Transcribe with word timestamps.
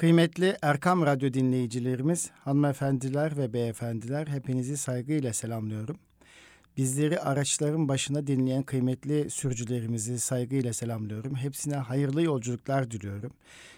Kıymetli 0.00 0.56
Erkam 0.62 1.06
Radyo 1.06 1.32
dinleyicilerimiz, 1.32 2.30
hanımefendiler 2.44 3.36
ve 3.36 3.52
beyefendiler 3.52 4.26
hepinizi 4.26 4.76
saygıyla 4.76 5.32
selamlıyorum. 5.32 5.96
Bizleri 6.76 7.20
araçların 7.20 7.88
başına 7.88 8.26
dinleyen 8.26 8.62
kıymetli 8.62 9.30
sürücülerimizi 9.30 10.20
saygıyla 10.20 10.72
selamlıyorum. 10.72 11.34
Hepsine 11.34 11.76
hayırlı 11.76 12.22
yolculuklar 12.22 12.90
diliyorum. 12.90 13.32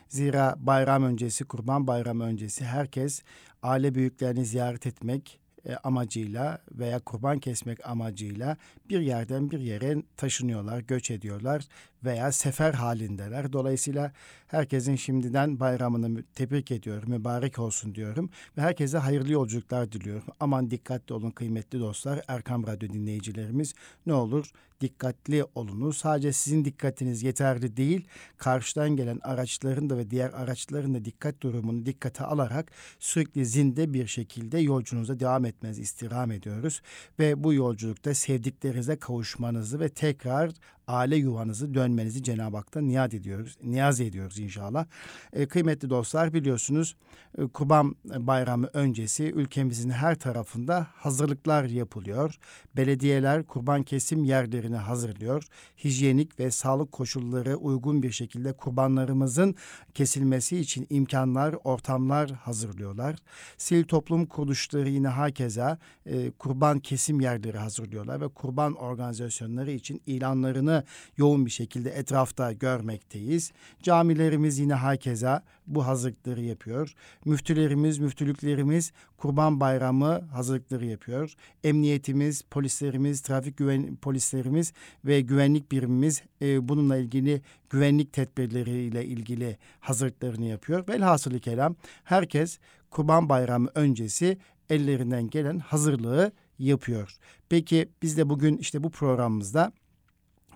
Zira 0.08 0.54
bayram 0.58 1.04
öncesi, 1.04 1.44
kurban 1.44 1.86
bayramı 1.86 2.24
öncesi 2.24 2.64
herkes 2.64 3.22
aile 3.62 3.94
büyüklerini 3.94 4.44
ziyaret 4.44 4.86
etmek, 4.86 5.38
e, 5.66 5.74
amacıyla 5.74 6.58
veya 6.72 6.98
kurban 6.98 7.38
kesmek 7.38 7.86
amacıyla 7.88 8.56
bir 8.88 9.00
yerden 9.00 9.50
bir 9.50 9.58
yere 9.58 10.02
taşınıyorlar, 10.16 10.80
göç 10.80 11.10
ediyorlar 11.10 11.62
veya 12.04 12.32
sefer 12.32 12.74
halindeler. 12.74 13.52
Dolayısıyla 13.52 14.12
herkesin 14.46 14.96
şimdiden 14.96 15.60
bayramını 15.60 16.22
tebrik 16.34 16.70
ediyorum, 16.70 17.10
mübarek 17.10 17.58
olsun 17.58 17.94
diyorum 17.94 18.30
ve 18.56 18.62
herkese 18.62 18.98
hayırlı 18.98 19.32
yolculuklar 19.32 19.92
diliyorum. 19.92 20.24
Aman 20.40 20.70
dikkatli 20.70 21.14
olun 21.14 21.30
kıymetli 21.30 21.80
dostlar, 21.80 22.20
Erkam 22.28 22.66
Radyo 22.66 22.88
dinleyicilerimiz. 22.88 23.74
Ne 24.06 24.14
olur 24.14 24.50
dikkatli 24.82 25.44
olunuz. 25.54 25.96
Sadece 25.96 26.32
sizin 26.32 26.64
dikkatiniz 26.64 27.22
yeterli 27.22 27.76
değil, 27.76 28.08
karşıdan 28.36 28.96
gelen 28.96 29.18
araçların 29.22 29.90
da 29.90 29.98
ve 29.98 30.10
diğer 30.10 30.30
araçların 30.30 30.94
da 30.94 31.04
dikkat 31.04 31.40
durumunu 31.42 31.86
dikkate 31.86 32.24
alarak 32.24 32.72
sürekli 32.98 33.46
zinde 33.46 33.92
bir 33.92 34.06
şekilde 34.06 34.58
yolculuğunuza 34.58 35.20
devam 35.20 35.44
etmenizi 35.44 35.82
istirham 35.82 36.30
ediyoruz. 36.32 36.82
Ve 37.18 37.44
bu 37.44 37.54
yolculukta 37.54 38.14
sevdiklerinize 38.14 38.96
kavuşmanızı 38.96 39.80
ve 39.80 39.88
tekrar 39.88 40.50
aile 40.88 41.16
yuvanızı 41.16 41.74
dönmenizi 41.74 42.22
Cenab-ı 42.22 42.56
Hak'tan 42.56 42.88
niyaz 42.88 43.14
ediyoruz. 43.14 43.56
Niyaz 43.62 44.00
ediyoruz 44.00 44.38
inşallah. 44.38 44.86
E, 45.32 45.46
kıymetli 45.46 45.90
dostlar 45.90 46.34
biliyorsunuz 46.34 46.96
e, 47.38 47.46
Kurban 47.46 47.96
Bayramı 48.04 48.70
öncesi 48.72 49.24
ülkemizin 49.24 49.90
her 49.90 50.18
tarafında 50.18 50.86
hazırlıklar 50.94 51.64
yapılıyor. 51.64 52.38
Belediyeler 52.76 53.42
kurban 53.42 53.82
kesim 53.82 54.24
yerlerini 54.24 54.76
hazırlıyor. 54.76 55.44
Hijyenik 55.84 56.40
ve 56.40 56.50
sağlık 56.50 56.92
koşulları 56.92 57.56
uygun 57.56 58.02
bir 58.02 58.10
şekilde 58.10 58.52
kurbanlarımızın 58.52 59.54
kesilmesi 59.94 60.58
için 60.58 60.86
imkanlar, 60.90 61.56
ortamlar 61.64 62.30
hazırlıyorlar. 62.30 63.16
Sivil 63.58 63.84
toplum 63.84 64.26
kuruluşları 64.26 64.88
yine 64.88 65.08
hakeza 65.08 65.78
e, 66.06 66.30
kurban 66.30 66.78
kesim 66.78 67.20
yerleri 67.20 67.58
hazırlıyorlar 67.58 68.20
ve 68.20 68.28
kurban 68.28 68.74
organizasyonları 68.74 69.70
için 69.70 70.02
ilanlarını 70.06 70.71
yoğun 71.16 71.46
bir 71.46 71.50
şekilde 71.50 71.90
etrafta 71.90 72.52
görmekteyiz. 72.52 73.52
Camilerimiz 73.82 74.58
yine 74.58 74.74
hakeza 74.74 75.42
bu 75.66 75.86
hazırlıkları 75.86 76.42
yapıyor. 76.42 76.94
Müftülerimiz, 77.24 77.98
müftülüklerimiz 77.98 78.92
Kurban 79.16 79.60
Bayramı 79.60 80.20
hazırlıkları 80.32 80.86
yapıyor. 80.86 81.34
Emniyetimiz, 81.64 82.42
polislerimiz, 82.42 83.20
trafik 83.20 83.56
güven 83.56 83.96
polislerimiz 83.96 84.72
ve 85.04 85.20
güvenlik 85.20 85.72
birimimiz 85.72 86.22
e, 86.42 86.68
bununla 86.68 86.96
ilgili 86.96 87.42
güvenlik 87.70 88.12
tedbirleriyle 88.12 89.04
ilgili 89.04 89.58
hazırlıklarını 89.80 90.44
yapıyor. 90.44 90.88
Velhasılı 90.88 91.40
kelam 91.40 91.76
herkes 92.04 92.58
Kurban 92.90 93.28
Bayramı 93.28 93.70
öncesi 93.74 94.38
ellerinden 94.70 95.30
gelen 95.30 95.58
hazırlığı 95.58 96.32
yapıyor. 96.58 97.16
Peki 97.48 97.88
biz 98.02 98.16
de 98.16 98.28
bugün 98.28 98.56
işte 98.56 98.82
bu 98.82 98.90
programımızda 98.90 99.72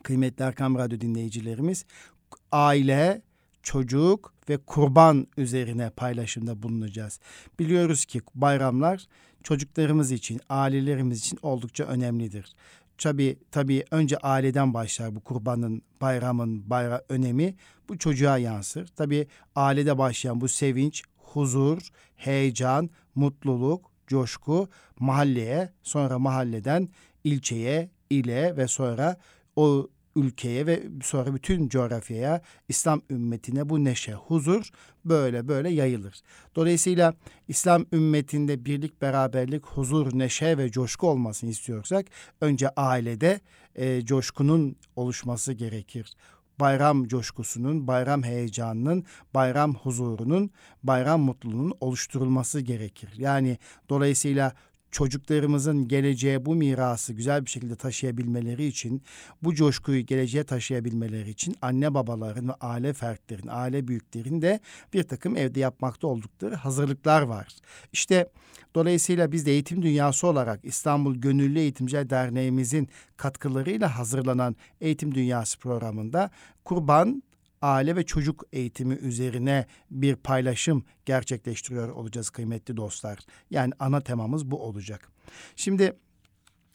kıymetli 0.06 0.44
Erkam 0.44 0.78
Radyo 0.78 1.00
dinleyicilerimiz 1.00 1.84
aile, 2.52 3.22
çocuk 3.62 4.34
ve 4.48 4.56
kurban 4.56 5.26
üzerine 5.36 5.90
paylaşımda 5.90 6.62
bulunacağız. 6.62 7.20
Biliyoruz 7.58 8.04
ki 8.04 8.20
bayramlar 8.34 9.06
çocuklarımız 9.42 10.12
için, 10.12 10.40
ailelerimiz 10.48 11.18
için 11.18 11.38
oldukça 11.42 11.84
önemlidir. 11.84 12.54
Tabi 12.98 13.38
tabi 13.50 13.84
önce 13.90 14.16
aileden 14.16 14.74
başlar 14.74 15.14
bu 15.14 15.20
kurbanın, 15.20 15.82
bayramın 16.00 16.70
bayra 16.70 17.02
önemi 17.08 17.54
bu 17.88 17.98
çocuğa 17.98 18.38
yansır. 18.38 18.86
Tabi 18.86 19.26
ailede 19.56 19.98
başlayan 19.98 20.40
bu 20.40 20.48
sevinç, 20.48 21.02
huzur, 21.16 21.88
heyecan, 22.16 22.90
mutluluk, 23.14 23.90
coşku 24.06 24.68
mahalleye, 24.98 25.72
sonra 25.82 26.18
mahalleden 26.18 26.88
ilçeye, 27.24 27.90
ile 28.10 28.56
ve 28.56 28.68
sonra 28.68 29.16
o 29.56 29.88
ülkeye 30.16 30.66
ve 30.66 30.82
sonra 31.02 31.34
bütün 31.34 31.68
coğrafyaya, 31.68 32.40
İslam 32.68 33.02
ümmetine 33.10 33.68
bu 33.68 33.84
neşe, 33.84 34.12
huzur 34.12 34.70
böyle 35.04 35.48
böyle 35.48 35.68
yayılır. 35.68 36.22
Dolayısıyla 36.56 37.14
İslam 37.48 37.86
ümmetinde 37.92 38.64
birlik, 38.64 39.02
beraberlik, 39.02 39.66
huzur, 39.66 40.18
neşe 40.18 40.58
ve 40.58 40.70
coşku 40.70 41.08
olmasını 41.08 41.50
istiyorsak 41.50 42.06
önce 42.40 42.68
ailede 42.68 43.40
e, 43.74 44.04
coşkunun 44.04 44.76
oluşması 44.96 45.52
gerekir 45.52 46.16
bayram 46.60 47.08
coşkusunun, 47.08 47.86
bayram 47.86 48.22
heyecanının, 48.22 49.04
bayram 49.34 49.74
huzurunun, 49.74 50.50
bayram 50.82 51.20
mutluluğunun 51.20 51.74
oluşturulması 51.80 52.60
gerekir. 52.60 53.10
Yani 53.16 53.58
dolayısıyla 53.88 54.52
çocuklarımızın 54.96 55.88
geleceğe 55.88 56.46
bu 56.46 56.54
mirası 56.54 57.12
güzel 57.12 57.44
bir 57.44 57.50
şekilde 57.50 57.76
taşıyabilmeleri 57.76 58.66
için, 58.66 59.02
bu 59.42 59.54
coşkuyu 59.54 60.06
geleceğe 60.06 60.44
taşıyabilmeleri 60.44 61.30
için 61.30 61.56
anne 61.62 61.94
babaların 61.94 62.48
ve 62.48 62.52
aile 62.52 62.92
fertlerin, 62.92 63.48
aile 63.50 63.88
büyüklerin 63.88 64.42
de 64.42 64.60
bir 64.92 65.02
takım 65.02 65.36
evde 65.36 65.60
yapmakta 65.60 66.06
oldukları 66.06 66.54
hazırlıklar 66.54 67.22
var. 67.22 67.48
İşte 67.92 68.30
dolayısıyla 68.74 69.32
biz 69.32 69.46
de 69.46 69.50
eğitim 69.50 69.82
dünyası 69.82 70.26
olarak 70.26 70.60
İstanbul 70.62 71.14
Gönüllü 71.14 71.58
Eğitimciler 71.58 72.10
Derneğimizin 72.10 72.88
katkılarıyla 73.16 73.98
hazırlanan 73.98 74.56
Eğitim 74.80 75.14
Dünyası 75.14 75.58
programında 75.58 76.30
kurban 76.64 77.22
aile 77.62 77.96
ve 77.96 78.06
çocuk 78.06 78.44
eğitimi 78.52 78.94
üzerine 78.94 79.66
bir 79.90 80.16
paylaşım 80.16 80.84
gerçekleştiriyor 81.04 81.88
olacağız 81.88 82.30
kıymetli 82.30 82.76
dostlar. 82.76 83.18
Yani 83.50 83.72
ana 83.78 84.00
temamız 84.00 84.50
bu 84.50 84.62
olacak. 84.62 85.12
Şimdi 85.56 85.92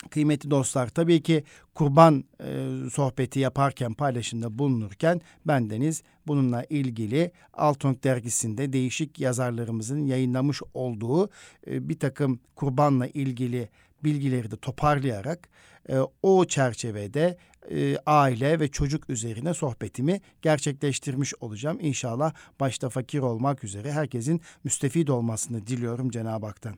kıymetli 0.10 0.52
dostlar 0.52 0.88
tabii 0.88 1.24
ki 1.24 1.44
kurban 1.76 2.24
e, 2.44 2.70
sohbeti 2.92 3.40
yaparken 3.40 3.94
paylaşımda 3.94 4.60
bulunurken 4.60 5.22
bendeniz 5.46 6.04
bununla 6.28 6.64
ilgili 6.70 7.32
Altunk 7.54 8.04
dergisinde 8.04 8.74
değişik 8.74 9.20
yazarlarımızın 9.20 10.06
yayınlamış 10.06 10.62
olduğu 10.74 11.30
e, 11.68 11.90
bir 11.90 12.00
takım 12.00 12.40
kurbanla 12.56 13.08
ilgili 13.08 13.70
bilgileri 14.04 14.52
de 14.52 14.58
toparlayarak 14.58 15.50
e, 15.90 15.98
o 16.24 16.46
çerçevede 16.46 17.38
e, 17.72 17.98
aile 18.06 18.60
ve 18.60 18.68
çocuk 18.68 19.10
üzerine 19.10 19.54
sohbetimi 19.54 20.22
gerçekleştirmiş 20.42 21.34
olacağım. 21.40 21.78
İnşallah 21.82 22.34
başta 22.60 22.90
fakir 22.90 23.20
olmak 23.20 23.64
üzere 23.64 23.92
herkesin 23.92 24.42
müstefid 24.64 25.08
olmasını 25.08 25.68
diliyorum 25.68 26.10
Cenab-ı 26.10 26.46
Hak'tan. 26.46 26.76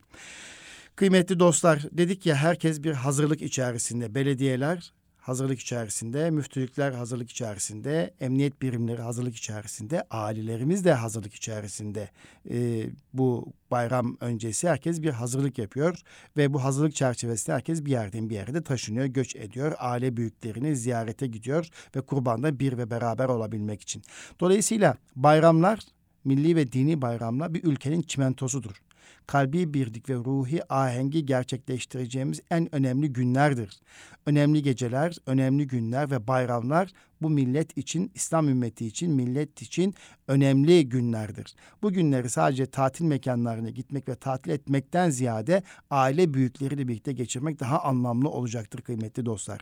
Kıymetli 0.96 1.38
dostlar 1.38 1.82
dedik 1.92 2.26
ya 2.26 2.36
herkes 2.36 2.82
bir 2.82 2.92
hazırlık 2.92 3.42
içerisinde 3.42 4.14
belediyeler 4.14 4.92
hazırlık 5.24 5.60
içerisinde, 5.60 6.30
müftülükler 6.30 6.92
hazırlık 6.92 7.30
içerisinde, 7.30 8.14
emniyet 8.20 8.62
birimleri 8.62 9.02
hazırlık 9.02 9.36
içerisinde, 9.36 10.04
ailelerimiz 10.10 10.84
de 10.84 10.92
hazırlık 10.92 11.34
içerisinde. 11.34 12.10
Ee, 12.50 12.86
bu 13.12 13.52
bayram 13.70 14.16
öncesi 14.20 14.68
herkes 14.68 15.02
bir 15.02 15.10
hazırlık 15.10 15.58
yapıyor 15.58 15.98
ve 16.36 16.54
bu 16.54 16.64
hazırlık 16.64 16.94
çerçevesinde 16.94 17.56
herkes 17.56 17.84
bir 17.84 17.90
yerden 17.90 18.30
bir 18.30 18.34
yere 18.34 18.54
de 18.54 18.62
taşınıyor, 18.62 19.06
göç 19.06 19.36
ediyor. 19.36 19.72
Aile 19.78 20.16
büyüklerini 20.16 20.76
ziyarete 20.76 21.26
gidiyor 21.26 21.68
ve 21.96 22.00
kurbanda 22.00 22.58
bir 22.58 22.78
ve 22.78 22.90
beraber 22.90 23.28
olabilmek 23.28 23.82
için. 23.82 24.02
Dolayısıyla 24.40 24.96
bayramlar 25.16 25.80
milli 26.24 26.56
ve 26.56 26.72
dini 26.72 27.02
bayramlar 27.02 27.54
bir 27.54 27.64
ülkenin 27.64 28.02
çimentosudur 28.02 28.83
kalbi 29.26 29.74
birlik 29.74 30.10
ve 30.10 30.14
ruhi 30.14 30.72
ahengi 30.72 31.26
gerçekleştireceğimiz 31.26 32.40
en 32.50 32.74
önemli 32.74 33.12
günlerdir. 33.12 33.80
Önemli 34.26 34.62
geceler, 34.62 35.16
önemli 35.26 35.66
günler 35.66 36.10
ve 36.10 36.26
bayramlar 36.26 36.90
bu 37.22 37.30
millet 37.30 37.78
için, 37.78 38.10
İslam 38.14 38.48
ümmeti 38.48 38.86
için, 38.86 39.10
millet 39.10 39.62
için 39.62 39.94
önemli 40.28 40.88
günlerdir. 40.88 41.54
Bu 41.82 41.92
günleri 41.92 42.30
sadece 42.30 42.66
tatil 42.66 43.04
mekanlarına 43.04 43.70
gitmek 43.70 44.08
ve 44.08 44.14
tatil 44.14 44.50
etmekten 44.50 45.10
ziyade 45.10 45.62
aile 45.90 46.34
büyükleriyle 46.34 46.88
birlikte 46.88 47.12
geçirmek 47.12 47.60
daha 47.60 47.82
anlamlı 47.82 48.28
olacaktır 48.28 48.80
kıymetli 48.80 49.26
dostlar. 49.26 49.60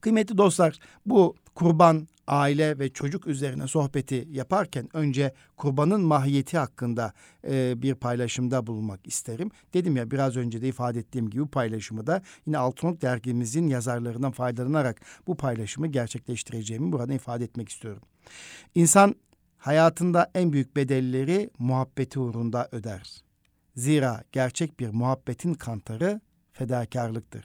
Kıymetli 0.00 0.38
dostlar 0.38 0.78
bu 1.06 1.36
kurban, 1.54 2.08
aile 2.30 2.78
ve 2.78 2.92
çocuk 2.92 3.26
üzerine 3.26 3.66
sohbeti 3.66 4.28
yaparken 4.30 4.88
önce 4.92 5.34
kurbanın 5.56 6.00
mahiyeti 6.00 6.58
hakkında 6.58 7.12
e, 7.48 7.82
bir 7.82 7.94
paylaşımda 7.94 8.66
bulunmak 8.66 9.06
isterim. 9.06 9.50
Dedim 9.74 9.96
ya 9.96 10.10
biraz 10.10 10.36
önce 10.36 10.62
de 10.62 10.68
ifade 10.68 10.98
ettiğim 10.98 11.30
gibi 11.30 11.46
paylaşımı 11.46 12.06
da 12.06 12.22
yine 12.46 12.58
Altınok 12.58 13.02
dergimizin 13.02 13.68
yazarlarından 13.68 14.32
faydalanarak 14.32 15.00
bu 15.26 15.36
paylaşımı 15.36 15.86
gerçekleştireceğimi 15.86 16.92
burada 16.92 17.14
ifade 17.14 17.44
etmek 17.44 17.68
istiyorum. 17.68 18.02
İnsan 18.74 19.14
hayatında 19.58 20.30
en 20.34 20.52
büyük 20.52 20.76
bedelleri 20.76 21.50
muhabbeti 21.58 22.18
uğrunda 22.18 22.68
öder. 22.72 23.22
Zira 23.76 24.24
gerçek 24.32 24.80
bir 24.80 24.88
muhabbetin 24.88 25.54
kantarı 25.54 26.20
fedakarlıktır. 26.52 27.44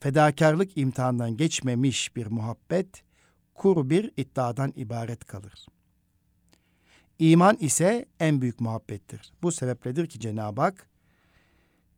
Fedakarlık 0.00 0.78
imtihandan 0.78 1.36
geçmemiş 1.36 2.16
bir 2.16 2.26
muhabbet, 2.26 3.05
kuru 3.56 3.90
bir 3.90 4.12
iddiadan 4.16 4.72
ibaret 4.76 5.24
kalır. 5.24 5.66
İman 7.18 7.56
ise 7.56 8.06
en 8.20 8.40
büyük 8.40 8.60
muhabbettir. 8.60 9.32
Bu 9.42 9.52
sebepledir 9.52 10.06
ki 10.06 10.20
Cenab-ı 10.20 10.60
Hak, 10.60 10.86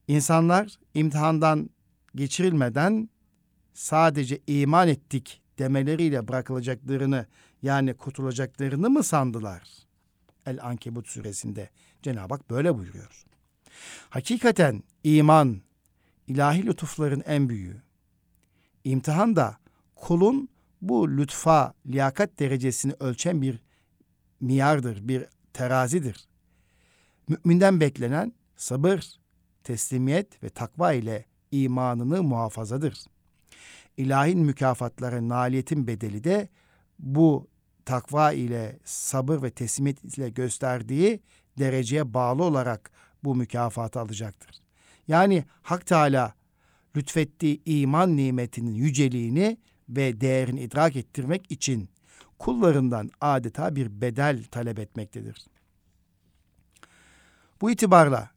insanlar 0.09 0.79
imtihandan 0.95 1.71
geçirilmeden 2.15 3.09
sadece 3.75 4.41
iman 4.47 4.89
ettik 4.89 5.43
demeleriyle 5.59 6.29
bırakılacaklarını 6.29 7.27
yani 7.63 7.95
kurtulacaklarını 7.95 8.91
mı 8.91 9.03
sandılar? 9.03 9.69
El 10.47 10.65
Ankebut 10.65 11.09
suresinde 11.09 11.71
Cenab-ı 12.03 12.35
Hak 12.35 12.51
böyle 12.51 12.79
buyuruyor. 12.79 13.25
Hakikaten 14.11 14.83
iman 15.05 15.61
ilahi 16.27 16.67
lütufların 16.67 17.23
en 17.27 17.49
büyüğü. 17.49 17.83
İmtihan 18.85 19.37
da 19.37 19.59
kulun 19.95 20.49
bu 20.83 21.17
lütfa, 21.17 21.75
liyakat 21.87 22.39
derecesini 22.39 22.93
ölçen 23.01 23.43
bir 23.43 23.63
miyardır, 24.41 25.09
bir 25.09 25.27
terazidir. 25.53 26.29
Müminden 27.29 27.81
beklenen 27.81 28.33
sabır, 28.57 29.19
teslimiyet 29.65 30.43
ve 30.43 30.49
takva 30.49 30.93
ile 30.93 31.25
imanını 31.51 32.23
muhafazadır. 32.23 33.05
İlahin 33.97 34.39
mükafatları, 34.39 35.29
naliyetin 35.29 35.87
bedeli 35.87 36.25
de 36.25 36.49
bu 36.99 37.49
takva 37.85 38.33
ile 38.33 38.79
sabır 38.85 39.43
ve 39.43 39.51
teslimiyet 39.51 40.19
ile 40.19 40.31
gösterdiği 40.31 41.21
dereceye 41.59 42.15
bağlı 42.15 42.45
olarak 42.45 42.91
bu 43.25 43.35
mükafatı 43.35 44.01
alacaktır. 44.01 44.51
Yani 45.09 45.45
Hak 45.63 45.87
Teala 45.87 46.35
lütfettiği 46.97 47.63
iman 47.65 48.17
nimetinin 48.17 48.75
yüceliğini 48.75 49.59
ve 49.89 50.21
değerini 50.21 50.61
idrak 50.61 50.97
ettirmek 50.97 51.53
için 51.53 51.89
kullarından 52.39 53.11
adeta 53.21 53.77
bir 53.77 54.01
bedel 54.01 54.45
talep 54.45 54.79
etmektedir. 54.79 55.47
Bu 57.61 57.71
itibarla 57.71 58.31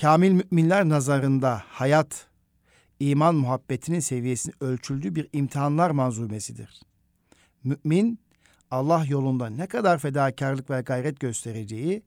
kamil 0.00 0.32
müminler 0.32 0.88
nazarında 0.88 1.62
hayat, 1.66 2.26
iman 3.00 3.34
muhabbetinin 3.34 4.00
seviyesini 4.00 4.54
ölçüldüğü 4.60 5.14
bir 5.14 5.28
imtihanlar 5.32 5.90
manzumesidir. 5.90 6.80
Mümin, 7.64 8.20
Allah 8.70 9.04
yolunda 9.08 9.46
ne 9.46 9.66
kadar 9.66 9.98
fedakarlık 9.98 10.70
ve 10.70 10.80
gayret 10.80 11.20
göstereceği 11.20 12.02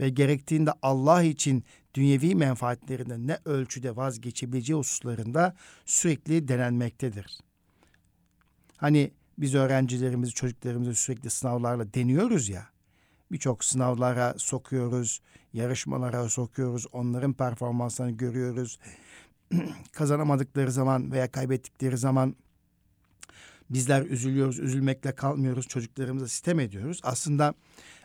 ve 0.00 0.08
gerektiğinde 0.08 0.70
Allah 0.82 1.22
için 1.22 1.64
dünyevi 1.94 2.34
menfaatlerinden 2.34 3.26
ne 3.26 3.38
ölçüde 3.44 3.96
vazgeçebileceği 3.96 4.78
hususlarında 4.78 5.56
sürekli 5.84 6.48
denenmektedir. 6.48 7.38
Hani 8.84 9.10
biz 9.38 9.54
öğrencilerimizi, 9.54 10.32
çocuklarımızı 10.32 10.94
sürekli 10.94 11.30
sınavlarla 11.30 11.94
deniyoruz 11.94 12.48
ya. 12.48 12.66
Birçok 13.32 13.64
sınavlara 13.64 14.34
sokuyoruz, 14.36 15.20
yarışmalara 15.52 16.28
sokuyoruz, 16.28 16.86
onların 16.92 17.32
performanslarını 17.32 18.16
görüyoruz. 18.16 18.78
Kazanamadıkları 19.92 20.72
zaman 20.72 21.12
veya 21.12 21.30
kaybettikleri 21.30 21.98
zaman 21.98 22.36
bizler 23.70 24.02
üzülüyoruz, 24.02 24.58
üzülmekle 24.58 25.14
kalmıyoruz, 25.14 25.68
çocuklarımıza 25.68 26.28
sitem 26.28 26.60
ediyoruz. 26.60 27.00
Aslında 27.02 27.54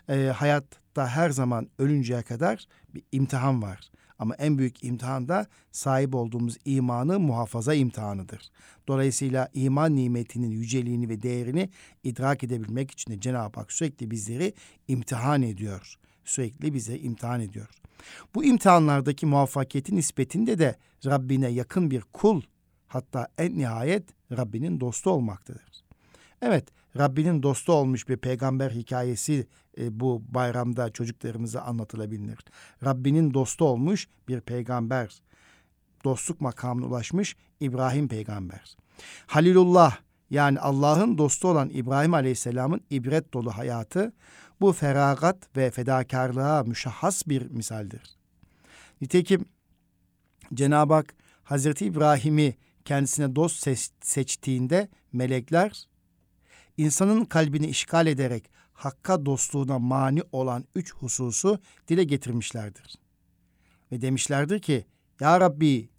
e, 0.10 0.26
hayatta 0.36 1.08
her 1.08 1.30
zaman 1.30 1.70
ölünceye 1.80 2.22
kadar 2.22 2.66
bir 2.94 3.04
imtihan 3.12 3.62
var. 3.62 3.92
Ama 4.19 4.36
en 4.36 4.57
büyük 4.57 4.83
imtihan 4.83 5.27
da 5.27 5.48
sahip 5.71 6.16
olduğumuz 6.16 6.57
imanı 6.66 7.19
muhafaza 7.19 7.74
imtihanıdır. 7.74 8.51
Dolayısıyla 8.88 9.50
iman 9.54 9.95
nimetinin 9.95 10.51
yüceliğini 10.51 11.10
ve 11.10 11.21
değerini 11.21 11.69
idrak 12.04 12.44
edebilmek 12.44 12.92
için 12.92 13.12
de 13.13 13.19
Cenab-ı 13.19 13.60
Hak 13.60 13.71
sürekli 13.71 14.12
bizleri 14.12 14.54
imtihan 14.88 15.42
ediyor. 15.42 15.95
Sürekli 16.25 16.74
bize 16.74 17.00
imtihan 17.00 17.42
ediyor. 17.42 17.69
Bu 18.36 18.44
imtihanlardaki 18.44 19.25
muvaffakiyetin 19.25 19.95
nispetinde 19.95 20.60
de 20.60 20.75
Rabbine 21.06 21.48
yakın 21.48 21.92
bir 21.92 22.01
kul 22.01 22.42
hatta 22.88 23.27
en 23.38 23.57
nihayet 23.57 24.04
Rabbinin 24.31 24.80
dostu 24.80 25.10
olmaktadır. 25.10 25.83
Evet, 26.42 26.68
Rabbinin 26.98 27.44
dostu 27.44 27.74
olmuş 27.74 28.10
bir 28.10 28.18
peygamber 28.18 28.71
hikayesi 28.71 29.48
e, 29.80 30.00
bu 30.00 30.24
bayramda 30.28 30.92
çocuklarımıza 30.92 31.62
anlatılabilir. 31.62 32.40
Rabbinin 32.86 33.34
dostu 33.34 33.66
olmuş 33.66 34.08
bir 34.28 34.42
peygamber, 34.42 35.22
dostluk 36.04 36.42
makamına 36.42 36.86
ulaşmış 36.86 37.36
İbrahim 37.60 38.08
peygamber. 38.08 38.76
Halilullah 39.28 39.98
yani 40.30 40.60
Allah'ın 40.60 41.18
dostu 41.18 41.48
olan 41.48 41.70
İbrahim 41.70 42.14
Aleyhisselam'ın 42.14 42.81
ibret 42.90 43.34
dolu 43.34 43.52
hayatı 43.52 44.14
bu 44.62 44.74
feragat 44.74 45.58
ve 45.58 45.72
fedakarlığa 45.72 46.64
müşahhas 46.64 47.28
bir 47.28 47.50
misaldir. 47.50 48.02
Nitekim 49.02 49.46
Cenab-ı 50.54 50.94
Hak 50.94 51.16
Hazreti 51.44 51.86
İbrahim'i 51.86 52.56
kendisine 52.86 53.36
dost 53.36 53.68
seçtiğinde 54.02 54.90
melekler 55.14 55.88
insanın 56.78 57.26
kalbini 57.26 57.68
işgal 57.68 58.08
ederek 58.08 58.52
Hakk'a 58.80 59.26
dostluğuna 59.26 59.80
mani 59.80 60.22
olan 60.31 60.66
üç 60.76 60.94
hususu 60.94 61.60
dile 61.88 62.04
getirmişlerdir. 62.04 62.96
Ve 63.92 64.02
demişlerdir 64.02 64.60
ki, 64.60 64.86
Ya 65.20 65.42
Rabbi, 65.42 65.90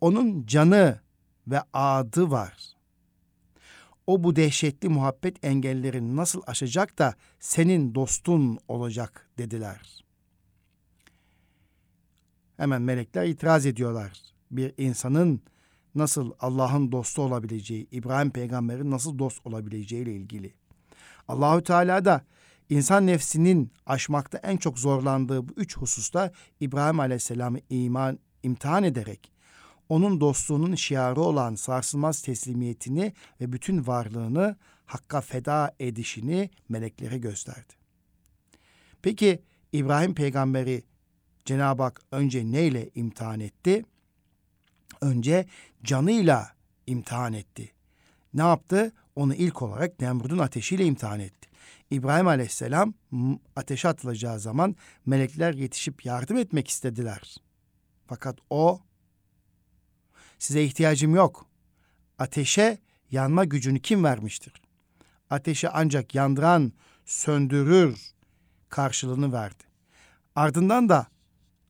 onun 0.00 0.46
canı 0.46 1.00
ve 1.46 1.62
adı 1.72 2.30
var. 2.30 2.74
O 4.06 4.24
bu 4.24 4.36
dehşetli 4.36 4.88
muhabbet 4.88 5.44
engellerini 5.44 6.16
nasıl 6.16 6.42
aşacak 6.46 6.98
da 6.98 7.14
senin 7.40 7.94
dostun 7.94 8.58
olacak 8.68 9.30
dediler. 9.38 10.04
Hemen 12.56 12.82
melekler 12.82 13.24
itiraz 13.24 13.66
ediyorlar. 13.66 14.22
Bir 14.50 14.74
insanın 14.78 15.40
nasıl 15.94 16.32
Allah'ın 16.40 16.92
dostu 16.92 17.22
olabileceği, 17.22 17.86
İbrahim 17.90 18.30
peygamberin 18.30 18.90
nasıl 18.90 19.18
dost 19.18 19.46
olabileceği 19.46 20.02
ile 20.02 20.14
ilgili. 20.14 20.54
Allahü 21.28 21.62
Teala 21.64 22.04
da 22.04 22.24
insan 22.70 23.06
nefsinin 23.06 23.72
aşmakta 23.86 24.38
en 24.38 24.56
çok 24.56 24.78
zorlandığı 24.78 25.48
bu 25.48 25.52
üç 25.56 25.76
hususta 25.76 26.32
İbrahim 26.60 27.00
Aleyhisselam'ı 27.00 27.58
iman 27.70 28.18
imtihan 28.42 28.84
ederek 28.84 29.32
onun 29.88 30.20
dostluğunun 30.20 30.74
şiarı 30.74 31.20
olan 31.20 31.54
sarsılmaz 31.54 32.22
teslimiyetini 32.22 33.12
ve 33.40 33.52
bütün 33.52 33.86
varlığını 33.86 34.56
Hakk'a 34.86 35.20
feda 35.20 35.74
edişini 35.80 36.50
meleklere 36.68 37.18
gösterdi. 37.18 37.74
Peki 39.02 39.42
İbrahim 39.72 40.14
peygamberi 40.14 40.82
Cenab-ı 41.44 41.82
Hak 41.82 42.00
önce 42.12 42.52
neyle 42.52 42.90
imtihan 42.94 43.40
etti? 43.40 43.84
Önce 45.00 45.46
canıyla 45.84 46.52
imtihan 46.86 47.32
etti. 47.32 47.72
Ne 48.34 48.42
yaptı? 48.42 48.92
Onu 49.16 49.34
ilk 49.34 49.62
olarak 49.62 50.00
Nemrud'un 50.00 50.38
ateşiyle 50.38 50.84
imtihan 50.84 51.20
etti. 51.20 51.48
İbrahim 51.90 52.26
Aleyhisselam 52.26 52.94
ateşe 53.56 53.88
atılacağı 53.88 54.40
zaman 54.40 54.76
melekler 55.06 55.54
yetişip 55.54 56.04
yardım 56.04 56.36
etmek 56.36 56.68
istediler. 56.68 57.36
Fakat 58.06 58.38
o 58.50 58.80
size 60.38 60.64
ihtiyacım 60.64 61.14
yok. 61.14 61.46
Ateşe 62.18 62.78
yanma 63.10 63.44
gücünü 63.44 63.80
kim 63.80 64.04
vermiştir? 64.04 64.62
Ateşe 65.30 65.68
ancak 65.68 66.14
yandıran 66.14 66.72
söndürür 67.04 68.14
karşılığını 68.68 69.32
verdi. 69.32 69.64
Ardından 70.34 70.88
da 70.88 71.06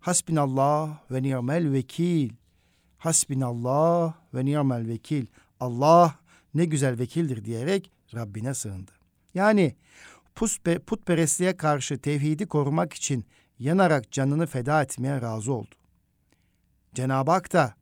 hasbinallah 0.00 0.99
ve 1.11 1.23
ni'mel 1.23 1.73
vekil. 1.73 2.33
Hasbinallah 2.99 4.14
ve 4.35 4.44
ni'mel 4.44 4.88
vekil. 4.88 5.26
Allah 5.61 6.23
ne 6.54 6.64
güzel 6.64 6.99
vekildir 6.99 7.44
diyerek 7.44 7.90
Rabbine 8.14 8.54
sığındı. 8.54 8.92
Yani 9.34 9.76
putperestliğe 10.87 11.56
karşı 11.56 11.99
tevhidi 11.99 12.46
korumak 12.46 12.92
için 12.92 13.25
yanarak 13.58 14.12
canını 14.12 14.46
feda 14.46 14.82
etmeye 14.82 15.23
razı 15.23 15.52
oldu. 15.52 15.75
Cenab-ı 16.94 17.30
Hak 17.30 17.52
da 17.52 17.75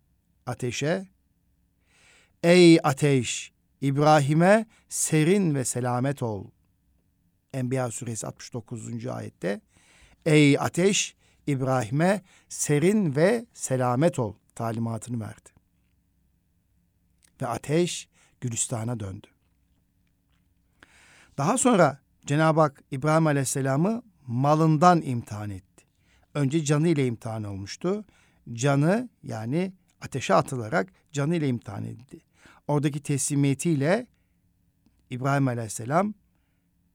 ateşe, 0.47 1.07
Ey 2.43 2.79
ateş! 2.83 3.53
İbrahim'e 3.81 4.67
serin 4.89 5.55
ve 5.55 5.65
selamet 5.65 6.23
ol. 6.23 6.47
Enbiya 7.53 7.91
suresi 7.91 8.27
69. 8.27 9.07
ayette 9.07 9.61
Ey 10.27 10.59
ateş! 10.59 11.17
İbrahim'e 11.47 12.23
serin 12.49 13.17
ve 13.17 13.47
selamet 13.55 14.19
ol 14.19 14.35
talimatını 14.55 15.21
verdi. 15.21 15.51
Ve 17.43 17.47
ateş 17.47 18.09
Gülistan'a 18.43 19.01
döndü. 19.01 19.27
Daha 21.39 21.59
sonra 21.59 22.01
Cenab-ı 22.27 22.61
Hak 22.61 22.83
İbrahim 22.91 23.27
Aleyhisselam'ı 23.27 24.03
malından 24.27 25.03
imtihan 25.03 25.51
etti. 25.51 25.85
Önce 26.35 26.65
canı 26.65 26.89
ile 26.89 27.07
imtihan 27.07 27.45
olmuştu. 27.45 28.05
Canı 28.53 29.09
yani 29.23 29.73
ateşe 30.01 30.35
atılarak 30.35 30.93
canı 31.13 31.37
ile 31.37 31.49
imtihan 31.49 31.85
edildi. 31.85 32.21
Oradaki 32.69 33.03
teslimiyetiyle 33.03 34.07
İbrahim 35.11 35.49
Aleyhisselam 35.49 36.15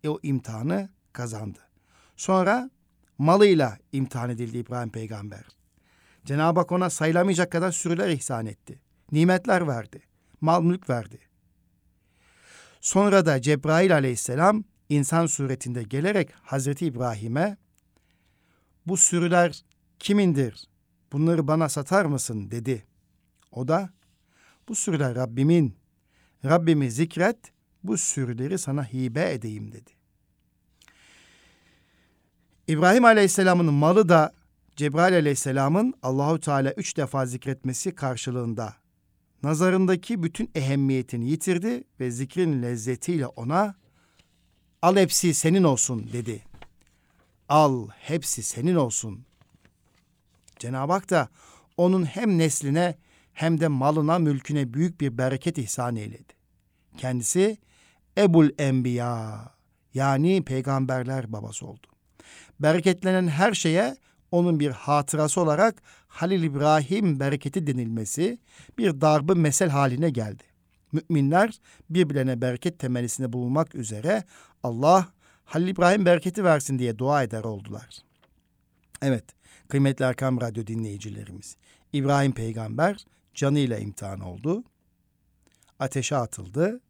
o 0.08 0.20
imtihanı 0.24 0.90
kazandı. 1.14 1.60
Sonra 2.16 2.70
malıyla 3.18 3.78
imtihan 3.92 4.30
edildi 4.30 4.58
İbrahim 4.58 4.90
peygamber. 4.90 5.46
Cenab-ı 6.26 6.60
Hak 6.60 6.72
ona 6.72 6.90
sayılamayacak 6.90 7.52
kadar 7.52 7.72
sürüler 7.72 8.10
ihsan 8.10 8.46
etti. 8.46 8.82
Nimetler 9.12 9.68
verdi. 9.68 10.02
Mal 10.42 10.62
mülk 10.62 10.90
verdi. 10.90 11.27
Sonra 12.82 13.26
da 13.26 13.42
Cebrail 13.42 13.94
aleyhisselam 13.94 14.64
insan 14.90 15.26
suretinde 15.26 15.84
gelerek 15.84 16.30
Hazreti 16.42 16.86
İbrahim'e 16.86 17.58
bu 18.86 18.98
sürüler 18.98 19.62
kimindir? 20.00 20.68
Bunları 21.12 21.48
bana 21.48 21.70
satar 21.70 22.06
mısın 22.06 22.52
dedi. 22.52 22.86
O 23.52 23.68
da 23.68 23.90
bu 24.68 24.76
sürüler 24.76 25.16
Rabbimin. 25.16 25.78
Rabbimi 26.46 26.92
zikret 26.92 27.38
bu 27.84 27.98
sürüleri 27.98 28.58
sana 28.58 28.84
hibe 28.84 29.32
edeyim 29.32 29.72
dedi. 29.72 29.92
İbrahim 32.68 33.06
Aleyhisselam'ın 33.06 33.74
malı 33.74 34.10
da 34.10 34.34
Cebrail 34.76 35.16
Aleyhisselam'ın 35.16 35.94
Allahu 36.04 36.40
Teala 36.40 36.72
üç 36.72 36.98
defa 36.98 37.26
zikretmesi 37.26 37.96
karşılığında 37.96 38.74
nazarındaki 39.44 40.24
bütün 40.24 40.50
ehemmiyetini 40.56 41.30
yitirdi 41.30 41.84
ve 42.00 42.12
zikrin 42.12 42.64
lezzetiyle 42.64 43.28
ona 43.28 43.76
al 44.82 44.96
hepsi 44.96 45.34
senin 45.34 45.64
olsun 45.64 46.10
dedi. 46.14 46.44
Al 47.50 47.88
hepsi 47.90 48.44
senin 48.44 48.76
olsun. 48.76 49.26
Cenab-ı 50.60 50.94
Hak 50.94 51.10
da 51.10 51.30
onun 51.78 52.06
hem 52.06 52.38
nesline 52.38 52.98
hem 53.34 53.60
de 53.60 53.68
malına 53.68 54.20
mülküne 54.20 54.74
büyük 54.74 55.02
bir 55.02 55.18
bereket 55.18 55.58
ihsan 55.58 55.96
eyledi. 55.96 56.34
Kendisi 56.98 57.58
Ebul 58.18 58.50
Enbiya 58.58 59.46
yani 59.94 60.44
peygamberler 60.44 61.34
babası 61.34 61.68
oldu. 61.68 61.88
Bereketlenen 62.60 63.28
her 63.28 63.54
şeye 63.54 63.98
onun 64.32 64.60
bir 64.60 64.72
hatırası 64.72 65.42
olarak 65.42 65.82
Halil 66.18 66.44
İbrahim 66.44 67.20
bereketi 67.20 67.68
denilmesi 67.68 68.38
bir 68.78 69.02
darbı 69.02 69.36
mesel 69.36 69.70
haline 69.70 70.10
geldi. 70.10 70.44
Müminler 70.92 71.60
birbirlerine 71.90 72.42
bereket 72.42 72.80
temelisinde 72.80 73.34
bulunmak 73.34 73.76
üzere 73.76 74.24
Allah 74.64 75.08
Halil 75.46 75.68
İbrahim 75.68 76.06
bereketi 76.06 76.44
versin 76.44 76.80
diye 76.80 76.98
dua 76.98 77.24
eder 77.24 77.44
oldular. 77.44 78.00
Evet, 79.02 79.24
kıymetli 79.68 80.06
Erkam 80.06 80.42
Radyo 80.42 80.68
dinleyicilerimiz. 80.68 81.58
İbrahim 81.94 82.32
peygamber 82.32 83.06
canıyla 83.34 83.78
imtihan 83.78 84.20
oldu. 84.20 84.64
Ateşe 85.80 86.16
atıldı 86.16 86.82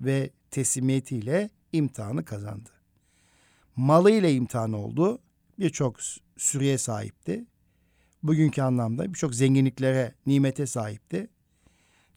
ve 0.00 0.30
teslimiyetiyle 0.50 1.50
imtihanı 1.72 2.24
kazandı. 2.24 2.70
Malıyla 3.76 4.28
imtihan 4.28 4.72
oldu. 4.72 5.18
Birçok 5.58 5.96
sürüye 6.36 6.78
sahipti. 6.78 7.46
Bugünkü 8.22 8.62
anlamda 8.62 9.08
birçok 9.08 9.34
zenginliklere, 9.34 10.14
nimete 10.26 10.66
sahipti. 10.66 11.28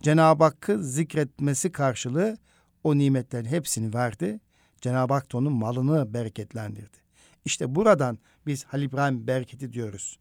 Cenab-ı 0.02 0.44
Hakk'ı 0.44 0.84
zikretmesi 0.84 1.72
karşılığı 1.72 2.38
o 2.84 2.98
nimetlerin 2.98 3.46
hepsini 3.46 3.94
verdi. 3.94 4.40
Cenab-ı 4.82 5.14
Hak 5.14 5.34
da 5.34 5.38
onun 5.38 5.54
malını 5.54 6.14
bereketlendirdi. 6.14 6.98
İşte 7.46 7.76
buradan 7.76 8.18
biz 8.48 8.64
Halil 8.64 8.84
İbrahim 8.84 9.28
bereketi 9.28 9.74
diyoruz. 9.74 10.20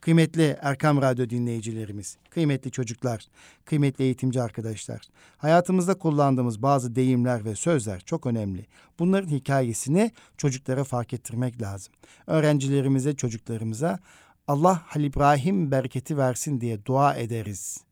Kıymetli 0.00 0.56
Erkam 0.60 1.02
Radyo 1.02 1.30
dinleyicilerimiz, 1.30 2.16
kıymetli 2.30 2.70
çocuklar, 2.70 3.26
kıymetli 3.64 4.04
eğitimci 4.04 4.42
arkadaşlar, 4.42 5.00
hayatımızda 5.36 5.94
kullandığımız 5.94 6.62
bazı 6.62 6.94
deyimler 6.94 7.44
ve 7.44 7.54
sözler 7.54 8.00
çok 8.00 8.26
önemli. 8.26 8.66
Bunların 8.98 9.28
hikayesini 9.28 10.10
çocuklara 10.36 10.84
fark 10.84 11.12
ettirmek 11.12 11.62
lazım. 11.62 11.94
Öğrencilerimize, 12.26 13.16
çocuklarımıza 13.16 13.98
Allah 14.48 14.82
Halil 14.86 15.04
İbrahim 15.04 15.70
bereketi 15.70 16.18
versin 16.18 16.60
diye 16.60 16.84
dua 16.84 17.14
ederiz. 17.14 17.84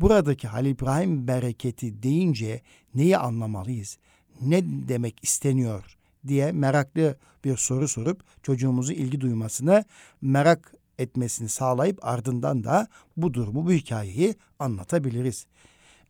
Buradaki 0.00 0.48
Halil 0.48 0.70
İbrahim 0.70 1.28
bereketi 1.28 2.02
deyince 2.02 2.62
neyi 2.94 3.18
anlamalıyız? 3.18 3.98
Ne 4.40 4.60
demek 4.88 5.24
isteniyor 5.24 5.96
diye 6.26 6.52
meraklı 6.52 7.16
bir 7.44 7.56
soru 7.56 7.88
sorup 7.88 8.24
çocuğumuzu 8.42 8.92
ilgi 8.92 9.20
duymasını, 9.20 9.84
merak 10.22 10.74
etmesini 10.98 11.48
sağlayıp 11.48 11.98
ardından 12.04 12.64
da 12.64 12.86
bu 13.16 13.34
durumu, 13.34 13.66
bu 13.66 13.72
hikayeyi 13.72 14.34
anlatabiliriz. 14.58 15.46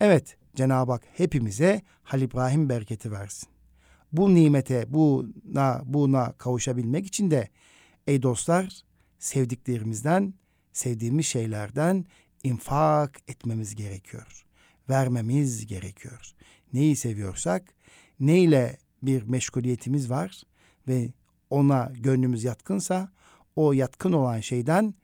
Evet, 0.00 0.36
Cenab-ı 0.54 0.92
Hak 0.92 1.02
hepimize 1.16 1.82
Halil 2.02 2.22
İbrahim 2.22 2.68
bereketi 2.68 3.12
versin. 3.12 3.48
Bu 4.12 4.34
nimete, 4.34 4.84
buna, 4.88 5.82
buna 5.84 6.32
kavuşabilmek 6.32 7.06
için 7.06 7.30
de 7.30 7.48
ey 8.06 8.22
dostlar 8.22 8.85
sevdiklerimizden, 9.18 10.34
sevdiğimiz 10.72 11.26
şeylerden 11.26 12.04
infak 12.42 13.20
etmemiz 13.28 13.74
gerekiyor. 13.74 14.46
Vermemiz 14.88 15.66
gerekiyor. 15.66 16.32
Neyi 16.72 16.96
seviyorsak, 16.96 17.74
neyle 18.20 18.78
bir 19.02 19.22
meşguliyetimiz 19.22 20.10
var 20.10 20.42
ve 20.88 21.12
ona 21.50 21.92
gönlümüz 21.94 22.44
yatkınsa 22.44 23.12
o 23.56 23.72
yatkın 23.72 24.12
olan 24.12 24.40
şeyden 24.40 24.94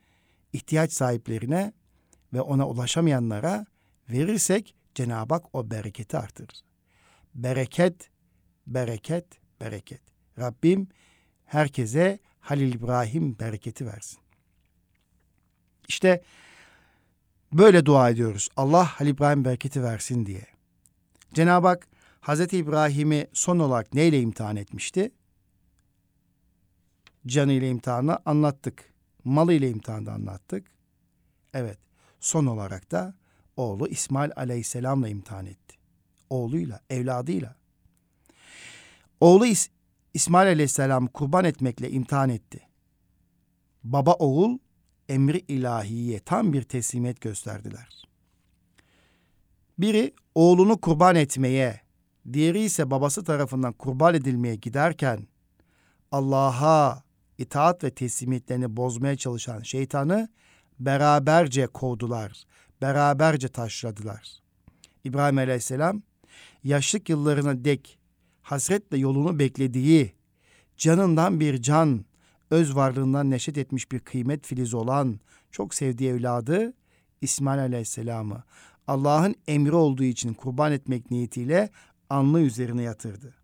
ihtiyaç 0.52 0.92
sahiplerine 0.92 1.72
ve 2.32 2.40
ona 2.40 2.68
ulaşamayanlara 2.68 3.66
verirsek 4.10 4.74
Cenab-ı 4.94 5.34
Hak 5.34 5.54
o 5.54 5.70
bereketi 5.70 6.18
artırır. 6.18 6.60
Bereket, 7.34 8.10
bereket, 8.66 9.26
bereket. 9.60 10.00
Rabbim 10.38 10.88
herkese 11.44 12.18
Halil 12.42 12.74
İbrahim 12.74 13.38
bereketi 13.38 13.86
versin. 13.86 14.18
İşte 15.88 16.22
böyle 17.52 17.86
dua 17.86 18.10
ediyoruz. 18.10 18.48
Allah 18.56 18.84
Halil 18.84 19.10
İbrahim 19.10 19.44
bereketi 19.44 19.82
versin 19.82 20.26
diye. 20.26 20.46
Cenab-ı 21.34 21.66
Hak 21.66 21.88
Hazreti 22.20 22.56
İbrahim'i 22.56 23.26
son 23.32 23.58
olarak 23.58 23.94
neyle 23.94 24.20
imtihan 24.20 24.56
etmişti? 24.56 25.12
Canı 27.26 27.52
ile 27.52 27.68
imtihanı 27.68 28.18
anlattık. 28.26 28.92
Malı 29.24 29.52
ile 29.52 29.70
imtihanı 29.70 30.12
anlattık. 30.12 30.66
Evet. 31.54 31.78
Son 32.20 32.46
olarak 32.46 32.90
da 32.90 33.14
oğlu 33.56 33.88
İsmail 33.88 34.30
Aleyhisselam'la 34.36 35.08
imtihan 35.08 35.46
etti. 35.46 35.76
Oğluyla, 36.30 36.80
evladıyla. 36.90 37.56
Oğlu 39.20 39.46
İsmail 40.14 40.48
Aleyhisselam 40.48 41.06
kurban 41.06 41.44
etmekle 41.44 41.90
imtihan 41.90 42.28
etti. 42.28 42.60
Baba 43.84 44.12
oğul 44.12 44.58
emri 45.08 45.38
ilahiye 45.38 46.20
tam 46.20 46.52
bir 46.52 46.62
teslimiyet 46.62 47.20
gösterdiler. 47.20 48.04
Biri 49.78 50.14
oğlunu 50.34 50.80
kurban 50.80 51.16
etmeye, 51.16 51.80
diğeri 52.32 52.60
ise 52.60 52.90
babası 52.90 53.24
tarafından 53.24 53.72
kurban 53.72 54.14
edilmeye 54.14 54.56
giderken 54.56 55.26
Allah'a 56.12 57.02
itaat 57.38 57.84
ve 57.84 57.90
teslimiyetlerini 57.90 58.76
bozmaya 58.76 59.16
çalışan 59.16 59.62
şeytanı 59.62 60.28
beraberce 60.80 61.66
kovdular, 61.66 62.44
beraberce 62.82 63.48
taşladılar. 63.48 64.38
İbrahim 65.04 65.38
Aleyhisselam 65.38 66.02
yaşlık 66.64 67.08
yıllarına 67.08 67.64
dek 67.64 67.98
hasretle 68.52 68.98
yolunu 68.98 69.38
beklediği, 69.38 70.12
canından 70.76 71.40
bir 71.40 71.62
can, 71.62 72.04
öz 72.50 72.76
varlığından 72.76 73.30
neşet 73.30 73.58
etmiş 73.58 73.92
bir 73.92 74.00
kıymet 74.00 74.46
filizi 74.46 74.76
olan, 74.76 75.20
çok 75.50 75.74
sevdiği 75.74 76.10
evladı 76.10 76.72
İsmail 77.20 77.60
Aleyhisselam'ı 77.60 78.42
Allah'ın 78.86 79.34
emri 79.48 79.74
olduğu 79.74 80.04
için 80.04 80.34
kurban 80.34 80.72
etmek 80.72 81.10
niyetiyle 81.10 81.70
anlı 82.10 82.40
üzerine 82.40 82.82
yatırdı. 82.82 83.34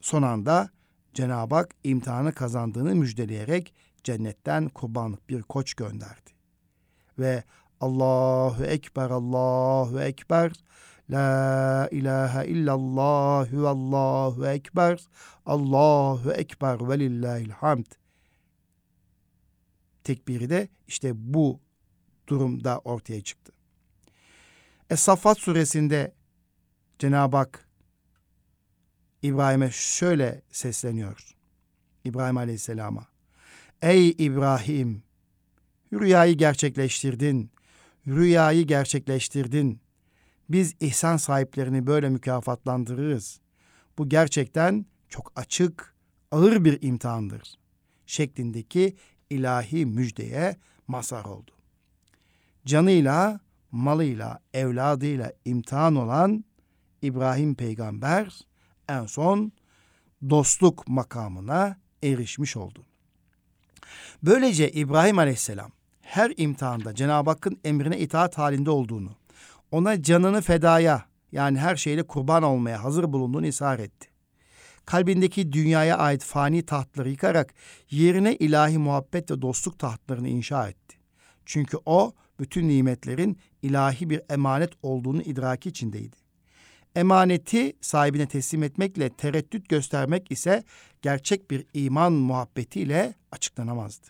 Son 0.00 0.22
anda 0.22 0.70
Cenab-ı 1.14 1.54
Hak 1.54 1.74
imtihanı 1.84 2.32
kazandığını 2.32 2.94
müjdeleyerek 2.94 3.74
cennetten 4.04 4.68
kurbanlık 4.68 5.28
bir 5.28 5.42
koç 5.42 5.74
gönderdi. 5.74 6.30
Ve 7.18 7.44
Allahu 7.80 8.64
Ekber, 8.64 9.10
Allahu 9.10 10.00
Ekber, 10.00 10.52
La 11.10 11.88
ilahe 11.90 12.46
illallah 12.46 13.52
ve 13.52 13.68
Allahu 13.68 14.46
ekber. 14.46 15.00
Allahu 15.46 16.32
ekber 16.32 16.88
ve 16.88 16.98
lillahil 16.98 17.50
hamd. 17.50 17.86
Tekbiri 20.04 20.50
de 20.50 20.68
işte 20.88 21.12
bu 21.14 21.60
durumda 22.26 22.78
ortaya 22.78 23.20
çıktı. 23.20 23.52
Es-Saffat 24.90 25.38
suresinde 25.38 26.14
Cenab-ı 26.98 27.36
Hak 27.36 27.68
İbrahim'e 29.22 29.70
şöyle 29.70 30.42
sesleniyor. 30.50 31.36
İbrahim 32.04 32.36
Aleyhisselam'a. 32.36 33.06
Ey 33.82 34.10
İbrahim! 34.10 35.02
Rüyayı 35.92 36.34
gerçekleştirdin. 36.36 37.50
Rüyayı 38.06 38.66
gerçekleştirdin. 38.66 39.80
Biz 40.50 40.74
ihsan 40.80 41.16
sahiplerini 41.16 41.86
böyle 41.86 42.08
mükafatlandırırız. 42.08 43.40
Bu 43.98 44.08
gerçekten 44.08 44.86
çok 45.08 45.32
açık, 45.36 45.94
ağır 46.30 46.64
bir 46.64 46.82
imtihandır. 46.82 47.58
Şeklindeki 48.06 48.96
ilahi 49.30 49.86
müjdeye 49.86 50.56
mazhar 50.88 51.24
oldu. 51.24 51.50
Canıyla, 52.66 53.40
malıyla, 53.72 54.38
evladıyla 54.54 55.32
imtihan 55.44 55.96
olan 55.96 56.44
İbrahim 57.02 57.54
peygamber 57.54 58.40
en 58.88 59.06
son 59.06 59.52
dostluk 60.30 60.88
makamına 60.88 61.76
erişmiş 62.02 62.56
oldu. 62.56 62.86
Böylece 64.22 64.70
İbrahim 64.70 65.18
aleyhisselam 65.18 65.70
her 66.00 66.32
imtihanda 66.36 66.94
Cenab-ı 66.94 67.30
Hakk'ın 67.30 67.60
emrine 67.64 67.98
itaat 67.98 68.38
halinde 68.38 68.70
olduğunu, 68.70 69.19
ona 69.70 70.02
canını 70.02 70.40
fedaya 70.40 71.04
yani 71.32 71.58
her 71.58 71.76
şeyle 71.76 72.02
kurban 72.02 72.42
olmaya 72.42 72.84
hazır 72.84 73.12
bulunduğunu 73.12 73.46
ishar 73.46 73.78
etti. 73.78 74.08
Kalbindeki 74.86 75.52
dünyaya 75.52 75.98
ait 75.98 76.24
fani 76.24 76.62
tahtları 76.62 77.10
yıkarak 77.10 77.54
yerine 77.90 78.36
ilahi 78.36 78.78
muhabbet 78.78 79.30
ve 79.30 79.42
dostluk 79.42 79.78
tahtlarını 79.78 80.28
inşa 80.28 80.68
etti. 80.68 80.96
Çünkü 81.46 81.78
o 81.86 82.14
bütün 82.40 82.68
nimetlerin 82.68 83.38
ilahi 83.62 84.10
bir 84.10 84.22
emanet 84.30 84.70
olduğunu 84.82 85.22
idraki 85.22 85.68
içindeydi. 85.68 86.16
Emaneti 86.94 87.72
sahibine 87.80 88.26
teslim 88.26 88.62
etmekle 88.62 89.10
tereddüt 89.10 89.68
göstermek 89.68 90.30
ise 90.30 90.64
gerçek 91.02 91.50
bir 91.50 91.66
iman 91.74 92.12
muhabbetiyle 92.12 93.14
açıklanamazdı. 93.32 94.06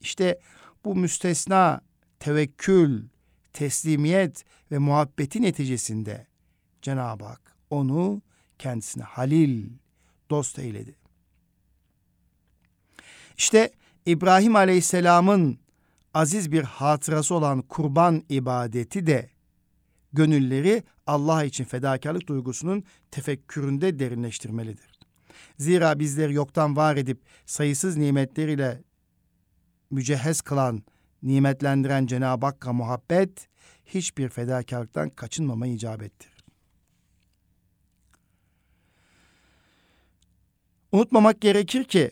İşte 0.00 0.40
bu 0.84 0.96
müstesna 0.96 1.80
tevekkül, 2.20 3.04
teslimiyet 3.52 4.44
ve 4.70 4.78
muhabbeti 4.78 5.42
neticesinde 5.42 6.26
Cenab-ı 6.82 7.24
Hak 7.24 7.56
onu 7.70 8.22
kendisine 8.58 9.04
halil, 9.04 9.70
dost 10.30 10.58
eyledi. 10.58 10.94
İşte 13.36 13.72
İbrahim 14.06 14.56
Aleyhisselam'ın 14.56 15.58
aziz 16.14 16.52
bir 16.52 16.62
hatırası 16.62 17.34
olan 17.34 17.62
kurban 17.62 18.24
ibadeti 18.28 19.06
de 19.06 19.30
gönülleri 20.12 20.82
Allah 21.06 21.44
için 21.44 21.64
fedakarlık 21.64 22.26
duygusunun 22.26 22.84
tefekküründe 23.10 23.98
derinleştirmelidir. 23.98 24.92
Zira 25.58 25.98
bizleri 25.98 26.34
yoktan 26.34 26.76
var 26.76 26.96
edip 26.96 27.20
sayısız 27.46 27.96
nimetleriyle 27.96 28.82
mücehhez 29.90 30.40
kılan, 30.40 30.82
nimetlendiren 31.22 32.06
Cenab-ı 32.06 32.46
Hakk'a 32.46 32.72
muhabbet 32.72 33.48
hiçbir 33.84 34.28
fedakarlıktan 34.28 35.10
kaçınmama 35.10 35.66
icap 35.66 36.02
ettir. 36.02 36.44
Unutmamak 40.92 41.40
gerekir 41.40 41.84
ki 41.84 42.10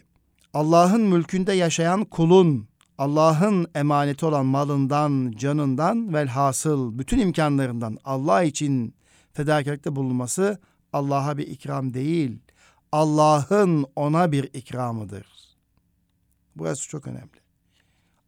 Allah'ın 0.54 1.00
mülkünde 1.00 1.52
yaşayan 1.52 2.04
kulun 2.04 2.70
Allah'ın 2.98 3.66
emaneti 3.74 4.26
olan 4.26 4.46
malından, 4.46 5.32
canından 5.36 6.14
velhasıl 6.14 6.98
bütün 6.98 7.18
imkanlarından 7.18 7.98
Allah 8.04 8.42
için 8.42 8.94
fedakarlıkta 9.32 9.96
bulunması 9.96 10.58
Allah'a 10.92 11.38
bir 11.38 11.46
ikram 11.46 11.94
değil, 11.94 12.38
Allah'ın 12.92 13.86
ona 13.96 14.32
bir 14.32 14.44
ikramıdır. 14.44 15.26
Burası 16.56 16.88
çok 16.88 17.06
önemli. 17.06 17.39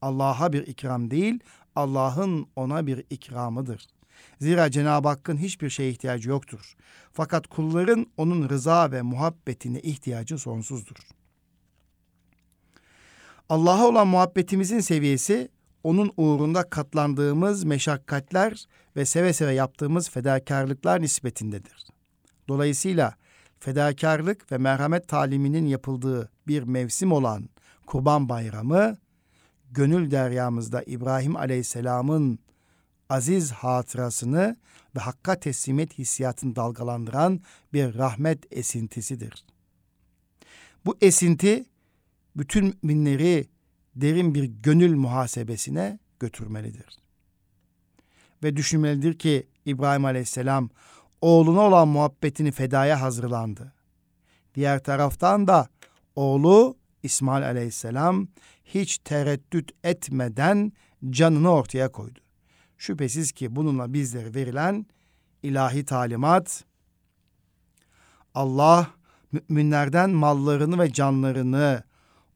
Allah'a 0.03 0.53
bir 0.53 0.67
ikram 0.67 1.11
değil, 1.11 1.39
Allah'ın 1.77 2.47
ona 2.57 2.87
bir 2.87 3.05
ikramıdır. 3.11 3.87
Zira 4.41 4.71
Cenab-ı 4.71 5.09
Hakk'ın 5.09 5.37
hiçbir 5.37 5.71
şeye 5.71 5.91
ihtiyacı 5.91 6.29
yoktur. 6.29 6.77
Fakat 7.13 7.47
kulların 7.47 8.07
onun 8.17 8.49
rıza 8.49 8.93
ve 8.93 9.03
muhabbetine 9.03 9.81
ihtiyacı 9.81 10.39
sonsuzdur. 10.39 10.97
Allah'a 13.49 13.87
olan 13.87 14.09
muhabbetimizin 14.09 14.81
seviyesi 14.81 15.49
onun 15.85 16.13
uğrunda 16.17 16.71
katlandığımız 16.71 17.65
meşakkatler 17.65 18.65
ve 18.97 19.05
seve 19.05 19.33
seve 19.33 19.53
yaptığımız 19.53 20.11
fedakarlıklar 20.11 21.03
nispetindedir. 21.03 21.87
Dolayısıyla 22.49 23.15
fedakarlık 23.59 24.53
ve 24.53 24.59
merhamet 24.59 25.09
taliminin 25.09 25.67
yapıldığı 25.67 26.31
bir 26.47 26.63
mevsim 26.63 27.13
olan 27.13 27.49
Kurban 27.87 28.29
Bayramı, 28.29 28.97
gönül 29.73 30.11
deryamızda 30.11 30.83
İbrahim 30.83 31.37
Aleyhisselam'ın 31.37 32.39
aziz 33.09 33.53
hatırasını 33.53 34.57
ve 34.97 35.01
hakka 35.01 35.41
teslimiyet 35.41 35.99
hissiyatını 35.99 36.57
dalgalandıran 36.57 37.41
bir 37.73 37.95
rahmet 37.95 38.53
esintisidir. 38.53 39.45
Bu 40.87 40.97
esinti 41.01 41.65
bütün 42.37 42.79
müminleri 42.83 43.49
derin 43.97 44.35
bir 44.35 44.45
gönül 44.45 44.97
muhasebesine 44.97 45.99
götürmelidir. 46.21 46.99
Ve 48.43 48.57
düşünmelidir 48.57 49.19
ki 49.19 49.47
İbrahim 49.65 50.05
Aleyhisselam 50.05 50.71
oğluna 51.21 51.61
olan 51.61 51.89
muhabbetini 51.89 52.53
fedaya 52.53 53.01
hazırlandı. 53.01 53.73
Diğer 54.55 54.83
taraftan 54.83 55.49
da 55.49 55.69
oğlu 56.17 56.77
İsmail 57.03 57.47
Aleyhisselam 57.47 58.29
hiç 58.65 58.99
tereddüt 58.99 59.71
etmeden 59.85 60.73
canını 61.11 61.51
ortaya 61.51 61.93
koydu. 61.93 62.21
Şüphesiz 62.79 63.33
ki 63.33 63.57
bununla 63.57 63.93
bizlere 63.93 64.35
verilen 64.35 64.87
ilahi 65.43 65.85
talimat 65.85 66.65
Allah 68.35 68.91
müminlerden 69.33 70.11
mallarını 70.11 70.79
ve 70.79 70.93
canlarını 70.93 71.83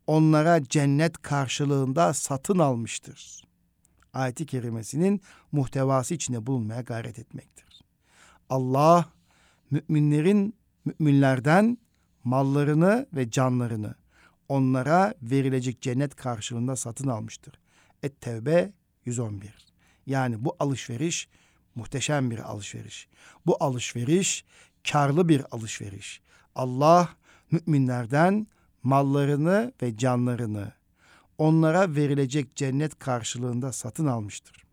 onlara 0.07 0.65
cennet 0.65 1.23
karşılığında 1.23 2.15
satın 2.15 2.59
almıştır. 2.59 3.43
Ayeti 4.13 4.47
kerimesinin 4.47 5.21
muhtevası 5.53 6.15
içinde 6.15 6.47
bulunmaya 6.47 6.81
gayret 6.81 7.19
etmektir. 7.19 7.81
Allah 8.49 9.09
müminlerin 9.71 10.55
müminlerden 10.85 11.79
mallarını 12.25 13.07
ve 13.13 13.31
canlarını 13.31 13.95
onlara 14.49 15.15
verilecek 15.23 15.81
cennet 15.83 16.17
karşılığında 16.17 16.77
satın 16.77 17.09
almıştır. 17.09 17.55
Et-Tevbe 18.03 18.73
111. 19.05 19.55
Yani 20.07 20.45
bu 20.45 20.57
alışveriş 20.59 21.29
muhteşem 21.75 22.31
bir 22.31 22.39
alışveriş. 22.39 23.09
Bu 23.47 23.57
alışveriş 23.61 24.45
karlı 24.91 25.29
bir 25.29 25.43
alışveriş. 25.51 26.21
Allah 26.55 27.09
müminlerden 27.51 28.47
mallarını 28.83 29.73
ve 29.83 29.97
canlarını 29.97 30.73
onlara 31.39 31.95
verilecek 31.95 32.57
cennet 32.57 32.99
karşılığında 32.99 33.73
satın 33.73 34.07
almıştır. 34.07 34.67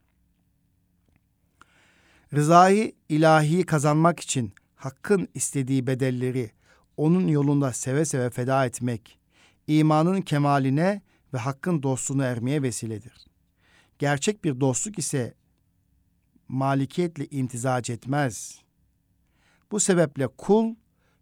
Rızayı 2.34 2.96
ilahi 3.10 3.64
kazanmak 3.64 4.20
için 4.20 4.54
hakkın 4.76 5.28
istediği 5.34 5.88
bedelleri 5.88 6.52
onun 6.98 7.28
yolunda 7.28 7.74
seve 7.74 8.06
seve 8.06 8.30
feda 8.30 8.66
etmek, 8.66 9.20
imanın 9.68 10.22
kemaline 10.22 11.02
ve 11.34 11.38
hakkın 11.38 11.84
dostluğuna 11.84 12.26
ermeye 12.26 12.62
vesiledir. 12.62 13.28
Gerçek 14.00 14.44
bir 14.44 14.60
dostluk 14.60 15.00
ise 15.00 15.34
malikiyetle 16.48 17.28
imtizac 17.32 17.94
etmez. 17.94 18.62
Bu 19.72 19.80
sebeple 19.80 20.28
kul 20.28 20.76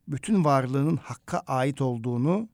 bütün 0.07 0.45
varlığının 0.45 0.97
hakka 0.97 1.39
ait 1.39 1.81
olduğunu 1.81 2.49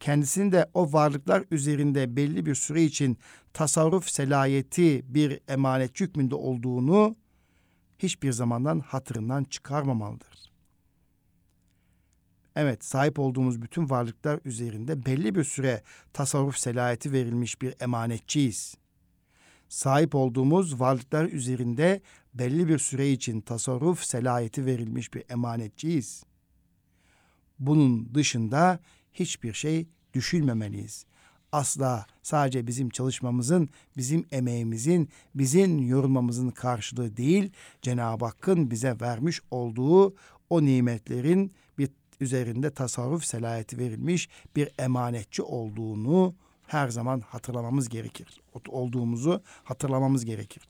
kendisinin 0.00 0.52
de 0.52 0.70
o 0.74 0.92
varlıklar 0.92 1.44
üzerinde 1.50 2.16
belli 2.16 2.46
bir 2.46 2.54
süre 2.54 2.82
için 2.82 3.18
tasarruf 3.52 4.08
selayeti 4.08 5.14
bir 5.14 5.40
emanet 5.48 6.00
hükmünde 6.00 6.34
olduğunu 6.34 7.16
hiçbir 7.98 8.32
zamandan 8.32 8.80
hatırından 8.80 9.44
çıkarmamalıdır. 9.44 10.35
Evet, 12.56 12.84
sahip 12.84 13.18
olduğumuz 13.18 13.62
bütün 13.62 13.90
varlıklar 13.90 14.40
üzerinde 14.44 15.06
belli 15.06 15.34
bir 15.34 15.44
süre 15.44 15.82
tasarruf 16.12 16.56
selayeti 16.56 17.12
verilmiş 17.12 17.62
bir 17.62 17.74
emanetçiyiz. 17.80 18.74
Sahip 19.68 20.14
olduğumuz 20.14 20.80
varlıklar 20.80 21.24
üzerinde 21.24 22.00
belli 22.34 22.68
bir 22.68 22.78
süre 22.78 23.10
için 23.10 23.40
tasarruf 23.40 24.04
selayeti 24.04 24.66
verilmiş 24.66 25.14
bir 25.14 25.24
emanetçiyiz. 25.28 26.24
Bunun 27.58 28.14
dışında 28.14 28.80
hiçbir 29.12 29.52
şey 29.52 29.88
düşünmemeliyiz. 30.14 31.06
Asla 31.52 32.06
sadece 32.22 32.66
bizim 32.66 32.90
çalışmamızın, 32.90 33.68
bizim 33.96 34.26
emeğimizin, 34.30 35.08
bizim 35.34 35.88
yorulmamızın 35.88 36.50
karşılığı 36.50 37.16
değil, 37.16 37.52
Cenab-ı 37.82 38.24
Hakk'ın 38.24 38.70
bize 38.70 38.96
vermiş 39.00 39.40
olduğu 39.50 40.14
o 40.50 40.64
nimetlerin 40.64 41.52
bir 41.78 41.88
üzerinde 42.20 42.70
tasarruf 42.70 43.24
selayeti 43.24 43.78
verilmiş 43.78 44.28
bir 44.56 44.68
emanetçi 44.78 45.42
olduğunu 45.42 46.34
her 46.66 46.88
zaman 46.88 47.20
hatırlamamız 47.20 47.88
gerekir. 47.88 48.40
Olduğumuzu 48.68 49.42
hatırlamamız 49.64 50.24
gerekir. 50.24 50.62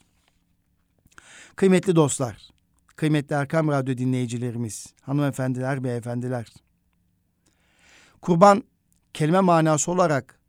Kıymetli 1.57 1.97
dostlar, 1.97 2.51
kıymetli 2.97 3.35
Erkam 3.35 3.69
Radyo 3.69 3.99
dinleyicilerimiz, 3.99 4.95
hanımefendiler, 5.03 5.85
beyefendiler. 5.85 6.53
Kurban 8.23 8.63
kelime 9.15 9.41
manası 9.41 9.91
olarak 9.93 10.41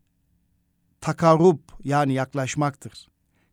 takarrub 1.01 1.59
yani 1.83 2.13
yaklaşmaktır. 2.13 3.07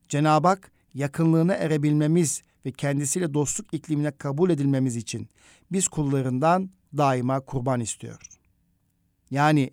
Cenab-ı 0.08 0.48
Hak 0.48 0.72
yakınlığına 0.94 1.54
erebilmemiz 1.54 2.42
ve 2.66 2.72
kendisiyle 2.72 3.34
dostluk 3.34 3.74
iklimine 3.74 4.10
kabul 4.10 4.50
edilmemiz 4.50 4.96
için 4.96 5.28
biz 5.72 5.88
kullarından 5.88 6.70
daima 6.96 7.40
kurban 7.40 7.80
istiyor. 7.80 8.28
Yani 9.30 9.70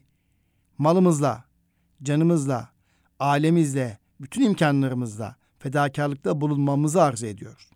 malımızla, 0.77 1.43
canımızla, 2.03 2.69
ailemizle, 3.19 3.97
bütün 4.21 4.41
imkanlarımızla 4.41 5.35
fedakarlıkta 5.59 6.41
bulunmamızı 6.41 7.01
arz 7.01 7.23
ediyor. 7.23 7.69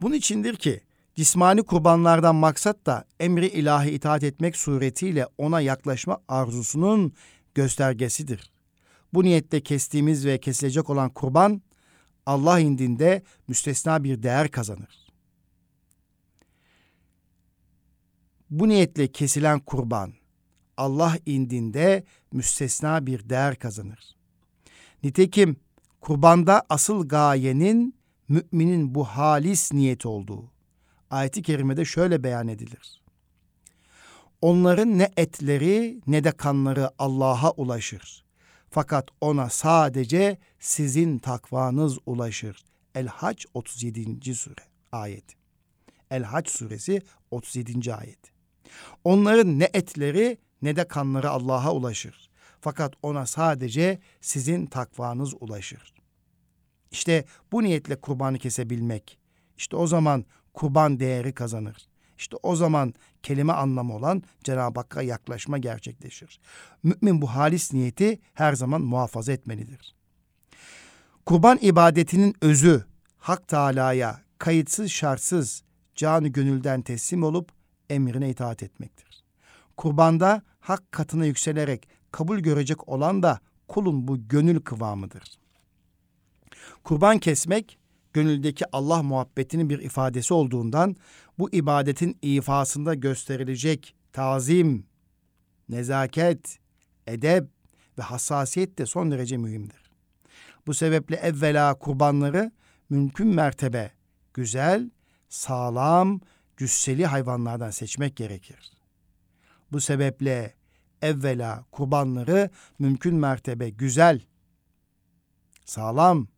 Bunun 0.00 0.14
içindir 0.14 0.56
ki 0.56 0.80
cismani 1.14 1.62
kurbanlardan 1.62 2.34
maksat 2.34 2.86
da 2.86 3.04
emri 3.20 3.46
ilahi 3.46 3.90
itaat 3.90 4.22
etmek 4.22 4.56
suretiyle 4.56 5.26
ona 5.38 5.60
yaklaşma 5.60 6.18
arzusunun 6.28 7.12
göstergesidir. 7.54 8.50
Bu 9.14 9.24
niyette 9.24 9.60
kestiğimiz 9.60 10.26
ve 10.26 10.38
kesilecek 10.38 10.90
olan 10.90 11.10
kurban 11.10 11.62
Allah 12.26 12.60
indinde 12.60 13.22
müstesna 13.48 14.04
bir 14.04 14.22
değer 14.22 14.50
kazanır. 14.50 15.05
Bu 18.50 18.68
niyetle 18.68 19.12
kesilen 19.12 19.60
kurban 19.60 20.12
Allah 20.76 21.16
indinde 21.26 22.04
müstesna 22.32 23.06
bir 23.06 23.28
değer 23.28 23.56
kazanır. 23.56 24.16
Nitekim 25.02 25.56
kurbanda 26.00 26.62
asıl 26.68 27.08
gayenin 27.08 27.94
müminin 28.28 28.94
bu 28.94 29.04
halis 29.04 29.72
niyet 29.72 30.06
olduğu 30.06 30.50
ayeti 31.10 31.42
kerimede 31.42 31.84
şöyle 31.84 32.24
beyan 32.24 32.48
edilir. 32.48 33.02
Onların 34.40 34.98
ne 34.98 35.10
etleri 35.16 36.00
ne 36.06 36.24
de 36.24 36.32
kanları 36.32 36.90
Allah'a 36.98 37.50
ulaşır. 37.50 38.24
Fakat 38.70 39.08
ona 39.20 39.50
sadece 39.50 40.38
sizin 40.60 41.18
takvanız 41.18 41.98
ulaşır. 42.06 42.64
El-Hac 42.94 43.44
37. 43.54 44.34
sure 44.34 44.62
ayet. 44.92 45.24
El-Hac 46.10 46.48
suresi 46.48 47.02
37. 47.30 47.94
ayet. 47.94 48.35
Onların 49.04 49.58
ne 49.58 49.70
etleri 49.74 50.38
ne 50.62 50.76
de 50.76 50.88
kanları 50.88 51.30
Allah'a 51.30 51.72
ulaşır. 51.72 52.30
Fakat 52.60 52.94
ona 53.02 53.26
sadece 53.26 53.98
sizin 54.20 54.66
takvanız 54.66 55.34
ulaşır. 55.40 55.94
İşte 56.90 57.24
bu 57.52 57.62
niyetle 57.62 57.96
kurbanı 57.96 58.38
kesebilmek. 58.38 59.18
İşte 59.56 59.76
o 59.76 59.86
zaman 59.86 60.24
kurban 60.54 61.00
değeri 61.00 61.32
kazanır. 61.32 61.76
İşte 62.18 62.36
o 62.42 62.56
zaman 62.56 62.94
kelime 63.22 63.52
anlamı 63.52 63.96
olan 63.96 64.22
Cenab-ı 64.44 64.80
Hakk'a 64.80 65.02
yaklaşma 65.02 65.58
gerçekleşir. 65.58 66.40
Mümin 66.82 67.22
bu 67.22 67.26
halis 67.26 67.72
niyeti 67.72 68.20
her 68.34 68.52
zaman 68.52 68.80
muhafaza 68.82 69.32
etmelidir. 69.32 69.94
Kurban 71.26 71.58
ibadetinin 71.60 72.34
özü 72.40 72.84
Hak 73.18 73.48
Teala'ya 73.48 74.20
kayıtsız 74.38 74.90
şartsız 74.90 75.62
canı 75.94 76.28
gönülden 76.28 76.82
teslim 76.82 77.22
olup 77.22 77.55
emrine 77.90 78.30
itaat 78.30 78.62
etmektir. 78.62 79.24
Kurbanda 79.76 80.42
hak 80.60 80.92
katına 80.92 81.24
yükselerek 81.26 81.88
kabul 82.12 82.38
görecek 82.38 82.88
olan 82.88 83.22
da 83.22 83.40
kulun 83.68 84.08
bu 84.08 84.28
gönül 84.28 84.60
kıvamıdır. 84.60 85.38
Kurban 86.84 87.18
kesmek 87.18 87.78
gönüldeki 88.12 88.64
Allah 88.72 89.02
muhabbetinin 89.02 89.70
bir 89.70 89.78
ifadesi 89.78 90.34
olduğundan 90.34 90.96
bu 91.38 91.50
ibadetin 91.50 92.18
ifasında 92.22 92.94
gösterilecek 92.94 93.94
tazim, 94.12 94.86
nezaket, 95.68 96.58
edep 97.06 97.44
ve 97.98 98.02
hassasiyet 98.02 98.78
de 98.78 98.86
son 98.86 99.10
derece 99.10 99.36
mühimdir. 99.36 99.90
Bu 100.66 100.74
sebeple 100.74 101.16
evvela 101.16 101.74
kurbanları 101.74 102.52
mümkün 102.90 103.26
mertebe 103.26 103.92
güzel, 104.34 104.90
sağlam, 105.28 106.20
cüsseli 106.56 107.06
hayvanlardan 107.06 107.70
seçmek 107.70 108.16
gerekir. 108.16 108.72
Bu 109.72 109.80
sebeple 109.80 110.54
evvela 111.02 111.64
kurbanları 111.70 112.50
mümkün 112.78 113.14
mertebe 113.14 113.70
güzel, 113.70 114.20
sağlam, 115.64 116.28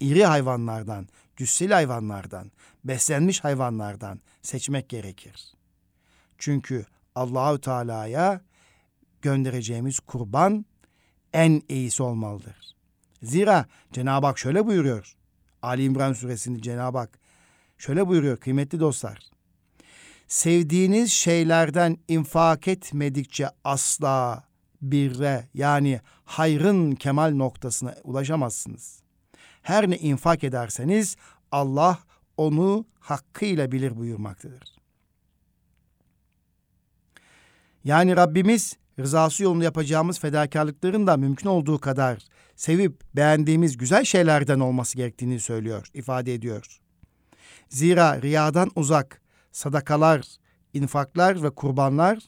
iri 0.00 0.26
hayvanlardan, 0.26 1.08
cüsseli 1.36 1.74
hayvanlardan, 1.74 2.52
beslenmiş 2.84 3.44
hayvanlardan 3.44 4.20
seçmek 4.42 4.88
gerekir. 4.88 5.54
Çünkü 6.38 6.86
Allahü 7.14 7.60
Teala'ya 7.60 8.40
göndereceğimiz 9.22 10.00
kurban 10.00 10.64
en 11.32 11.62
iyisi 11.68 12.02
olmalıdır. 12.02 12.76
Zira 13.22 13.66
Cenab-ı 13.92 14.26
Hak 14.26 14.38
şöyle 14.38 14.66
buyuruyor. 14.66 15.16
Ali 15.62 15.84
İmran 15.84 16.12
suresinde 16.12 16.62
Cenab-ı 16.62 16.98
Hak 16.98 17.18
şöyle 17.78 18.06
buyuruyor 18.06 18.36
kıymetli 18.36 18.80
dostlar. 18.80 19.18
Sevdiğiniz 20.28 21.12
şeylerden 21.12 21.98
infak 22.08 22.68
etmedikçe 22.68 23.48
asla 23.64 24.44
birre 24.82 25.48
yani 25.54 26.00
hayrın 26.24 26.92
kemal 26.92 27.34
noktasına 27.34 27.94
ulaşamazsınız. 28.04 29.02
Her 29.62 29.90
ne 29.90 29.98
infak 29.98 30.44
ederseniz 30.44 31.16
Allah 31.52 31.98
onu 32.36 32.86
hakkıyla 33.00 33.72
bilir 33.72 33.96
buyurmaktadır. 33.96 34.74
Yani 37.84 38.16
Rabbimiz 38.16 38.76
rızası 38.98 39.42
yolunda 39.42 39.64
yapacağımız 39.64 40.20
fedakarlıkların 40.20 41.06
da 41.06 41.16
mümkün 41.16 41.48
olduğu 41.48 41.78
kadar 41.78 42.18
sevip 42.56 43.02
beğendiğimiz 43.16 43.76
güzel 43.76 44.04
şeylerden 44.04 44.60
olması 44.60 44.96
gerektiğini 44.96 45.40
söylüyor, 45.40 45.86
ifade 45.94 46.34
ediyor. 46.34 46.80
Zira 47.74 48.22
riyadan 48.22 48.70
uzak 48.76 49.22
sadakalar, 49.52 50.26
infaklar 50.72 51.42
ve 51.42 51.50
kurbanlar 51.50 52.18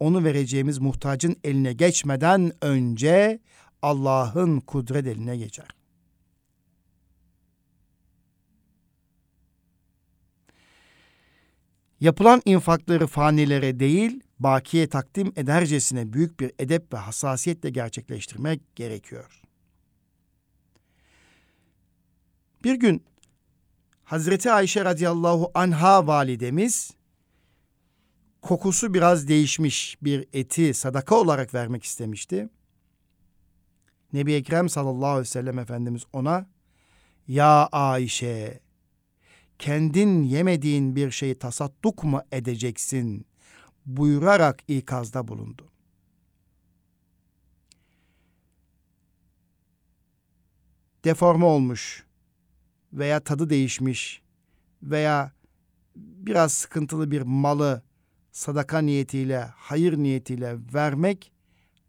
onu 0.00 0.24
vereceğimiz 0.24 0.78
muhtacın 0.78 1.36
eline 1.44 1.72
geçmeden 1.72 2.52
önce 2.60 3.40
Allah'ın 3.82 4.60
kudret 4.60 5.06
eline 5.06 5.36
geçer. 5.36 5.68
Yapılan 12.00 12.42
infakları 12.44 13.06
fanilere 13.06 13.80
değil, 13.80 14.20
bakiye 14.38 14.88
takdim 14.88 15.32
edercesine 15.36 16.12
büyük 16.12 16.40
bir 16.40 16.52
edep 16.58 16.92
ve 16.92 16.96
hassasiyetle 16.96 17.70
gerçekleştirmek 17.70 18.76
gerekiyor. 18.76 19.42
Bir 22.64 22.74
gün 22.74 23.04
Hazreti 24.04 24.52
Ayşe 24.52 24.84
radıyallahu 24.84 25.50
anha 25.54 26.06
validemiz 26.06 26.90
kokusu 28.42 28.94
biraz 28.94 29.28
değişmiş 29.28 29.98
bir 30.02 30.26
eti 30.32 30.74
sadaka 30.74 31.14
olarak 31.14 31.54
vermek 31.54 31.84
istemişti. 31.84 32.48
Nebi 34.12 34.32
Ekrem 34.32 34.68
sallallahu 34.68 35.08
aleyhi 35.08 35.20
ve 35.20 35.24
sellem 35.24 35.58
Efendimiz 35.58 36.02
ona 36.12 36.46
ya 37.28 37.68
Ayşe 37.72 38.60
kendin 39.58 40.22
yemediğin 40.22 40.96
bir 40.96 41.10
şeyi 41.10 41.38
tasadduk 41.38 42.04
mu 42.04 42.22
edeceksin 42.32 43.26
buyurarak 43.86 44.60
ikazda 44.68 45.28
bulundu. 45.28 45.70
Deforme 51.04 51.44
olmuş 51.44 52.04
veya 52.94 53.20
tadı 53.20 53.50
değişmiş 53.50 54.22
veya 54.82 55.32
biraz 55.96 56.52
sıkıntılı 56.52 57.10
bir 57.10 57.22
malı 57.22 57.82
sadaka 58.32 58.78
niyetiyle, 58.78 59.48
hayır 59.56 59.98
niyetiyle 59.98 60.56
vermek 60.74 61.32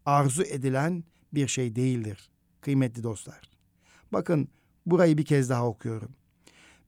arzu 0.04 0.42
edilen 0.42 1.04
bir 1.32 1.48
şey 1.48 1.76
değildir 1.76 2.30
kıymetli 2.60 3.02
dostlar. 3.02 3.40
Bakın 4.12 4.48
burayı 4.86 5.18
bir 5.18 5.24
kez 5.24 5.50
daha 5.50 5.66
okuyorum. 5.66 6.10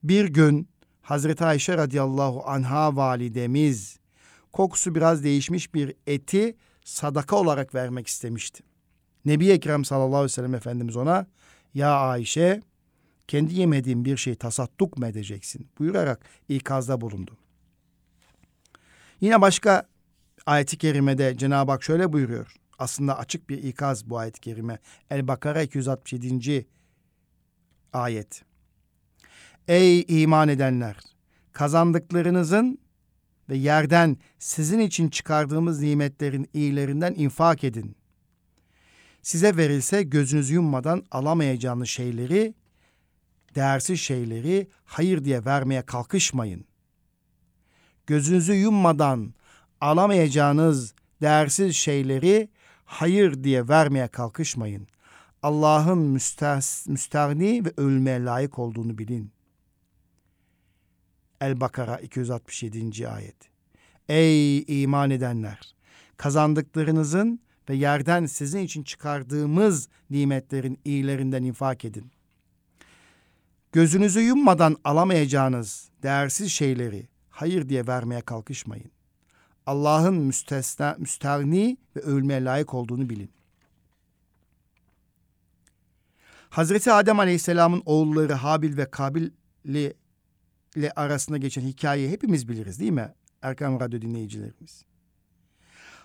Bir 0.02 0.28
gün 0.28 0.68
Hazreti 1.02 1.44
Ayşe 1.44 1.76
radıyallahu 1.76 2.42
anha 2.46 2.96
validemiz 2.96 3.98
kokusu 4.52 4.94
biraz 4.94 5.24
değişmiş 5.24 5.74
bir 5.74 5.94
eti 6.06 6.56
sadaka 6.84 7.36
olarak 7.36 7.74
vermek 7.74 8.06
istemişti. 8.06 8.62
Nebi 9.24 9.50
Ekrem 9.50 9.84
sallallahu 9.84 10.16
aleyhi 10.16 10.24
ve 10.24 10.28
sellem 10.28 10.54
Efendimiz 10.54 10.96
ona 10.96 11.26
ya 11.74 11.90
Ayşe 11.90 12.62
kendi 13.28 13.54
yemediğin 13.54 14.04
bir 14.04 14.16
şey 14.16 14.34
tasadduk 14.34 14.98
mu 14.98 15.06
edeceksin 15.06 15.68
buyurarak 15.78 16.24
ikazda 16.48 17.00
bulundu. 17.00 17.36
Yine 19.20 19.40
başka 19.40 19.88
ayeti 20.46 20.78
kerimede 20.78 21.36
Cenab-ı 21.36 21.72
Hak 21.72 21.82
şöyle 21.82 22.12
buyuruyor. 22.12 22.54
Aslında 22.78 23.18
açık 23.18 23.50
bir 23.50 23.62
ikaz 23.62 24.10
bu 24.10 24.18
ayet-i 24.18 24.40
kerime. 24.40 24.78
El-Bakara 25.10 25.62
267. 25.62 26.66
ayet. 27.92 28.42
Ey 29.68 30.04
iman 30.08 30.48
edenler! 30.48 30.96
Kazandıklarınızın 31.52 32.78
ve 33.48 33.56
yerden 33.56 34.16
sizin 34.38 34.78
için 34.78 35.08
çıkardığımız 35.08 35.80
nimetlerin 35.80 36.48
iyilerinden 36.54 37.14
infak 37.14 37.64
edin. 37.64 37.96
Size 39.22 39.56
verilse 39.56 40.02
gözünüzü 40.02 40.54
yummadan 40.54 41.02
alamayacağınız 41.10 41.88
şeyleri, 41.88 42.54
değersiz 43.58 44.00
şeyleri 44.00 44.68
hayır 44.84 45.24
diye 45.24 45.44
vermeye 45.44 45.82
kalkışmayın. 45.82 46.64
Gözünüzü 48.06 48.52
yummadan 48.52 49.34
alamayacağınız 49.80 50.94
değersiz 51.22 51.76
şeyleri 51.76 52.48
hayır 52.84 53.44
diye 53.44 53.68
vermeye 53.68 54.08
kalkışmayın. 54.08 54.86
Allah'ın 55.42 55.98
müstahni 56.86 57.64
ve 57.64 57.72
ölmeye 57.76 58.24
layık 58.24 58.58
olduğunu 58.58 58.98
bilin. 58.98 59.32
El-Bakara 61.40 61.98
267. 61.98 63.08
ayet. 63.08 63.36
Ey 64.08 64.82
iman 64.82 65.10
edenler! 65.10 65.74
Kazandıklarınızın 66.16 67.40
ve 67.70 67.74
yerden 67.74 68.26
sizin 68.26 68.60
için 68.60 68.82
çıkardığımız 68.82 69.88
nimetlerin 70.10 70.78
iyilerinden 70.84 71.42
infak 71.42 71.84
edin. 71.84 72.17
Gözünüzü 73.72 74.20
yummadan 74.20 74.76
alamayacağınız 74.84 75.88
değersiz 76.02 76.52
şeyleri 76.52 77.08
hayır 77.30 77.68
diye 77.68 77.86
vermeye 77.86 78.20
kalkışmayın. 78.20 78.90
Allah'ın 79.66 80.14
müstesna, 80.14 80.96
müstahni 80.98 81.76
ve 81.96 82.00
ölmeye 82.00 82.44
layık 82.44 82.74
olduğunu 82.74 83.08
bilin. 83.08 83.30
Hazreti 86.50 86.92
Adem 86.92 87.20
Aleyhisselam'ın 87.20 87.82
oğulları 87.86 88.32
Habil 88.32 88.76
ve 88.76 88.90
Kabil 88.90 89.30
ile 89.64 90.92
arasında 90.96 91.38
geçen 91.38 91.62
hikayeyi 91.62 92.10
hepimiz 92.10 92.48
biliriz 92.48 92.80
değil 92.80 92.92
mi? 92.92 93.14
Erkam 93.42 93.80
Radyo 93.80 94.00
dinleyicilerimiz. 94.00 94.84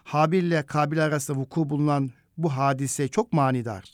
Habil 0.04 0.43
ile 0.43 0.65
Kabil 0.65 1.06
arasında 1.06 1.39
vuku 1.39 1.69
bulunan 1.69 2.12
bu 2.38 2.49
hadise 2.49 3.08
çok 3.08 3.34
manidar. 3.34 3.93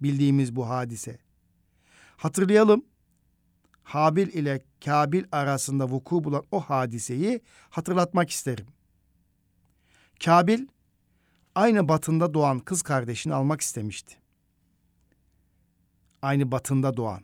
Bildiğimiz 0.00 0.56
bu 0.56 0.68
hadise. 0.68 1.18
Hatırlayalım. 2.16 2.84
Habil 3.82 4.28
ile 4.28 4.60
Kabil 4.84 5.24
arasında 5.32 5.88
vuku 5.88 6.24
bulan 6.24 6.44
o 6.50 6.60
hadiseyi 6.60 7.40
hatırlatmak 7.70 8.30
isterim. 8.30 8.66
Kabil 10.24 10.66
aynı 11.54 11.88
batında 11.88 12.34
doğan 12.34 12.58
kız 12.58 12.82
kardeşini 12.82 13.34
almak 13.34 13.60
istemişti. 13.60 14.16
Aynı 16.22 16.52
batında 16.52 16.96
doğan. 16.96 17.22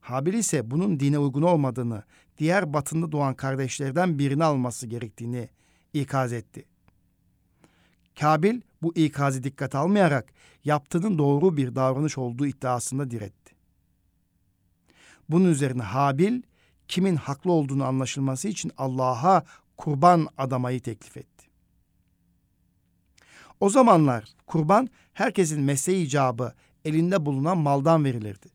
Habil 0.00 0.34
ise 0.34 0.70
bunun 0.70 1.00
dine 1.00 1.18
uygun 1.18 1.42
olmadığını, 1.42 2.02
diğer 2.38 2.72
batında 2.72 3.12
doğan 3.12 3.34
kardeşlerden 3.34 4.18
birini 4.18 4.44
alması 4.44 4.86
gerektiğini 4.86 5.48
ikaz 5.92 6.32
etti. 6.32 6.64
Kabil 8.20 8.60
bu 8.82 8.92
ikazı 8.94 9.42
dikkat 9.42 9.74
almayarak 9.74 10.32
yaptığının 10.64 11.18
doğru 11.18 11.56
bir 11.56 11.74
davranış 11.74 12.18
olduğu 12.18 12.46
iddiasında 12.46 13.10
diretti. 13.10 13.59
Bunun 15.30 15.50
üzerine 15.50 15.82
Habil 15.82 16.42
kimin 16.88 17.16
haklı 17.16 17.52
olduğunu 17.52 17.84
anlaşılması 17.84 18.48
için 18.48 18.72
Allah'a 18.76 19.44
kurban 19.76 20.28
adamayı 20.38 20.80
teklif 20.80 21.16
etti. 21.16 21.46
O 23.60 23.70
zamanlar 23.70 24.24
kurban 24.46 24.88
herkesin 25.12 25.62
mesleği 25.62 26.06
icabı 26.06 26.54
elinde 26.84 27.26
bulunan 27.26 27.58
maldan 27.58 28.04
verilirdi. 28.04 28.48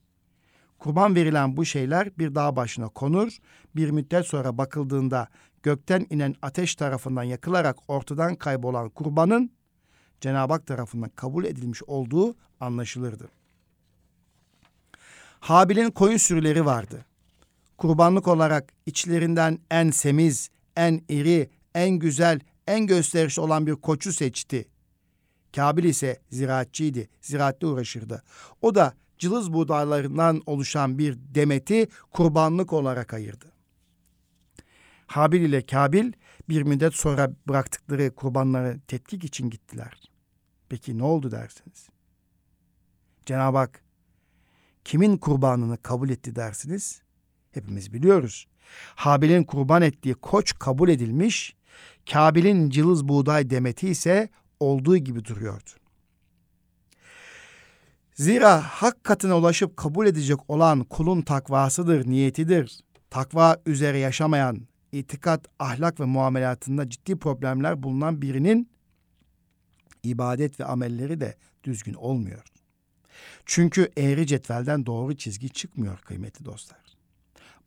Kurban 0.79 1.15
verilen 1.15 1.57
bu 1.57 1.65
şeyler 1.65 2.17
bir 2.17 2.35
dağ 2.35 2.55
başına 2.55 2.89
konur, 2.89 3.37
bir 3.75 3.89
müddet 3.89 4.25
sonra 4.25 4.57
bakıldığında 4.57 5.27
gökten 5.63 6.07
inen 6.09 6.35
ateş 6.41 6.75
tarafından 6.75 7.23
yakılarak 7.23 7.77
ortadan 7.87 8.35
kaybolan 8.35 8.89
kurbanın 8.89 9.51
Cenab-ı 10.21 10.53
Hak 10.53 10.67
tarafından 10.67 11.09
kabul 11.09 11.45
edilmiş 11.45 11.83
olduğu 11.83 12.35
anlaşılırdı. 12.59 13.29
Habil'in 15.45 15.91
koyun 15.91 16.17
sürüleri 16.17 16.65
vardı. 16.65 17.05
Kurbanlık 17.77 18.27
olarak 18.27 18.73
içlerinden 18.85 19.59
en 19.71 19.91
semiz, 19.91 20.49
en 20.75 21.01
iri, 21.09 21.49
en 21.75 21.89
güzel, 21.89 22.39
en 22.67 22.87
gösterişli 22.87 23.41
olan 23.41 23.67
bir 23.67 23.75
koçu 23.75 24.13
seçti. 24.13 24.67
Kabil 25.55 25.83
ise 25.83 26.19
ziraatçıydı, 26.31 27.07
ziraatle 27.21 27.67
uğraşırdı. 27.67 28.23
O 28.61 28.75
da 28.75 28.93
cılız 29.17 29.53
buğdaylarından 29.53 30.41
oluşan 30.45 30.97
bir 30.97 31.17
demeti 31.19 31.87
kurbanlık 32.11 32.73
olarak 32.73 33.13
ayırdı. 33.13 33.51
Habil 35.07 35.41
ile 35.41 35.65
Kabil 35.65 36.11
bir 36.49 36.61
müddet 36.63 36.93
sonra 36.93 37.31
bıraktıkları 37.47 38.15
kurbanları 38.15 38.79
tetkik 38.87 39.23
için 39.23 39.49
gittiler. 39.49 40.01
Peki 40.69 40.97
ne 40.97 41.03
oldu 41.03 41.31
dersiniz? 41.31 41.89
Cenab-ı 43.25 43.57
Hak 43.57 43.84
kimin 44.85 45.17
kurbanını 45.17 45.77
kabul 45.77 46.09
etti 46.09 46.35
dersiniz? 46.35 47.01
Hepimiz 47.51 47.93
biliyoruz. 47.93 48.47
Habil'in 48.95 49.43
kurban 49.43 49.81
ettiği 49.81 50.13
koç 50.13 50.59
kabul 50.59 50.89
edilmiş, 50.89 51.55
Kabil'in 52.11 52.69
cılız 52.69 53.07
buğday 53.07 53.49
demeti 53.49 53.89
ise 53.89 54.29
olduğu 54.59 54.97
gibi 54.97 55.25
duruyordu. 55.25 55.69
Zira 58.13 58.61
hak 58.61 59.03
katına 59.03 59.37
ulaşıp 59.37 59.77
kabul 59.77 60.07
edecek 60.07 60.49
olan 60.49 60.83
kulun 60.83 61.21
takvasıdır, 61.21 62.07
niyetidir. 62.07 62.79
Takva 63.09 63.57
üzere 63.65 63.97
yaşamayan, 63.97 64.67
itikat, 64.91 65.45
ahlak 65.59 65.99
ve 65.99 66.05
muamelatında 66.05 66.89
ciddi 66.89 67.19
problemler 67.19 67.83
bulunan 67.83 68.21
birinin 68.21 68.69
ibadet 70.03 70.59
ve 70.59 70.65
amelleri 70.65 71.21
de 71.21 71.35
düzgün 71.63 71.93
olmuyor. 71.93 72.54
Çünkü 73.45 73.91
eğri 73.97 74.27
cetvelden 74.27 74.85
doğru 74.85 75.17
çizgi 75.17 75.49
çıkmıyor 75.49 75.97
kıymetli 75.99 76.45
dostlar. 76.45 76.79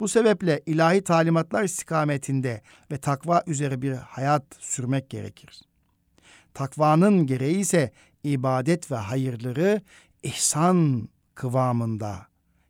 Bu 0.00 0.08
sebeple 0.08 0.60
ilahi 0.66 1.04
talimatlar 1.04 1.64
istikametinde 1.64 2.62
ve 2.90 2.98
takva 2.98 3.42
üzere 3.46 3.82
bir 3.82 3.92
hayat 3.92 4.44
sürmek 4.58 5.10
gerekir. 5.10 5.60
Takvanın 6.54 7.26
gereği 7.26 7.56
ise 7.56 7.92
ibadet 8.24 8.90
ve 8.90 8.96
hayırları 8.96 9.80
ihsan 10.22 11.08
kıvamında 11.34 12.26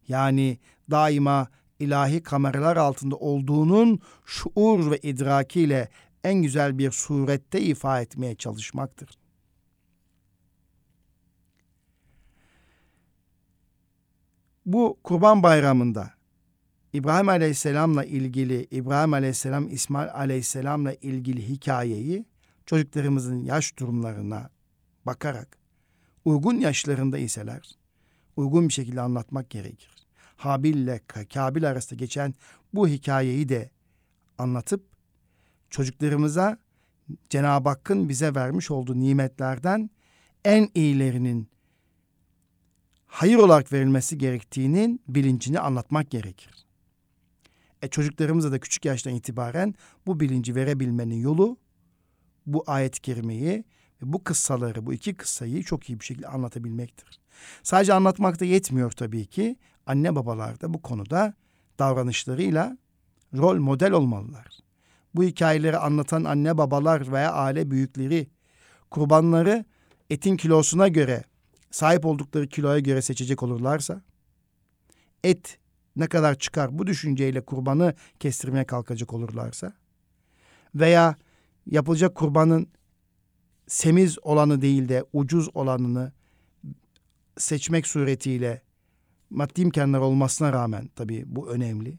yani 0.09 0.59
daima 0.91 1.49
ilahi 1.79 2.23
kameralar 2.23 2.77
altında 2.77 3.17
olduğunun 3.17 4.01
şuur 4.27 4.91
ve 4.91 4.99
idrakiyle 4.99 5.88
en 6.25 6.43
güzel 6.43 6.79
bir 6.79 6.91
surette 6.91 7.61
ifa 7.61 8.01
etmeye 8.01 8.35
çalışmaktır. 8.35 9.09
Bu 14.68 14.98
Kurban 15.04 15.42
Bayramı'nda 15.42 16.11
İbrahim 16.92 17.28
Aleyhisselam'la 17.28 18.04
ilgili, 18.04 18.66
İbrahim 18.70 19.12
Aleyhisselam, 19.14 19.70
İsmail 19.70 20.11
Aleyhisselam'la 20.11 20.94
ilgili 20.94 21.48
hikayeyi 21.48 22.26
çocuklarımızın 22.66 23.44
yaş 23.44 23.78
durumlarına 23.78 24.50
bakarak 25.07 25.59
uygun 26.24 26.54
yaşlarında 26.54 27.18
iseler 27.18 27.78
uygun 28.37 28.68
bir 28.68 28.72
şekilde 28.72 29.00
anlatmak 29.00 29.50
gerekir. 29.50 29.90
Habil 30.37 30.74
ile 30.74 31.00
Kabil 31.35 31.68
arasında 31.68 31.98
geçen 31.98 32.35
bu 32.74 32.88
hikayeyi 32.88 33.48
de 33.48 33.70
anlatıp 34.38 34.85
çocuklarımıza 35.70 36.59
Cenab-ı 37.28 37.68
Hakk'ın 37.68 38.09
bize 38.09 38.35
vermiş 38.35 38.70
olduğu 38.70 39.00
nimetlerden 39.00 39.90
en 40.44 40.68
iyilerinin 40.74 41.48
hayır 43.09 43.37
olarak 43.37 43.73
verilmesi 43.73 44.18
gerektiğinin 44.18 45.01
bilincini 45.09 45.61
anlatmak 45.61 46.11
gerekir. 46.11 46.66
E 47.83 47.88
çocuklarımıza 47.88 48.53
da 48.53 48.59
küçük 48.59 48.85
yaştan 48.85 49.14
itibaren 49.14 49.75
bu 50.07 50.21
bilinci 50.21 50.55
verebilmenin 50.55 51.21
yolu 51.21 51.57
bu 52.47 52.64
ayet-i 52.66 53.01
kerimeyi 53.01 53.64
ve 54.03 54.12
bu 54.12 54.25
kıssaları, 54.25 54.87
bu 54.87 54.94
iki 54.94 55.14
kıssayı 55.14 55.62
çok 55.62 55.90
iyi 55.90 56.01
bir 56.01 56.05
şekilde 56.05 56.29
anlatabilmektir. 56.29 57.21
Sadece 57.62 57.94
anlatmakta 57.94 58.44
yetmiyor 58.44 58.90
tabii 58.90 59.27
ki. 59.27 59.57
Anne 59.87 60.16
babalar 60.16 60.61
da 60.61 60.75
bu 60.75 60.83
konuda 60.83 61.35
davranışlarıyla 61.79 62.79
rol 63.37 63.59
model 63.59 63.92
olmalılar. 63.92 64.59
Bu 65.14 65.23
hikayeleri 65.25 65.79
anlatan 65.79 66.25
anne 66.25 66.59
babalar 66.59 67.12
veya 67.12 67.33
aile 67.33 67.71
büyükleri 67.71 68.31
kurbanları 68.90 69.64
etin 70.11 70.37
kilosuna 70.37 70.88
göre 70.88 71.25
sahip 71.70 72.07
oldukları 72.07 72.46
kiloya 72.46 72.78
göre 72.78 73.02
seçecek 73.02 73.42
olurlarsa 73.42 74.02
et 75.24 75.59
ne 75.96 76.07
kadar 76.07 76.35
çıkar 76.35 76.78
bu 76.78 76.87
düşünceyle 76.87 77.40
kurbanı 77.40 77.94
kestirmeye 78.20 78.64
kalkacak 78.64 79.14
olurlarsa 79.14 79.72
veya 80.74 81.16
yapılacak 81.66 82.14
kurbanın 82.14 82.66
semiz 83.66 84.18
olanı 84.22 84.61
değil 84.61 84.88
de 84.88 85.04
ucuz 85.12 85.48
olanını 85.54 86.12
seçmek 87.38 87.87
suretiyle 87.87 88.62
maddi 89.31 89.61
imkanlar 89.61 89.98
olmasına 89.98 90.52
rağmen 90.52 90.90
tabii 90.96 91.24
bu 91.26 91.48
önemli. 91.48 91.98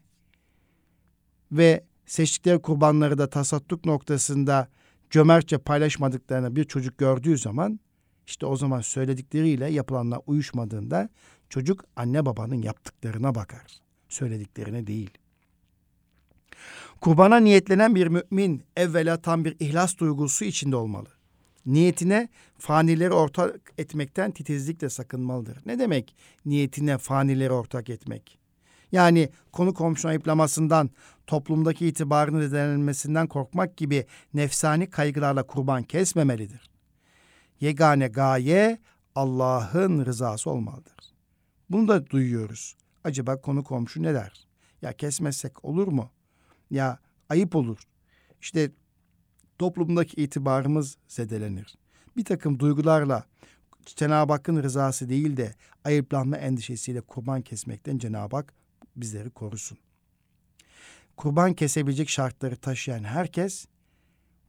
Ve 1.52 1.84
seçtikleri 2.06 2.62
kurbanları 2.62 3.18
da 3.18 3.30
tasadduk 3.30 3.84
noktasında 3.84 4.68
cömertçe 5.10 5.58
paylaşmadıklarını 5.58 6.56
bir 6.56 6.64
çocuk 6.64 6.98
gördüğü 6.98 7.38
zaman 7.38 7.80
işte 8.30 8.46
o 8.46 8.56
zaman 8.56 8.80
söyledikleriyle 8.80 9.70
yapılanlar 9.70 10.20
uyuşmadığında 10.26 11.08
çocuk 11.48 11.84
anne 11.96 12.26
babanın 12.26 12.62
yaptıklarına 12.62 13.34
bakar. 13.34 13.66
Söylediklerine 14.08 14.86
değil. 14.86 15.10
Kurbana 17.00 17.36
niyetlenen 17.36 17.94
bir 17.94 18.06
mümin 18.06 18.62
evvela 18.76 19.22
tam 19.22 19.44
bir 19.44 19.56
ihlas 19.60 19.98
duygusu 19.98 20.44
içinde 20.44 20.76
olmalı. 20.76 21.08
Niyetine 21.66 22.28
fanileri 22.58 23.12
ortak 23.12 23.72
etmekten 23.78 24.30
titizlikle 24.30 24.90
sakınmalıdır. 24.90 25.58
Ne 25.66 25.78
demek 25.78 26.16
niyetine 26.44 26.98
fanileri 26.98 27.52
ortak 27.52 27.90
etmek? 27.90 28.38
Yani 28.92 29.28
konu 29.52 29.74
komşu 29.74 30.08
ayıplamasından, 30.08 30.90
toplumdaki 31.26 31.86
itibarını 31.86 32.48
zedelenmesinden 32.48 33.26
korkmak 33.26 33.76
gibi 33.76 34.06
nefsani 34.34 34.90
kaygılarla 34.90 35.42
kurban 35.42 35.82
kesmemelidir. 35.82 36.69
Yegane 37.60 38.08
gaye 38.08 38.78
Allah'ın 39.14 40.06
rızası 40.06 40.50
olmalıdır. 40.50 41.14
Bunu 41.70 41.88
da 41.88 42.06
duyuyoruz. 42.06 42.76
Acaba 43.04 43.40
konu 43.40 43.64
komşu 43.64 44.02
ne 44.02 44.14
der? 44.14 44.46
Ya 44.82 44.92
kesmezsek 44.92 45.64
olur 45.64 45.88
mu? 45.88 46.10
Ya 46.70 46.98
ayıp 47.28 47.56
olur. 47.56 47.78
İşte 48.40 48.70
toplumdaki 49.58 50.22
itibarımız 50.22 50.96
zedelenir. 51.08 51.78
Bir 52.16 52.24
takım 52.24 52.58
duygularla 52.58 53.24
Cenab-ı 53.86 54.32
Hakk'ın 54.32 54.62
rızası 54.62 55.08
değil 55.08 55.36
de 55.36 55.54
ayıplanma 55.84 56.36
endişesiyle 56.36 57.00
kurban 57.00 57.42
kesmekten 57.42 57.98
Cenab-ı 57.98 58.36
Hak 58.36 58.54
bizleri 58.96 59.30
korusun. 59.30 59.78
Kurban 61.16 61.54
kesebilecek 61.54 62.08
şartları 62.08 62.56
taşıyan 62.56 63.04
herkes 63.04 63.66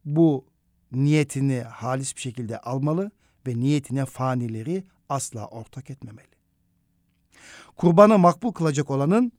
bu 0.06 0.46
niyetini 0.92 1.62
halis 1.62 2.16
bir 2.16 2.22
şekilde 2.22 2.60
almalı 2.60 3.12
ve 3.48 3.60
niyetine 3.60 4.06
fanileri 4.06 4.84
asla 5.10 5.48
ortak 5.48 5.90
etmemeli. 5.90 6.28
Kurbanı 7.78 8.18
makbul 8.18 8.52
kılacak 8.52 8.92
olanın 8.92 9.32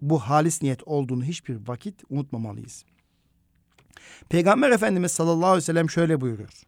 bu 0.00 0.18
halis 0.18 0.62
niyet 0.62 0.82
olduğunu 0.88 1.24
hiçbir 1.24 1.68
vakit 1.68 2.02
unutmamalıyız. 2.10 2.84
Peygamber 4.28 4.70
Efendimiz 4.70 5.12
sallallahu 5.12 5.46
aleyhi 5.46 5.56
ve 5.56 5.66
sellem 5.66 5.90
şöyle 5.90 6.20
buyurur. 6.20 6.62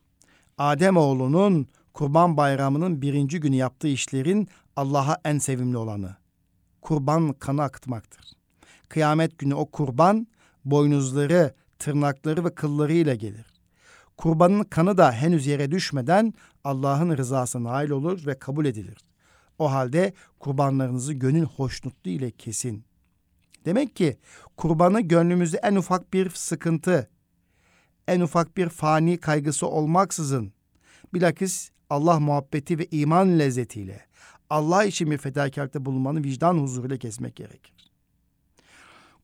Adem 0.59 0.97
oğlunun 0.97 1.67
kurban 1.93 2.37
bayramının 2.37 3.03
birinci 3.03 3.41
günü 3.41 3.57
yaptığı 3.57 3.89
işlerin 3.89 4.49
Allah'a 4.77 5.21
en 5.25 5.39
sevimli 5.39 5.77
olanı. 5.77 6.17
Kurban 6.81 7.33
kanı 7.33 7.63
akıtmaktır. 7.63 8.33
Kıyamet 8.89 9.39
günü 9.39 9.55
o 9.55 9.67
kurban 9.67 10.27
boynuzları, 10.65 11.55
tırnakları 11.79 12.45
ve 12.45 12.55
kılları 12.55 12.93
ile 12.93 13.17
gelir. 13.17 13.54
Kurbanın 14.17 14.65
kanı 14.65 14.99
da 14.99 15.13
henüz 15.13 15.47
yere 15.47 15.71
düşmeden 15.71 16.35
Allah'ın 16.65 17.17
rızasına 17.17 17.73
nail 17.73 17.91
olur 17.91 18.27
ve 18.27 18.39
kabul 18.39 18.67
edilir. 18.67 18.99
O 19.59 19.73
halde 19.73 20.13
kurbanlarınızı 20.39 21.13
gönül 21.13 21.45
hoşnutluğu 21.45 22.11
ile 22.11 22.31
kesin. 22.31 22.85
Demek 23.65 23.97
ki 23.97 24.19
kurbanı 24.57 25.01
gönlümüzde 25.01 25.57
en 25.63 25.77
ufak 25.77 26.13
bir 26.13 26.31
sıkıntı, 26.31 27.11
en 28.09 28.21
ufak 28.21 28.57
bir 28.57 28.69
fani 28.69 29.19
kaygısı 29.19 29.67
olmaksızın 29.67 30.53
bilakis 31.15 31.71
Allah 31.91 32.21
muhabbeti 32.21 32.79
ve 32.79 32.87
iman 32.91 33.39
lezzetiyle 33.39 34.07
Allah 34.51 34.85
için 34.85 35.11
bir 35.11 35.19
fedakarlıkta 35.19 35.85
bulunmanın 35.85 36.25
vicdan 36.25 36.59
huzuruyla 36.59 36.97
kesmek 36.97 37.37
gerekir. 37.37 37.91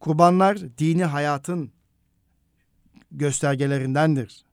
Kurbanlar 0.01 0.79
dini 0.79 1.05
hayatın 1.05 1.73
göstergelerindendir. 3.13 4.45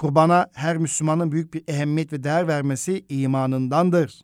Kurbana 0.00 0.50
her 0.52 0.76
Müslümanın 0.76 1.32
büyük 1.32 1.54
bir 1.54 1.64
ehemmiyet 1.68 2.12
ve 2.12 2.22
değer 2.22 2.48
vermesi 2.48 3.04
imanındandır. 3.08 4.20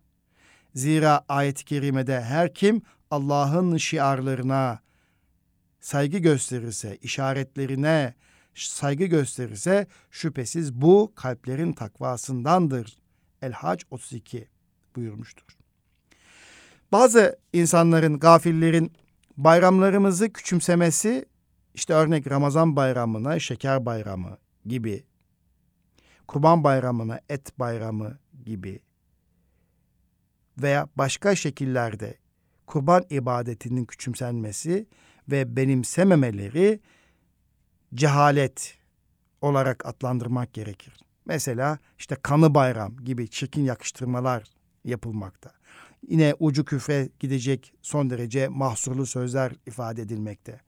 Zira 0.75 1.25
ayet-i 1.29 1.65
kerimede 1.65 2.21
her 2.21 2.55
kim 2.55 2.83
Allah'ın 3.11 3.77
şiarlarına 3.77 4.81
saygı 5.81 6.19
gösterirse, 6.19 6.97
işaretlerine 6.97 8.15
saygı 8.55 9.05
gösterirse 9.05 9.87
şüphesiz 10.11 10.75
bu 10.75 11.13
kalplerin 11.17 11.73
takvasındandır. 11.73 12.99
El-Hac 13.43 13.83
32 13.91 14.49
buyurmuştur. 14.97 15.57
Bazı 16.93 17.39
insanların, 17.53 18.19
gafillerin 18.19 18.93
bayramlarımızı 19.37 20.33
küçümsemesi 20.33 21.25
işte 21.75 21.95
örnek 21.95 22.31
Ramazan 22.31 22.77
bayramına 22.77 23.39
şeker 23.39 23.87
bayramı 23.87 24.39
gibi, 24.67 25.05
Kurban 26.29 26.65
bayramına 26.65 27.21
et 27.29 27.59
bayramı 27.59 28.19
gibi 28.45 28.81
veya 30.59 30.89
başka 30.97 31.37
şekillerde 31.37 32.19
kurban 32.67 33.05
ibadetinin 33.11 33.85
küçümsenmesi 33.85 34.87
ve 35.31 35.57
benimsememeleri 35.57 36.81
cehalet 37.95 38.79
olarak 39.41 39.87
adlandırmak 39.87 40.53
gerekir. 40.53 40.95
Mesela 41.25 41.79
işte 41.99 42.17
kanı 42.23 42.55
bayram 42.55 42.97
gibi 42.97 43.29
çirkin 43.29 43.63
yakıştırmalar 43.63 44.45
yapılmakta. 44.85 45.51
Yine 46.09 46.35
ucu 46.39 46.65
küfre 46.65 47.09
gidecek 47.21 47.73
son 47.83 48.11
derece 48.11 48.49
mahsurlu 48.49 49.07
sözler 49.07 49.53
ifade 49.67 50.03
edilmekte. 50.03 50.61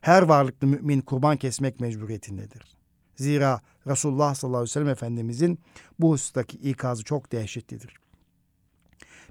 Her 0.00 0.22
varlıklı 0.22 0.66
mümin 0.66 1.00
kurban 1.00 1.36
kesmek 1.36 1.80
mecburiyetindedir. 1.80 2.77
Zira 3.18 3.60
Resulullah 3.86 4.34
sallallahu 4.34 4.58
aleyhi 4.58 4.70
ve 4.70 4.72
sellem 4.72 4.88
Efendimizin 4.88 5.58
bu 5.98 6.10
husustaki 6.10 6.56
ikazı 6.56 7.04
çok 7.04 7.32
dehşetlidir. 7.32 7.94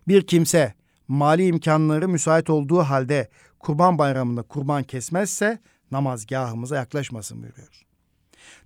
Bir 0.07 0.27
kimse 0.27 0.73
mali 1.07 1.45
imkanları 1.45 2.07
müsait 2.07 2.49
olduğu 2.49 2.79
halde 2.79 3.29
kurban 3.59 3.97
bayramında 3.97 4.41
kurban 4.41 4.83
kesmezse 4.83 5.59
namazgahımıza 5.91 6.75
yaklaşmasın 6.75 7.43
buyuruyor. 7.43 7.85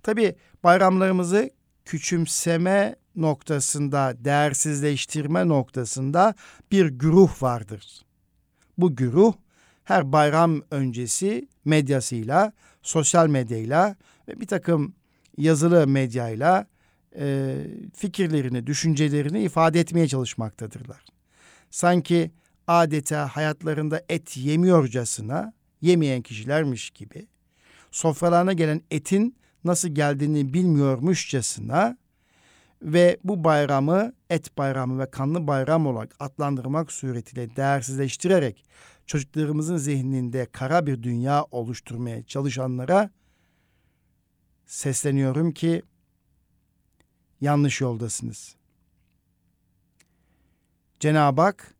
Tabi 0.02 0.36
bayramlarımızı 0.64 1.50
küçümseme 1.84 2.96
noktasında, 3.16 4.14
değersizleştirme 4.18 5.48
noktasında 5.48 6.34
bir 6.72 6.86
güruh 6.86 7.42
vardır. 7.42 8.02
Bu 8.78 8.96
güruh 8.96 9.34
her 9.84 10.12
bayram 10.12 10.62
öncesi 10.70 11.48
medyasıyla, 11.64 12.52
sosyal 12.82 13.28
medyayla 13.28 13.96
ve 14.28 14.40
bir 14.40 14.46
takım 14.46 14.94
yazılı 15.36 15.86
medyayla 15.86 16.66
e, 17.18 17.56
fikirlerini, 17.94 18.66
düşüncelerini 18.66 19.42
ifade 19.42 19.80
etmeye 19.80 20.08
çalışmaktadırlar. 20.08 21.04
Sanki 21.70 22.30
adeta 22.66 23.26
hayatlarında 23.26 24.02
et 24.08 24.36
yemiyorcasına 24.36 25.52
yemeyen 25.80 26.22
kişilermiş 26.22 26.90
gibi 26.90 27.26
sofralarına 27.90 28.52
gelen 28.52 28.80
etin 28.90 29.36
nasıl 29.64 29.88
geldiğini 29.88 30.54
bilmiyormuşçasına 30.54 31.96
ve 32.82 33.18
bu 33.24 33.44
bayramı 33.44 34.12
et 34.30 34.58
bayramı 34.58 34.98
ve 34.98 35.10
kanlı 35.10 35.46
bayram 35.46 35.86
olarak 35.86 36.16
adlandırmak 36.20 36.92
suretiyle 36.92 37.56
değersizleştirerek 37.56 38.64
çocuklarımızın 39.06 39.76
zihninde 39.76 40.46
kara 40.52 40.86
bir 40.86 41.02
dünya 41.02 41.44
oluşturmaya 41.50 42.22
çalışanlara 42.22 43.10
sesleniyorum 44.72 45.52
ki 45.52 45.82
yanlış 47.40 47.80
yoldasınız. 47.80 48.56
Cenab-ı 51.00 51.40
Hak 51.40 51.74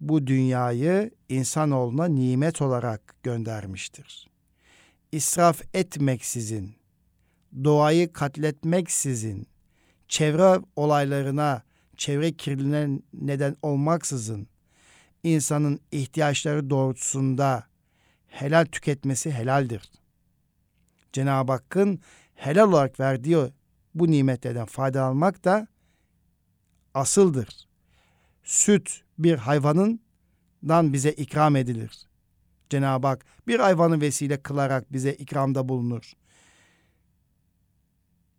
bu 0.00 0.26
dünyayı 0.26 1.10
insanoğluna 1.28 2.04
nimet 2.04 2.62
olarak 2.62 3.14
göndermiştir. 3.22 4.30
İsraf 5.12 5.62
etmeksizin, 5.74 6.74
doğayı 7.64 8.12
katletmeksizin, 8.12 9.46
çevre 10.08 10.60
olaylarına, 10.76 11.62
çevre 11.96 12.32
kirliliğine 12.32 13.00
neden 13.12 13.56
olmaksızın 13.62 14.48
insanın 15.22 15.80
ihtiyaçları 15.92 16.70
doğrultusunda 16.70 17.66
helal 18.26 18.64
tüketmesi 18.64 19.32
helaldir. 19.32 19.90
Cenab-ı 21.12 21.52
Hakk'ın 21.52 22.00
helal 22.44 22.68
olarak 22.68 23.00
verdiği 23.00 23.52
bu 23.94 24.10
nimetlerden 24.10 24.66
faydalanmak 24.66 25.44
da 25.44 25.66
asıldır. 26.94 27.68
Süt 28.42 29.00
bir 29.18 29.34
hayvanından 29.34 30.92
bize 30.92 31.12
ikram 31.12 31.56
edilir. 31.56 32.06
Cenab-ı 32.70 33.06
Hak 33.06 33.24
bir 33.46 33.58
hayvanı 33.60 34.00
vesile 34.00 34.42
kılarak 34.42 34.92
bize 34.92 35.12
ikramda 35.12 35.68
bulunur. 35.68 36.12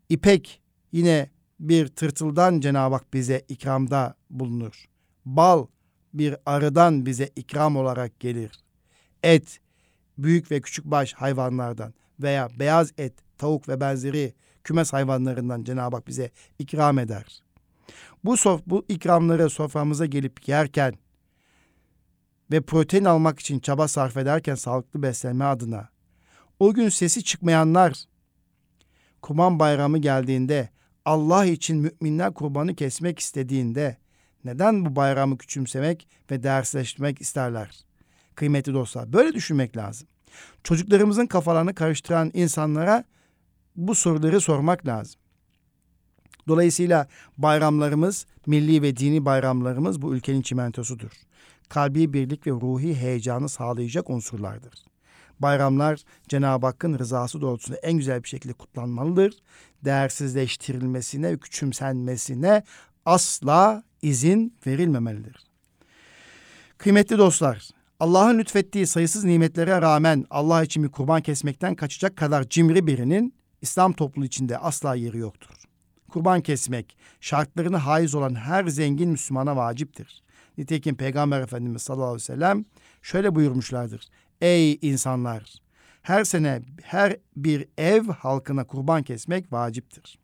İpek 0.10 0.62
yine 0.92 1.30
bir 1.60 1.88
tırtıldan 1.88 2.60
Cenab-ı 2.60 2.96
Hak 2.96 3.14
bize 3.14 3.46
ikramda 3.50 4.16
bulunur. 4.30 4.86
Bal 5.26 5.68
bir 6.14 6.36
arıdan 6.46 7.06
bize 7.06 7.30
ikram 7.36 7.78
olarak 7.78 8.20
gelir. 8.20 8.64
Et 9.24 9.60
büyük 10.18 10.52
ve 10.52 10.62
küçük 10.62 10.86
baş 10.86 11.14
hayvanlardan 11.14 11.94
veya 12.20 12.50
beyaz 12.60 12.94
et, 12.98 13.25
tavuk 13.38 13.70
ve 13.70 13.82
benzeri 13.82 14.34
kümes 14.64 14.94
hayvanlarından 14.94 15.64
Cenab-ı 15.64 15.96
Hak 15.96 16.08
bize 16.08 16.32
ikram 16.60 17.00
eder. 17.00 17.44
Bu 18.24 18.38
sof 18.38 18.62
bu 18.68 18.86
ikramları 18.90 19.50
soframıza 19.50 20.06
gelip 20.06 20.48
yerken 20.48 20.94
ve 22.52 22.62
protein 22.62 23.06
almak 23.06 23.40
için 23.40 23.60
çaba 23.60 23.88
sarf 23.88 24.18
ederken 24.18 24.56
sağlıklı 24.56 25.04
beslenme 25.04 25.46
adına 25.46 25.90
o 26.60 26.74
gün 26.74 26.90
sesi 26.90 27.24
çıkmayanlar 27.24 28.06
Kurban 29.22 29.60
Bayramı 29.60 29.98
geldiğinde 29.98 30.70
Allah 31.06 31.46
için 31.46 31.78
müminler 31.78 32.34
kurbanı 32.34 32.76
kesmek 32.76 33.20
istediğinde 33.20 33.98
neden 34.44 34.86
bu 34.86 34.96
bayramı 34.96 35.38
küçümsemek 35.38 36.08
ve 36.32 36.44
değersizleştirmek 36.44 37.22
isterler? 37.22 37.86
Kıymetli 38.36 38.74
dostlar 38.74 39.14
böyle 39.14 39.34
düşünmek 39.34 39.78
lazım. 39.78 40.08
Çocuklarımızın 40.64 41.26
kafalarını 41.26 41.76
karıştıran 41.76 42.32
insanlara 42.34 43.04
bu 43.76 43.96
soruları 43.96 44.42
sormak 44.42 44.88
lazım. 44.88 45.22
Dolayısıyla 46.48 47.08
bayramlarımız, 47.38 48.26
milli 48.46 48.82
ve 48.82 48.98
dini 48.98 49.26
bayramlarımız 49.26 50.02
bu 50.02 50.16
ülkenin 50.16 50.42
çimentosudur. 50.42 51.12
Kalbi 51.70 52.14
birlik 52.14 52.48
ve 52.48 52.52
ruhi 52.52 52.96
heyecanı 52.96 53.50
sağlayacak 53.50 54.10
unsurlardır. 54.10 54.74
Bayramlar 55.40 56.00
Cenab-ı 56.28 56.66
Hakk'ın 56.66 57.00
rızası 57.00 57.42
doğrultusunda 57.42 57.80
en 57.80 57.94
güzel 57.94 58.24
bir 58.24 58.28
şekilde 58.28 58.54
kutlanmalıdır. 58.54 59.34
Değersizleştirilmesine 59.86 61.38
küçümsenmesine 61.38 62.64
asla 63.06 63.84
izin 64.02 64.54
verilmemelidir. 64.68 65.46
Kıymetli 66.78 67.18
dostlar, 67.18 67.70
Allah'ın 68.00 68.40
lütfettiği 68.40 68.88
sayısız 68.88 69.24
nimetlere 69.24 69.82
rağmen 69.82 70.26
Allah 70.30 70.64
için 70.64 70.84
bir 70.84 70.90
kurban 70.90 71.22
kesmekten 71.22 71.76
kaçacak 71.76 72.16
kadar 72.16 72.50
cimri 72.50 72.88
birinin 72.88 73.34
İslam 73.66 73.94
topluluğu 73.94 74.26
içinde 74.26 74.58
asla 74.58 74.96
yeri 74.96 75.18
yoktur. 75.18 75.50
Kurban 76.10 76.42
kesmek 76.42 76.98
şartlarını 77.20 77.78
haiz 77.78 78.16
olan 78.16 78.36
her 78.36 78.68
zengin 78.68 79.10
Müslümana 79.10 79.56
vaciptir. 79.56 80.24
Nitekim 80.58 80.96
Peygamber 80.96 81.42
Efendimiz 81.42 81.82
sallallahu 81.82 82.06
aleyhi 82.06 82.22
ve 82.22 82.26
sellem 82.26 82.66
şöyle 83.02 83.36
buyurmuşlardır. 83.36 84.08
Ey 84.42 84.80
insanlar! 84.82 85.56
Her 86.02 86.24
sene 86.24 86.62
her 86.84 87.18
bir 87.36 87.68
ev 87.78 88.04
halkına 88.08 88.64
kurban 88.68 89.04
kesmek 89.04 89.54
vaciptir. 89.54 90.20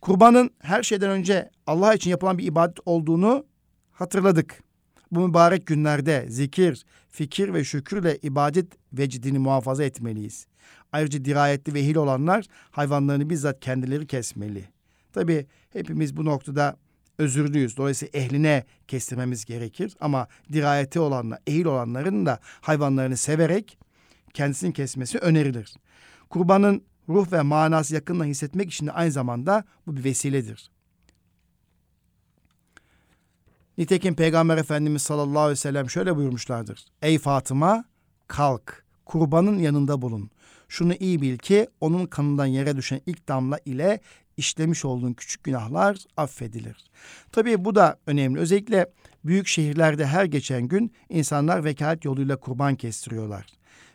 Kurbanın 0.00 0.50
her 0.60 0.82
şeyden 0.82 1.10
önce 1.10 1.50
Allah 1.66 1.94
için 1.94 2.10
yapılan 2.10 2.38
bir 2.38 2.44
ibadet 2.44 2.78
olduğunu 2.86 3.46
hatırladık. 3.92 4.62
Bu 5.10 5.28
mübarek 5.28 5.66
günlerde 5.66 6.26
zikir, 6.28 6.84
fikir 7.10 7.54
ve 7.54 7.64
şükürle 7.64 8.18
ibadet 8.22 8.66
vecidini 8.92 9.38
muhafaza 9.38 9.84
etmeliyiz. 9.84 10.46
Ayrıca 10.92 11.24
dirayetli 11.24 11.74
ve 11.74 11.86
hil 11.86 11.96
olanlar 11.96 12.44
hayvanlarını 12.70 13.30
bizzat 13.30 13.60
kendileri 13.60 14.06
kesmeli. 14.06 14.68
Tabi 15.12 15.46
hepimiz 15.72 16.16
bu 16.16 16.24
noktada 16.24 16.76
özürlüyüz. 17.18 17.76
Dolayısıyla 17.76 18.20
ehline 18.20 18.64
kestirmemiz 18.88 19.44
gerekir. 19.44 19.96
Ama 20.00 20.28
dirayeti 20.52 21.00
olanlar, 21.00 21.38
ehil 21.46 21.64
olanların 21.64 22.26
da 22.26 22.38
hayvanlarını 22.60 23.16
severek 23.16 23.78
kendisini 24.34 24.72
kesmesi 24.72 25.18
önerilir. 25.18 25.74
Kurbanın 26.30 26.82
ruh 27.08 27.32
ve 27.32 27.42
manası 27.42 27.94
yakınla 27.94 28.24
hissetmek 28.24 28.72
için 28.72 28.86
de 28.86 28.92
aynı 28.92 29.12
zamanda 29.12 29.64
bu 29.86 29.96
bir 29.96 30.04
vesiledir. 30.04 30.70
Nitekim 33.78 34.14
Peygamber 34.14 34.56
Efendimiz 34.56 35.02
sallallahu 35.02 35.38
aleyhi 35.38 35.50
ve 35.50 35.56
sellem 35.56 35.90
şöyle 35.90 36.16
buyurmuşlardır. 36.16 36.84
Ey 37.02 37.18
Fatıma 37.18 37.84
kalk 38.26 38.84
kurbanın 39.04 39.58
yanında 39.58 40.02
bulun. 40.02 40.30
Şunu 40.72 40.94
iyi 40.94 41.20
bil 41.20 41.38
ki 41.38 41.66
onun 41.80 42.06
kanından 42.06 42.46
yere 42.46 42.76
düşen 42.76 43.00
ilk 43.06 43.28
damla 43.28 43.58
ile 43.64 44.00
işlemiş 44.36 44.84
olduğun 44.84 45.12
küçük 45.12 45.44
günahlar 45.44 45.96
affedilir. 46.16 46.76
Tabii 47.32 47.64
bu 47.64 47.74
da 47.74 47.98
önemli. 48.06 48.40
Özellikle 48.40 48.86
büyük 49.24 49.46
şehirlerde 49.46 50.06
her 50.06 50.24
geçen 50.24 50.62
gün 50.62 50.92
insanlar 51.08 51.64
vekalet 51.64 52.04
yoluyla 52.04 52.36
kurban 52.36 52.76
kestiriyorlar 52.76 53.46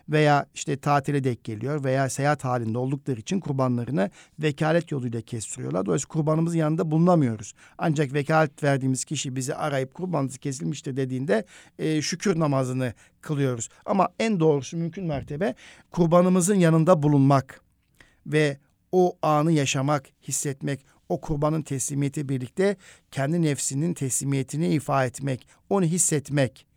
veya 0.09 0.45
işte 0.53 0.77
tatile 0.77 1.23
denk 1.23 1.43
geliyor 1.43 1.83
veya 1.83 2.09
seyahat 2.09 2.43
halinde 2.43 2.77
oldukları 2.77 3.19
için 3.19 3.39
kurbanlarını 3.39 4.11
vekalet 4.39 4.91
yoluyla 4.91 5.21
kestiriyorlar. 5.21 5.85
Dolayısıyla 5.85 6.13
kurbanımızın 6.13 6.57
yanında 6.57 6.91
bulunamıyoruz. 6.91 7.53
Ancak 7.77 8.13
vekalet 8.13 8.63
verdiğimiz 8.63 9.05
kişi 9.05 9.35
bizi 9.35 9.55
arayıp 9.55 9.93
kurbanınız 9.93 10.37
kesilmiştir 10.37 10.97
dediğinde 10.97 11.45
e, 11.79 12.01
şükür 12.01 12.39
namazını 12.39 12.93
kılıyoruz. 13.21 13.69
Ama 13.85 14.09
en 14.19 14.39
doğrusu 14.39 14.77
mümkün 14.77 15.05
mertebe 15.05 15.55
kurbanımızın 15.91 16.55
yanında 16.55 17.03
bulunmak 17.03 17.61
ve 18.25 18.57
o 18.91 19.17
anı 19.21 19.51
yaşamak, 19.51 20.05
hissetmek, 20.27 20.85
o 21.09 21.21
kurbanın 21.21 21.61
teslimiyeti 21.61 22.29
birlikte 22.29 22.75
kendi 23.11 23.41
nefsinin 23.41 23.93
teslimiyetini 23.93 24.67
ifa 24.67 25.05
etmek, 25.05 25.47
onu 25.69 25.85
hissetmek, 25.85 26.67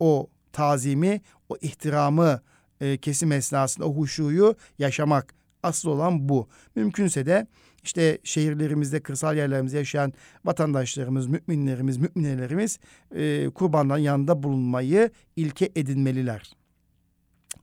o 0.00 0.30
tazimi, 0.52 1.20
o 1.48 1.56
ihtiramı 1.56 2.40
e, 2.80 2.96
kesim 2.96 3.32
esnasında 3.32 3.86
o 3.86 3.94
huşuyu 3.94 4.56
yaşamak. 4.78 5.34
Asıl 5.62 5.88
olan 5.90 6.28
bu. 6.28 6.48
Mümkünse 6.74 7.26
de 7.26 7.46
işte 7.82 8.18
şehirlerimizde, 8.24 9.00
kırsal 9.00 9.36
yerlerimizde 9.36 9.78
yaşayan 9.78 10.12
vatandaşlarımız, 10.44 11.26
müminlerimiz, 11.26 11.96
müminelerimiz 11.96 12.78
e, 13.14 13.50
kurbanların 13.54 14.00
yanında 14.00 14.42
bulunmayı 14.42 15.10
ilke 15.36 15.72
edinmeliler. 15.76 16.56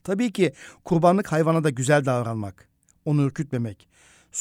Tabii 0.03 0.31
ki 0.31 0.53
kurbanlık 0.83 1.31
hayvana 1.31 1.63
da 1.63 1.69
güzel 1.69 2.05
davranmak, 2.05 2.67
onu 3.05 3.23
ürkütmemek, 3.23 3.89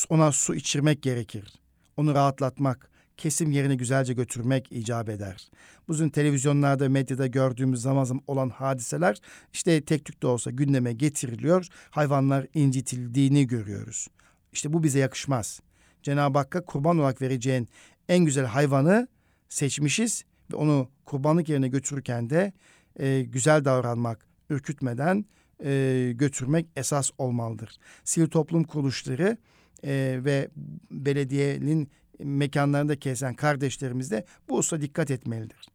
ona 0.09 0.33
su 0.33 0.55
içirmek 0.55 1.03
gerekir. 1.03 1.53
Onu 1.97 2.15
rahatlatmak, 2.15 2.91
kesim 3.17 3.51
yerine 3.51 3.75
güzelce 3.75 4.13
götürmek 4.13 4.73
icap 4.73 5.09
eder. 5.09 5.51
Bugün 5.89 6.09
televizyonlarda, 6.09 6.89
medyada 6.89 7.27
gördüğümüz 7.27 7.83
zaman 7.83 8.05
zaman 8.05 8.23
olan 8.27 8.49
hadiseler 8.49 9.21
işte 9.53 9.81
tek 9.81 10.05
tük 10.05 10.23
de 10.23 10.27
olsa 10.27 10.51
gündeme 10.51 10.93
getiriliyor. 10.93 11.67
Hayvanlar 11.91 12.47
incitildiğini 12.55 13.47
görüyoruz. 13.47 14.09
İşte 14.53 14.73
bu 14.73 14.83
bize 14.83 14.99
yakışmaz. 14.99 15.61
Cenab-ı 16.03 16.39
Hakk'a 16.39 16.65
kurban 16.65 16.99
olarak 16.99 17.23
vereceğin 17.23 17.69
en 18.09 18.25
güzel 18.25 18.47
hayvanı 18.47 19.09
seçmişiz 19.49 20.25
ve 20.53 20.57
onu 20.57 20.89
kurbanlık 21.05 21.49
yerine 21.49 21.69
götürürken 21.69 22.31
de 22.31 22.53
e, 22.99 23.23
güzel 23.23 23.65
davranmak, 23.65 24.27
ürkütmeden 24.51 25.25
e, 25.65 26.13
götürmek 26.15 26.67
esas 26.77 27.11
olmalıdır. 27.19 27.77
Sivil 28.05 28.27
toplum 28.27 28.65
kuruluşları 28.65 29.37
e, 29.85 30.21
ve 30.25 30.49
belediyenin 30.91 31.89
mekanlarında 32.19 32.97
kesen 32.97 33.35
kardeşlerimiz 33.35 34.11
de 34.11 34.25
bu 34.49 34.57
usta 34.57 34.81
dikkat 34.81 35.11
etmelidir. 35.11 35.67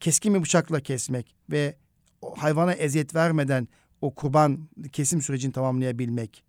Keskin 0.00 0.34
bir 0.34 0.42
bıçakla 0.42 0.80
kesmek 0.80 1.34
ve 1.50 1.76
hayvana 2.36 2.72
eziyet 2.72 3.14
vermeden 3.14 3.68
o 4.00 4.14
kurban 4.14 4.68
kesim 4.92 5.22
sürecini 5.22 5.52
tamamlayabilmek. 5.52 6.44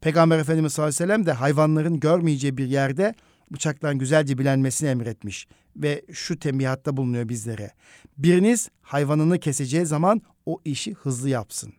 Peygamber 0.00 0.38
Efendimiz 0.38 0.72
sallallahu 0.72 0.88
aleyhi 0.88 1.02
ve 1.02 1.06
sellem 1.06 1.26
de 1.26 1.32
hayvanların 1.32 2.00
görmeyeceği 2.00 2.56
bir 2.56 2.66
yerde 2.66 3.14
bıçakların 3.52 3.98
güzelce 3.98 4.38
bilenmesini 4.38 4.88
emretmiş 4.88 5.48
ve 5.76 6.04
şu 6.12 6.38
tembihatta 6.38 6.96
bulunuyor 6.96 7.28
bizlere. 7.28 7.70
Biriniz 8.18 8.70
hayvanını 8.82 9.38
keseceği 9.38 9.86
zaman 9.86 10.22
o 10.46 10.60
işi 10.64 10.94
hızlı 10.94 11.28
yapsın. 11.28 11.72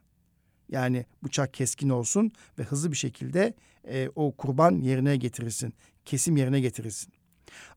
Yani 0.69 1.05
bıçak 1.23 1.53
keskin 1.53 1.89
olsun 1.89 2.32
ve 2.59 2.63
hızlı 2.63 2.91
bir 2.91 2.97
şekilde 2.97 3.53
e, 3.88 4.09
o 4.15 4.32
kurban 4.32 4.82
yerine 4.82 5.17
getirilsin. 5.17 5.73
Kesim 6.10 6.38
yerine 6.38 6.60
getirilsin. 6.60 7.14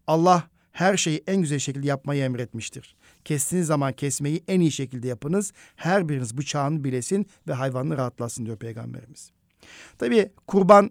Allah 0.06 0.48
her 0.72 0.96
şeyi 0.96 1.22
en 1.26 1.40
güzel 1.40 1.58
şekilde 1.58 1.86
yapmayı 1.86 2.24
emretmiştir. 2.24 2.96
Kestiğiniz 3.24 3.66
zaman 3.66 3.92
kesmeyi 3.92 4.44
en 4.48 4.60
iyi 4.60 4.72
şekilde 4.72 5.08
yapınız. 5.08 5.52
Her 5.76 6.08
biriniz 6.08 6.38
bıçağını 6.38 6.84
bilesin 6.84 7.26
ve 7.48 7.52
hayvanını 7.52 7.96
rahatlasın 7.96 8.46
diyor 8.46 8.56
Peygamberimiz. 8.56 9.30
Tabii 9.98 10.32
kurban 10.46 10.90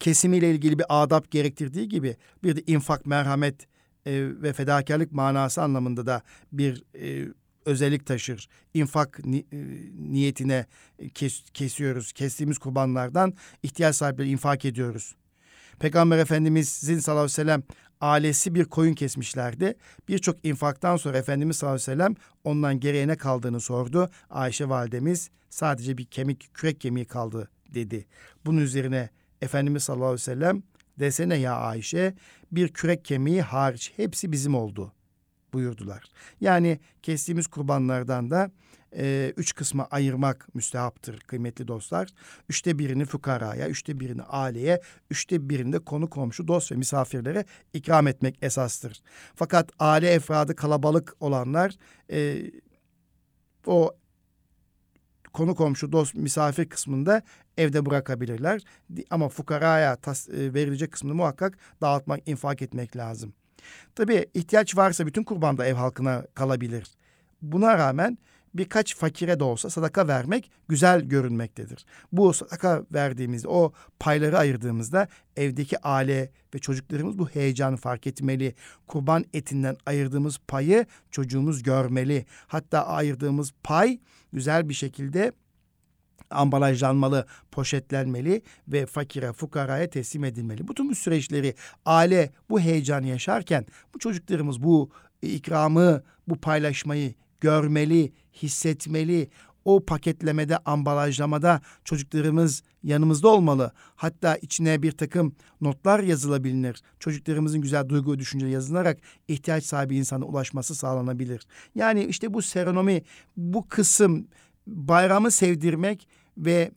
kesimiyle 0.00 0.50
ilgili 0.50 0.78
bir 0.78 0.84
adap 0.88 1.30
gerektirdiği 1.30 1.88
gibi 1.88 2.16
bir 2.44 2.56
de 2.56 2.62
infak, 2.66 3.06
merhamet 3.06 3.66
e, 4.06 4.12
ve 4.42 4.52
fedakarlık 4.52 5.12
manası 5.12 5.62
anlamında 5.62 6.06
da 6.06 6.22
bir 6.52 6.84
e, 6.94 7.32
özellik 7.64 8.06
taşır. 8.06 8.48
İnfak 8.74 9.24
ni, 9.24 9.38
e, 9.38 9.56
niyetine 10.12 10.66
kes, 11.14 11.44
kesiyoruz. 11.54 12.12
Kestiğimiz 12.12 12.58
kurbanlardan 12.58 13.34
ihtiyaç 13.62 13.96
sahipleri 13.96 14.28
infak 14.28 14.64
ediyoruz. 14.64 15.14
Peygamber 15.80 16.18
Efendimizin 16.18 16.98
sallallahu 16.98 17.24
aleyhi 17.24 17.32
ve 17.32 17.42
sellem 17.42 17.62
ailesi 18.00 18.54
bir 18.54 18.64
koyun 18.64 18.94
kesmişlerdi. 18.94 19.74
Birçok 20.08 20.44
infaktan 20.44 20.96
sonra 20.96 21.18
Efendimiz 21.18 21.56
sallallahu 21.56 21.74
aleyhi 21.74 21.90
ve 21.90 21.92
sellem 21.92 22.14
ondan 22.44 22.80
geriye 22.80 23.08
ne 23.08 23.16
kaldığını 23.16 23.60
sordu. 23.60 24.10
Ayşe 24.30 24.68
validemiz 24.68 25.30
sadece 25.50 25.98
bir 25.98 26.04
kemik, 26.04 26.54
kürek 26.54 26.80
kemiği 26.80 27.04
kaldı 27.04 27.48
dedi. 27.74 28.06
Bunun 28.46 28.60
üzerine 28.60 29.08
Efendimiz 29.42 29.82
sallallahu 29.82 30.06
aleyhi 30.06 30.20
ve 30.20 30.24
sellem 30.24 30.62
desene 30.98 31.36
ya 31.36 31.54
Ayşe 31.56 32.14
bir 32.52 32.68
kürek 32.68 33.04
kemiği 33.04 33.42
hariç 33.42 33.92
hepsi 33.96 34.32
bizim 34.32 34.54
oldu 34.54 34.92
buyurdular. 35.52 36.04
Yani 36.40 36.78
kestiğimiz 37.02 37.46
kurbanlardan 37.46 38.30
da 38.30 38.50
e, 38.96 39.32
üç 39.36 39.54
kısma 39.54 39.88
ayırmak 39.90 40.54
müstehaptır 40.54 41.20
kıymetli 41.20 41.68
dostlar. 41.68 42.08
Üçte 42.48 42.78
birini 42.78 43.04
fukaraya, 43.04 43.68
üçte 43.68 44.00
birini 44.00 44.22
aileye, 44.22 44.80
üçte 45.10 45.48
birini 45.48 45.72
de 45.72 45.78
konu 45.78 46.10
komşu, 46.10 46.48
dost 46.48 46.72
ve 46.72 46.76
misafirlere 46.76 47.44
ikram 47.72 48.06
etmek 48.06 48.38
esastır. 48.42 49.02
Fakat 49.34 49.70
aile 49.78 50.10
efradı 50.10 50.56
kalabalık 50.56 51.16
olanlar 51.20 51.74
e, 52.12 52.50
o 53.66 53.96
konu 55.32 55.54
komşu, 55.54 55.92
dost, 55.92 56.14
misafir 56.14 56.68
kısmında 56.68 57.22
evde 57.56 57.86
bırakabilirler. 57.86 58.62
Ama 59.10 59.28
fukaraya 59.28 59.96
tas, 59.96 60.28
e, 60.28 60.54
verilecek 60.54 60.92
kısmını 60.92 61.14
muhakkak 61.14 61.58
dağıtmak, 61.80 62.28
infak 62.28 62.62
etmek 62.62 62.96
lazım. 62.96 63.32
Tabii 63.94 64.26
ihtiyaç 64.34 64.76
varsa 64.76 65.06
bütün 65.06 65.24
kurban 65.24 65.58
da 65.58 65.66
ev 65.66 65.74
halkına 65.74 66.26
kalabilir. 66.34 66.86
Buna 67.42 67.78
rağmen 67.78 68.18
birkaç 68.54 68.96
fakire 68.96 69.40
de 69.40 69.44
olsa 69.44 69.70
sadaka 69.70 70.08
vermek 70.08 70.50
güzel 70.68 71.00
görünmektedir. 71.00 71.86
Bu 72.12 72.32
sadaka 72.32 72.84
verdiğimiz 72.92 73.46
o 73.46 73.72
payları 73.98 74.38
ayırdığımızda 74.38 75.08
evdeki 75.36 75.78
aile 75.78 76.30
ve 76.54 76.58
çocuklarımız 76.58 77.18
bu 77.18 77.28
heyecanı 77.28 77.76
fark 77.76 78.06
etmeli. 78.06 78.54
Kurban 78.86 79.24
etinden 79.34 79.76
ayırdığımız 79.86 80.38
payı 80.48 80.86
çocuğumuz 81.10 81.62
görmeli. 81.62 82.26
Hatta 82.46 82.86
ayırdığımız 82.86 83.52
pay 83.62 83.98
güzel 84.32 84.68
bir 84.68 84.74
şekilde 84.74 85.32
ambalajlanmalı, 86.30 87.26
poşetlenmeli 87.50 88.42
ve 88.68 88.86
fakire, 88.86 89.32
fukaraya 89.32 89.90
teslim 89.90 90.24
edilmeli. 90.24 90.68
Bütün 90.68 90.90
bu 90.90 90.94
süreçleri 90.94 91.54
aile 91.86 92.32
bu 92.50 92.60
heyecanı 92.60 93.06
yaşarken 93.06 93.66
bu 93.94 93.98
çocuklarımız 93.98 94.62
bu 94.62 94.90
ikramı, 95.22 96.02
bu 96.28 96.36
paylaşmayı 96.36 97.14
görmeli, 97.40 98.12
hissetmeli. 98.42 99.28
O 99.64 99.84
paketlemede, 99.84 100.56
ambalajlamada 100.56 101.60
çocuklarımız 101.84 102.62
yanımızda 102.82 103.28
olmalı. 103.28 103.72
Hatta 103.96 104.36
içine 104.36 104.82
bir 104.82 104.92
takım 104.92 105.34
notlar 105.60 106.00
yazılabilir. 106.00 106.82
Çocuklarımızın 106.98 107.60
güzel 107.60 107.88
duygu 107.88 108.12
ve 108.12 108.18
düşünce 108.18 108.46
yazılarak 108.46 108.98
ihtiyaç 109.28 109.64
sahibi 109.64 109.96
insana 109.96 110.24
ulaşması 110.24 110.74
sağlanabilir. 110.74 111.46
Yani 111.74 112.04
işte 112.04 112.34
bu 112.34 112.42
seronomi, 112.42 113.02
bu 113.36 113.68
kısım 113.68 114.28
bayramı 114.66 115.30
sevdirmek 115.30 116.08
ve 116.38 116.70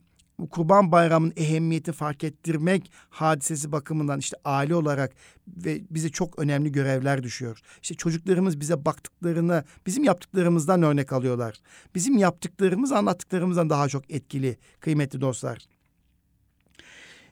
Kurban 0.50 0.92
Bayramı'nın 0.92 1.32
ehemmiyeti 1.36 1.92
fark 1.92 2.24
ettirmek 2.24 2.92
hadisesi 3.10 3.72
bakımından 3.72 4.18
işte 4.18 4.36
aile 4.44 4.74
olarak 4.74 5.12
ve 5.48 5.80
bize 5.90 6.08
çok 6.08 6.38
önemli 6.38 6.72
görevler 6.72 7.22
düşüyor. 7.22 7.60
İşte 7.82 7.94
çocuklarımız 7.94 8.60
bize 8.60 8.84
baktıklarını 8.84 9.64
bizim 9.86 10.04
yaptıklarımızdan 10.04 10.82
örnek 10.82 11.12
alıyorlar. 11.12 11.54
Bizim 11.94 12.18
yaptıklarımız 12.18 12.92
anlattıklarımızdan 12.92 13.70
daha 13.70 13.88
çok 13.88 14.10
etkili 14.10 14.58
kıymetli 14.80 15.20
dostlar. 15.20 15.58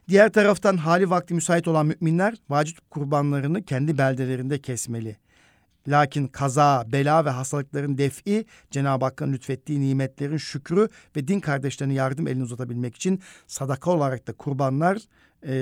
Diğer 0.07 0.31
taraftan 0.31 0.77
hali 0.77 1.09
vakti 1.09 1.33
müsait 1.33 1.67
olan 1.67 1.85
müminler 1.85 2.35
vacip 2.49 2.91
kurbanlarını 2.91 3.65
kendi 3.65 3.97
beldelerinde 3.97 4.61
kesmeli. 4.61 5.17
Lakin 5.87 6.27
kaza, 6.27 6.83
bela 6.91 7.25
ve 7.25 7.29
hastalıkların 7.29 7.97
defi 7.97 8.45
Cenab-ı 8.71 9.05
Hakk'ın 9.05 9.33
lütfettiği 9.33 9.81
nimetlerin 9.81 10.37
şükrü 10.37 10.87
ve 11.15 11.27
din 11.27 11.39
kardeşlerine 11.39 11.93
yardım 11.93 12.27
elini 12.27 12.43
uzatabilmek 12.43 12.95
için 12.95 13.21
sadaka 13.47 13.91
olarak 13.91 14.27
da 14.27 14.33
kurbanlar 14.33 14.97
e, 15.45 15.53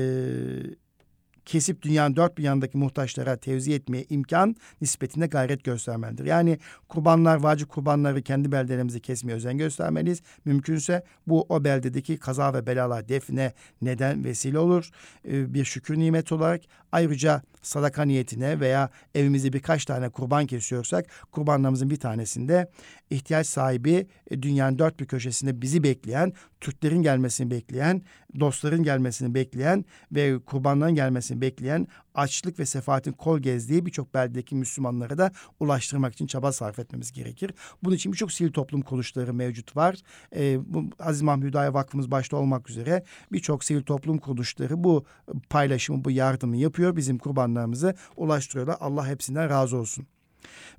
kesip 1.50 1.82
dünyanın 1.82 2.16
dört 2.16 2.38
bir 2.38 2.44
yanındaki 2.44 2.78
muhtaçlara 2.78 3.38
tevzi 3.38 3.74
etmeye 3.74 4.06
imkan 4.10 4.56
nispetinde 4.82 5.28
gayret 5.28 5.64
göstermelidir. 5.64 6.26
Yani 6.26 6.60
kurbanlar, 6.88 7.44
vacip 7.44 7.70
kurbanları 7.70 8.22
kendi 8.22 8.52
beldelerimizi 8.52 9.00
kesmeye 9.00 9.34
özen 9.34 9.58
göstermeliyiz. 9.58 10.22
Mümkünse 10.46 11.04
bu 11.28 11.46
o 11.50 11.64
beldedeki 11.64 12.18
kaza 12.18 12.54
ve 12.54 12.68
belalar 12.68 13.10
defne 13.10 13.54
neden 13.82 14.24
vesile 14.24 14.60
olur. 14.60 14.90
Ee, 15.28 15.54
bir 15.54 15.66
şükür 15.66 16.00
nimet 16.00 16.32
olarak 16.32 16.62
ayrıca 16.92 17.42
sadaka 17.62 18.04
niyetine 18.04 18.60
veya 18.60 18.90
evimizde 19.16 19.54
birkaç 19.54 19.86
tane 19.86 20.10
kurban 20.10 20.46
kesiyorsak 20.46 21.06
kurbanlarımızın 21.32 21.90
bir 21.90 21.96
tanesinde 21.96 22.72
ihtiyaç 23.10 23.48
sahibi 23.48 24.08
e, 24.32 24.42
dünyanın 24.42 24.80
dört 24.80 25.00
bir 25.00 25.06
köşesinde 25.06 25.62
bizi 25.62 25.84
bekleyen, 25.84 26.34
Türklerin 26.62 27.02
gelmesini 27.02 27.52
bekleyen, 27.52 28.02
dostların 28.40 28.84
gelmesini 28.84 29.34
bekleyen 29.36 29.86
ve 30.12 30.40
kurbanların 30.40 30.96
gelmesini 30.96 31.42
bekleyen 31.42 31.88
açlık 32.20 32.60
ve 32.60 32.66
sefaatin 32.66 33.12
kol 33.12 33.40
gezdiği 33.40 33.86
birçok 33.86 34.14
beldedeki 34.14 34.56
Müslümanlara 34.56 35.18
da 35.18 35.32
ulaştırmak 35.60 36.14
için 36.14 36.28
çaba 36.28 36.52
sarf 36.52 36.80
etmemiz 36.80 37.12
gerekir. 37.12 37.54
Bunun 37.84 37.96
için 37.96 38.12
birçok 38.12 38.32
sivil 38.32 38.52
toplum 38.52 38.82
kuruluşları 38.82 39.34
mevcut 39.34 39.76
var. 39.76 39.96
Ee, 40.36 40.74
bu 40.74 40.84
Aziz 41.00 41.22
Mahmud 41.22 41.44
Hüdayi 41.44 41.74
Vakfımız 41.74 42.12
başta 42.12 42.38
olmak 42.38 42.70
üzere 42.70 43.04
birçok 43.32 43.64
sivil 43.64 43.82
toplum 43.82 44.18
kuruluşları 44.18 44.84
bu 44.84 45.06
paylaşımı, 45.50 46.04
bu 46.04 46.12
yardımı 46.12 46.58
yapıyor. 46.58 46.96
Bizim 46.96 47.18
kurbanlarımızı 47.18 47.96
ulaştırıyorlar. 48.18 48.78
Allah 48.80 49.08
hepsinden 49.08 49.50
razı 49.50 49.78
olsun. 49.78 50.08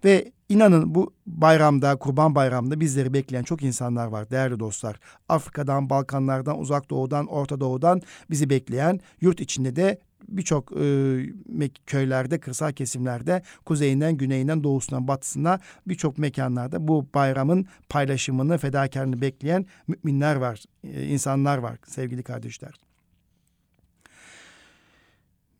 Ve 0.05 0.33
inanın 0.49 0.95
bu 0.95 1.15
bayramda, 1.27 1.97
kurban 1.97 2.35
bayramında 2.35 2.81
bizleri 2.81 3.15
bekleyen 3.15 3.43
çok 3.43 3.63
insanlar 3.63 4.07
var 4.07 4.31
değerli 4.31 4.61
dostlar. 4.61 5.01
Afrika'dan, 5.29 5.91
Balkanlardan, 5.91 6.59
Uzak 6.59 6.91
Doğu'dan, 6.91 7.27
Orta 7.27 7.61
Doğu'dan 7.61 8.03
bizi 8.31 8.51
bekleyen, 8.51 9.01
yurt 9.21 9.41
içinde 9.41 9.77
de 9.77 10.01
birçok 10.31 10.73
e, 10.73 11.71
köylerde, 11.87 12.41
kırsal 12.41 12.73
kesimlerde 12.73 13.43
kuzeyinden, 13.65 14.17
güneyinden, 14.17 14.65
doğusundan, 14.65 15.09
batısına 15.09 15.61
birçok 15.87 16.19
mekanlarda 16.19 16.89
bu 16.89 17.07
bayramın 17.15 17.67
paylaşımını, 17.89 18.59
fedakarlığını 18.59 19.21
bekleyen 19.21 19.67
müminler 19.89 20.37
var, 20.37 20.65
e, 20.85 21.07
insanlar 21.07 21.59
var 21.59 21.79
sevgili 21.87 22.23
kardeşler. 22.23 22.73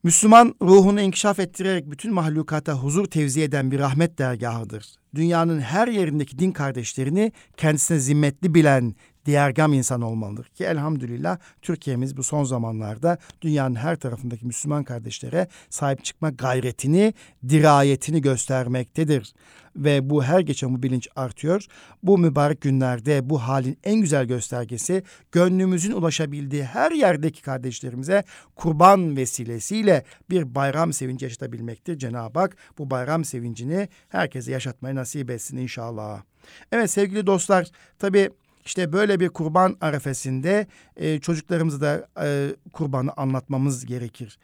Müslüman 0.03 0.55
ruhunu 0.63 1.01
inkişaf 1.01 1.39
ettirerek 1.39 1.91
bütün 1.91 2.13
mahlukata 2.13 2.73
huzur 2.73 3.05
tevzi 3.05 3.43
eden 3.43 3.71
bir 3.71 3.79
rahmet 3.79 4.19
dergahıdır. 4.19 4.95
Dünyanın 5.15 5.61
her 5.61 5.89
yerindeki 5.89 6.39
din 6.39 6.53
kardeşlerini 6.53 7.33
kendisine 7.57 7.99
zimmetli 7.99 8.55
bilen, 8.55 8.95
diğergam 9.27 9.73
insan 9.73 10.03
olmalıdır. 10.03 10.47
Ki 10.47 10.65
elhamdülillah 10.65 11.39
Türkiye'miz 11.63 12.17
bu 12.17 12.23
son 12.23 12.45
zamanlarda 12.45 13.19
dünyanın 13.43 13.75
her 13.75 13.97
tarafındaki 13.97 14.47
Müslüman 14.47 14.85
kardeşlere 14.85 15.49
sahip 15.71 16.05
çıkma 16.05 16.31
gayretini, 16.31 17.15
dirayetini 17.49 18.21
göstermektedir. 18.21 19.35
Ve 19.77 20.11
bu 20.11 20.25
her 20.25 20.41
geçen 20.41 20.75
bu 20.75 20.83
bilinç 20.83 21.09
artıyor. 21.17 21.67
Bu 22.03 22.19
mübarek 22.19 22.61
günlerde 22.61 23.31
bu 23.31 23.39
halin 23.39 23.79
en 23.85 24.01
güzel 24.01 24.25
göstergesi 24.25 25.03
gönlümüzün 25.33 25.93
ulaşabildiği 25.93 26.65
her 26.65 26.93
yerdeki 26.93 27.43
kardeşlerimize 27.43 28.25
kurban 28.57 29.17
vesilesiyle 29.17 30.05
bir 30.31 30.55
bayram 30.55 30.93
sevinci 30.93 31.25
yaşatabilmektir. 31.25 31.99
Cenab-ı 31.99 32.39
Hak 32.39 32.57
bu 32.79 32.91
bayram 32.91 33.25
sevincini 33.25 33.89
herkese 34.09 34.53
yaşatmayı 34.53 34.95
nasip 34.95 35.31
etsin 35.31 35.57
inşallah. 35.57 36.23
Evet 36.73 36.91
sevgili 36.91 37.27
dostlar 37.27 37.71
tabii 37.99 38.31
işte 38.65 38.93
böyle 38.93 39.21
bir 39.21 39.29
kurban 39.29 39.77
arefesinde 39.81 40.67
e, 40.97 41.21
çocuklarımızı 41.21 41.81
da 41.81 42.09
e, 42.23 42.57
kurbanı 42.73 43.13
anlatmamız 43.17 43.87
gerekir. 43.87 44.39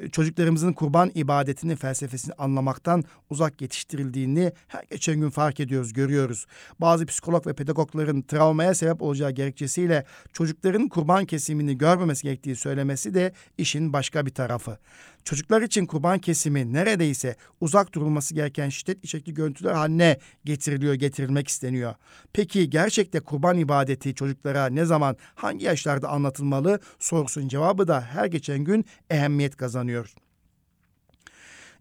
E, 0.00 0.08
çocuklarımızın 0.08 0.72
kurban 0.72 1.10
ibadetini, 1.14 1.76
felsefesini 1.76 2.34
anlamaktan 2.34 3.04
uzak 3.30 3.60
yetiştirildiğini 3.60 4.52
her 4.68 4.84
geçen 4.90 5.20
gün 5.20 5.30
fark 5.30 5.60
ediyoruz, 5.60 5.92
görüyoruz. 5.92 6.46
Bazı 6.80 7.06
psikolog 7.06 7.46
ve 7.46 7.52
pedagogların 7.52 8.22
travmaya 8.22 8.74
sebep 8.74 9.02
olacağı 9.02 9.30
gerekçesiyle 9.30 10.04
çocukların 10.32 10.88
kurban 10.88 11.24
kesimini 11.24 11.78
görmemesi 11.78 12.22
gerektiği 12.22 12.56
söylemesi 12.56 13.14
de 13.14 13.32
işin 13.58 13.92
başka 13.92 14.26
bir 14.26 14.34
tarafı. 14.34 14.78
Çocuklar 15.24 15.62
için 15.62 15.86
kurban 15.86 16.18
kesimi 16.18 16.72
neredeyse 16.72 17.36
uzak 17.60 17.94
durulması 17.94 18.34
gereken 18.34 18.68
şiddet 18.68 19.04
içerikli 19.04 19.34
görüntüler 19.34 19.72
haline 19.72 20.18
getiriliyor, 20.44 20.94
getirilmek 20.94 21.48
isteniyor. 21.48 21.94
Peki 22.32 22.70
gerçekte 22.70 23.20
kurban 23.20 23.58
ibadeti 23.58 24.14
çocuklara 24.14 24.66
ne 24.66 24.84
zaman, 24.84 25.16
hangi 25.34 25.64
yaşlarda 25.64 26.08
anlatılmalı 26.08 26.80
sorusunun 26.98 27.48
cevabı 27.48 27.88
da 27.88 28.00
her 28.00 28.26
geçen 28.26 28.58
gün 28.58 28.84
ehemmiyet 29.10 29.56
kazanıyor. 29.56 30.14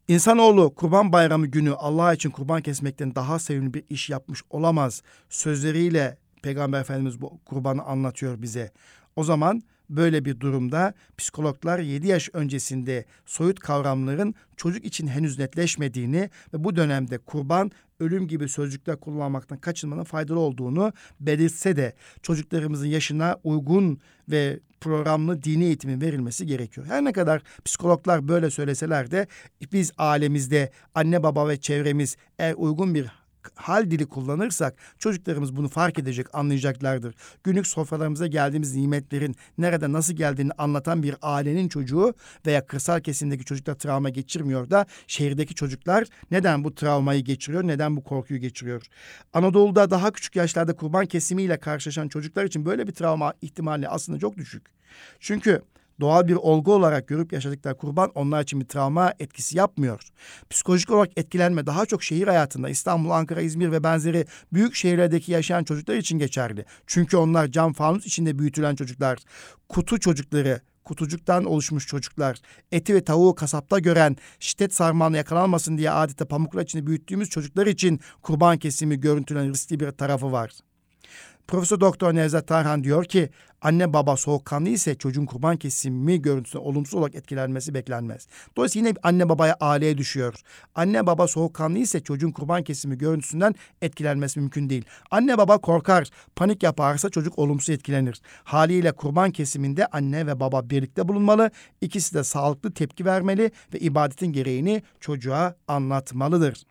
İnsanoğlu 0.07 0.75
kurban 0.75 1.11
bayramı 1.11 1.47
günü 1.47 1.73
Allah 1.73 2.13
için 2.13 2.29
kurban 2.29 2.61
kesmekten 2.61 3.15
daha 3.15 3.39
sevimli 3.39 3.73
bir 3.73 3.83
iş 3.89 4.09
yapmış 4.09 4.41
olamaz. 4.49 5.01
Sözleriyle 5.29 6.17
Peygamber 6.41 6.81
Efendimiz 6.81 7.21
bu 7.21 7.39
kurbanı 7.45 7.83
anlatıyor 7.83 8.41
bize. 8.41 8.71
O 9.15 9.23
zaman 9.23 9.63
Böyle 9.91 10.25
bir 10.25 10.39
durumda 10.39 10.93
psikologlar 11.17 11.79
7 11.79 12.07
yaş 12.07 12.29
öncesinde 12.33 13.05
soyut 13.25 13.59
kavramların 13.59 14.35
çocuk 14.57 14.85
için 14.85 15.07
henüz 15.07 15.39
netleşmediğini 15.39 16.29
ve 16.53 16.63
bu 16.63 16.75
dönemde 16.75 17.17
kurban 17.17 17.71
ölüm 17.99 18.27
gibi 18.27 18.49
sözcükler 18.49 18.99
kullanmaktan 18.99 19.57
kaçınmanın 19.57 20.03
faydalı 20.03 20.39
olduğunu 20.39 20.93
belirtse 21.19 21.75
de 21.75 21.93
çocuklarımızın 22.21 22.87
yaşına 22.87 23.37
uygun 23.43 23.99
ve 24.29 24.59
programlı 24.81 25.43
dini 25.43 25.63
eğitimin 25.63 26.01
verilmesi 26.01 26.45
gerekiyor. 26.45 26.87
Her 26.87 27.03
ne 27.05 27.11
kadar 27.11 27.41
psikologlar 27.65 28.27
böyle 28.27 28.49
söyleseler 28.49 29.11
de 29.11 29.27
biz 29.71 29.91
ailemizde 29.97 30.71
anne 30.95 31.23
baba 31.23 31.47
ve 31.47 31.57
çevremiz 31.57 32.17
eğer 32.39 32.53
uygun 32.57 32.95
bir 32.95 33.20
hal 33.55 33.91
dili 33.91 34.05
kullanırsak 34.05 34.75
çocuklarımız 34.99 35.55
bunu 35.55 35.69
fark 35.69 35.99
edecek, 35.99 36.27
anlayacaklardır. 36.33 37.15
Günlük 37.43 37.67
sofralarımıza 37.67 38.27
geldiğimiz 38.27 38.75
nimetlerin 38.75 39.35
nerede 39.57 39.91
nasıl 39.91 40.13
geldiğini 40.13 40.51
anlatan 40.57 41.03
bir 41.03 41.15
ailenin 41.21 41.67
çocuğu 41.69 42.13
veya 42.45 42.65
kırsal 42.65 42.99
kesimdeki 42.99 43.45
çocuklar 43.45 43.75
travma 43.75 44.09
geçirmiyor 44.09 44.69
da 44.69 44.85
şehirdeki 45.07 45.55
çocuklar 45.55 46.07
neden 46.31 46.63
bu 46.63 46.75
travmayı 46.75 47.23
geçiriyor, 47.23 47.67
neden 47.67 47.97
bu 47.97 48.03
korkuyu 48.03 48.39
geçiriyor? 48.39 48.85
Anadolu'da 49.33 49.91
daha 49.91 50.11
küçük 50.11 50.35
yaşlarda 50.35 50.75
kurban 50.75 51.05
kesimiyle 51.05 51.57
karşılaşan 51.59 52.07
çocuklar 52.07 52.45
için 52.45 52.65
böyle 52.65 52.87
bir 52.87 52.93
travma 52.93 53.33
ihtimali 53.41 53.89
aslında 53.89 54.19
çok 54.19 54.37
düşük. 54.37 54.63
Çünkü 55.19 55.61
doğal 55.99 56.27
bir 56.27 56.35
olgu 56.35 56.73
olarak 56.73 57.07
görüp 57.07 57.33
yaşadıkları 57.33 57.77
kurban 57.77 58.11
onlar 58.15 58.43
için 58.43 58.59
bir 58.59 58.65
travma 58.65 59.13
etkisi 59.19 59.57
yapmıyor. 59.57 60.01
Psikolojik 60.49 60.91
olarak 60.91 61.09
etkilenme 61.17 61.65
daha 61.65 61.85
çok 61.85 62.03
şehir 62.03 62.27
hayatında 62.27 62.69
İstanbul, 62.69 63.09
Ankara, 63.09 63.41
İzmir 63.41 63.71
ve 63.71 63.83
benzeri 63.83 64.25
büyük 64.53 64.75
şehirlerdeki 64.75 65.31
yaşayan 65.31 65.63
çocuklar 65.63 65.95
için 65.95 66.19
geçerli. 66.19 66.65
Çünkü 66.87 67.17
onlar 67.17 67.47
cam 67.47 67.73
fanus 67.73 68.05
içinde 68.05 68.39
büyütülen 68.39 68.75
çocuklar, 68.75 69.19
kutu 69.69 69.99
çocukları, 69.99 70.61
kutucuktan 70.83 71.45
oluşmuş 71.45 71.87
çocuklar, 71.87 72.37
eti 72.71 72.95
ve 72.95 73.03
tavuğu 73.03 73.35
kasapta 73.35 73.79
gören, 73.79 74.15
şiddet 74.39 74.73
sarmağına 74.73 75.17
yakalanmasın 75.17 75.77
diye 75.77 75.91
adeta 75.91 76.27
pamuklar 76.27 76.63
içinde 76.63 76.87
büyüttüğümüz 76.87 77.29
çocuklar 77.29 77.67
için 77.67 77.99
kurban 78.21 78.57
kesimi 78.57 78.99
görüntülen 78.99 79.49
riskli 79.49 79.79
bir 79.79 79.91
tarafı 79.91 80.31
var. 80.31 80.51
Profesör 81.51 81.79
Doktor 81.79 82.15
Nevzat 82.15 82.47
Tarhan 82.47 82.83
diyor 82.83 83.05
ki 83.05 83.29
anne 83.61 83.93
baba 83.93 84.17
soğukkanlı 84.17 84.69
ise 84.69 84.95
çocuğun 84.95 85.25
kurban 85.25 85.57
kesimi 85.57 86.21
görüntüsüne 86.21 86.61
olumsuz 86.61 86.93
olarak 86.93 87.15
etkilenmesi 87.15 87.73
beklenmez. 87.73 88.27
Dolayısıyla 88.57 88.87
yine 88.87 88.97
anne 89.03 89.29
babaya 89.29 89.57
aileye 89.59 89.97
düşüyor. 89.97 90.35
Anne 90.75 91.05
baba 91.05 91.27
soğukkanlı 91.27 91.77
ise 91.77 91.99
çocuğun 92.03 92.31
kurban 92.31 92.63
kesimi 92.63 92.97
görüntüsünden 92.97 93.55
etkilenmesi 93.81 94.39
mümkün 94.39 94.69
değil. 94.69 94.85
Anne 95.11 95.37
baba 95.37 95.57
korkar, 95.57 96.09
panik 96.35 96.63
yaparsa 96.63 97.09
çocuk 97.09 97.39
olumsuz 97.39 97.69
etkilenir. 97.69 98.21
Haliyle 98.43 98.91
kurban 98.91 99.31
kesiminde 99.31 99.85
anne 99.85 100.27
ve 100.27 100.39
baba 100.39 100.69
birlikte 100.69 101.07
bulunmalı. 101.07 101.51
İkisi 101.81 102.13
de 102.13 102.23
sağlıklı 102.23 102.71
tepki 102.71 103.05
vermeli 103.05 103.51
ve 103.73 103.79
ibadetin 103.79 104.33
gereğini 104.33 104.83
çocuğa 104.99 105.55
anlatmalıdır. 105.67 106.70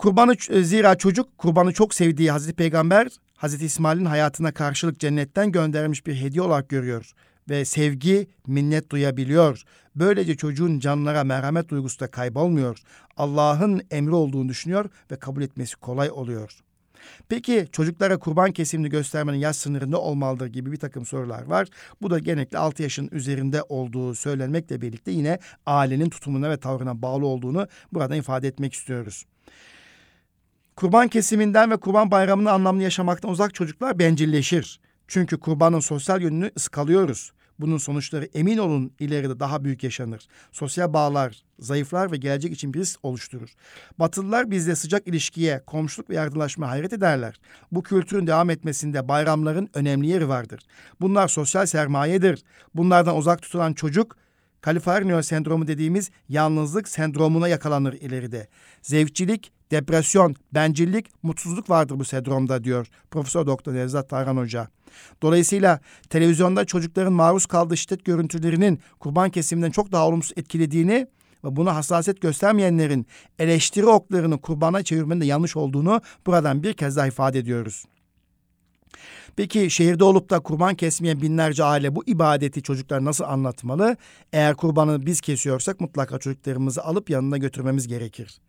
Kurbanı 0.00 0.34
e, 0.50 0.62
zira 0.62 0.94
çocuk 0.94 1.38
kurbanı 1.38 1.72
çok 1.72 1.94
sevdiği 1.94 2.30
Hazreti 2.30 2.56
Peygamber 2.56 3.08
Hazreti 3.36 3.64
İsmail'in 3.64 4.04
hayatına 4.04 4.52
karşılık 4.52 5.00
cennetten 5.00 5.52
göndermiş 5.52 6.06
bir 6.06 6.14
hediye 6.14 6.42
olarak 6.42 6.68
görüyor 6.68 7.12
ve 7.48 7.64
sevgi, 7.64 8.26
minnet 8.46 8.90
duyabiliyor. 8.90 9.62
Böylece 9.96 10.36
çocuğun 10.36 10.78
canlara 10.78 11.24
merhamet 11.24 11.68
duygusu 11.68 12.00
da 12.00 12.10
kaybolmuyor. 12.10 12.78
Allah'ın 13.16 13.82
emri 13.90 14.14
olduğunu 14.14 14.48
düşünüyor 14.48 14.90
ve 15.10 15.16
kabul 15.16 15.42
etmesi 15.42 15.76
kolay 15.76 16.10
oluyor. 16.10 16.60
Peki 17.28 17.68
çocuklara 17.72 18.18
kurban 18.18 18.52
kesimini 18.52 18.88
göstermenin 18.88 19.38
yaş 19.38 19.56
sınırı 19.56 19.90
ne 19.90 19.96
olmalıdır 19.96 20.46
gibi 20.46 20.72
bir 20.72 20.76
takım 20.76 21.06
sorular 21.06 21.42
var. 21.42 21.68
Bu 22.02 22.10
da 22.10 22.18
genellikle 22.18 22.58
6 22.58 22.82
yaşın 22.82 23.08
üzerinde 23.12 23.62
olduğu 23.68 24.14
söylenmekle 24.14 24.80
birlikte 24.80 25.10
yine 25.10 25.38
ailenin 25.66 26.10
tutumuna 26.10 26.50
ve 26.50 26.56
tavrına 26.56 27.02
bağlı 27.02 27.26
olduğunu 27.26 27.68
burada 27.92 28.16
ifade 28.16 28.48
etmek 28.48 28.74
istiyoruz. 28.74 29.24
Kurban 30.80 31.08
kesiminden 31.08 31.70
ve 31.70 31.76
kurban 31.76 32.10
bayramını 32.10 32.50
anlamlı 32.50 32.82
yaşamaktan 32.82 33.30
uzak 33.30 33.54
çocuklar 33.54 33.98
bencilleşir. 33.98 34.80
Çünkü 35.08 35.40
kurbanın 35.40 35.80
sosyal 35.80 36.22
yönünü 36.22 36.50
ıskalıyoruz. 36.56 37.32
Bunun 37.58 37.78
sonuçları 37.78 38.24
emin 38.24 38.58
olun 38.58 38.92
ileride 39.00 39.40
daha 39.40 39.64
büyük 39.64 39.84
yaşanır. 39.84 40.28
Sosyal 40.52 40.92
bağlar 40.92 41.42
zayıflar 41.58 42.12
ve 42.12 42.16
gelecek 42.16 42.52
için 42.52 42.74
bir 42.74 42.78
risk 42.78 43.04
oluşturur. 43.04 43.54
Batılılar 43.98 44.50
bizde 44.50 44.76
sıcak 44.76 45.06
ilişkiye, 45.08 45.62
komşuluk 45.66 46.10
ve 46.10 46.14
yardımlaşma 46.14 46.68
hayret 46.68 46.92
ederler. 46.92 47.40
Bu 47.72 47.82
kültürün 47.82 48.26
devam 48.26 48.50
etmesinde 48.50 49.08
bayramların 49.08 49.68
önemli 49.74 50.06
yeri 50.06 50.28
vardır. 50.28 50.60
Bunlar 51.00 51.28
sosyal 51.28 51.66
sermayedir. 51.66 52.42
Bunlardan 52.74 53.16
uzak 53.16 53.42
tutulan 53.42 53.72
çocuk 53.72 54.16
Kaliforniya 54.60 55.22
sendromu 55.22 55.66
dediğimiz 55.66 56.10
yalnızlık 56.28 56.88
sendromuna 56.88 57.48
yakalanır 57.48 57.92
ileride. 57.92 58.48
Zevkçilik, 58.82 59.52
depresyon, 59.70 60.36
bencillik, 60.54 61.06
mutsuzluk 61.22 61.70
vardır 61.70 61.98
bu 61.98 62.04
sendromda 62.04 62.64
diyor 62.64 62.86
Profesör 63.10 63.46
Doktor 63.46 63.74
Nevzat 63.74 64.08
Tarhan 64.08 64.36
Hoca. 64.36 64.68
Dolayısıyla 65.22 65.80
televizyonda 66.10 66.64
çocukların 66.64 67.12
maruz 67.12 67.46
kaldığı 67.46 67.76
şiddet 67.76 68.04
görüntülerinin 68.04 68.80
kurban 69.00 69.30
kesiminden 69.30 69.70
çok 69.70 69.92
daha 69.92 70.08
olumsuz 70.08 70.32
etkilediğini 70.36 71.06
ve 71.44 71.56
buna 71.56 71.74
hassasiyet 71.74 72.20
göstermeyenlerin 72.20 73.06
eleştiri 73.38 73.86
oklarını 73.86 74.40
kurbana 74.40 74.82
çevirmenin 74.82 75.20
de 75.20 75.26
yanlış 75.26 75.56
olduğunu 75.56 76.00
buradan 76.26 76.62
bir 76.62 76.72
kez 76.72 76.96
daha 76.96 77.06
ifade 77.06 77.38
ediyoruz. 77.38 77.84
Peki 79.36 79.70
şehirde 79.70 80.04
olup 80.04 80.30
da 80.30 80.40
kurban 80.40 80.74
kesmeyen 80.74 81.22
binlerce 81.22 81.64
aile 81.64 81.94
bu 81.94 82.04
ibadeti 82.06 82.62
çocuklar 82.62 83.04
nasıl 83.04 83.24
anlatmalı? 83.24 83.96
Eğer 84.32 84.56
kurbanı 84.56 85.06
biz 85.06 85.20
kesiyorsak 85.20 85.80
mutlaka 85.80 86.18
çocuklarımızı 86.18 86.84
alıp 86.84 87.10
yanına 87.10 87.36
götürmemiz 87.36 87.88
gerekir. 87.88 88.40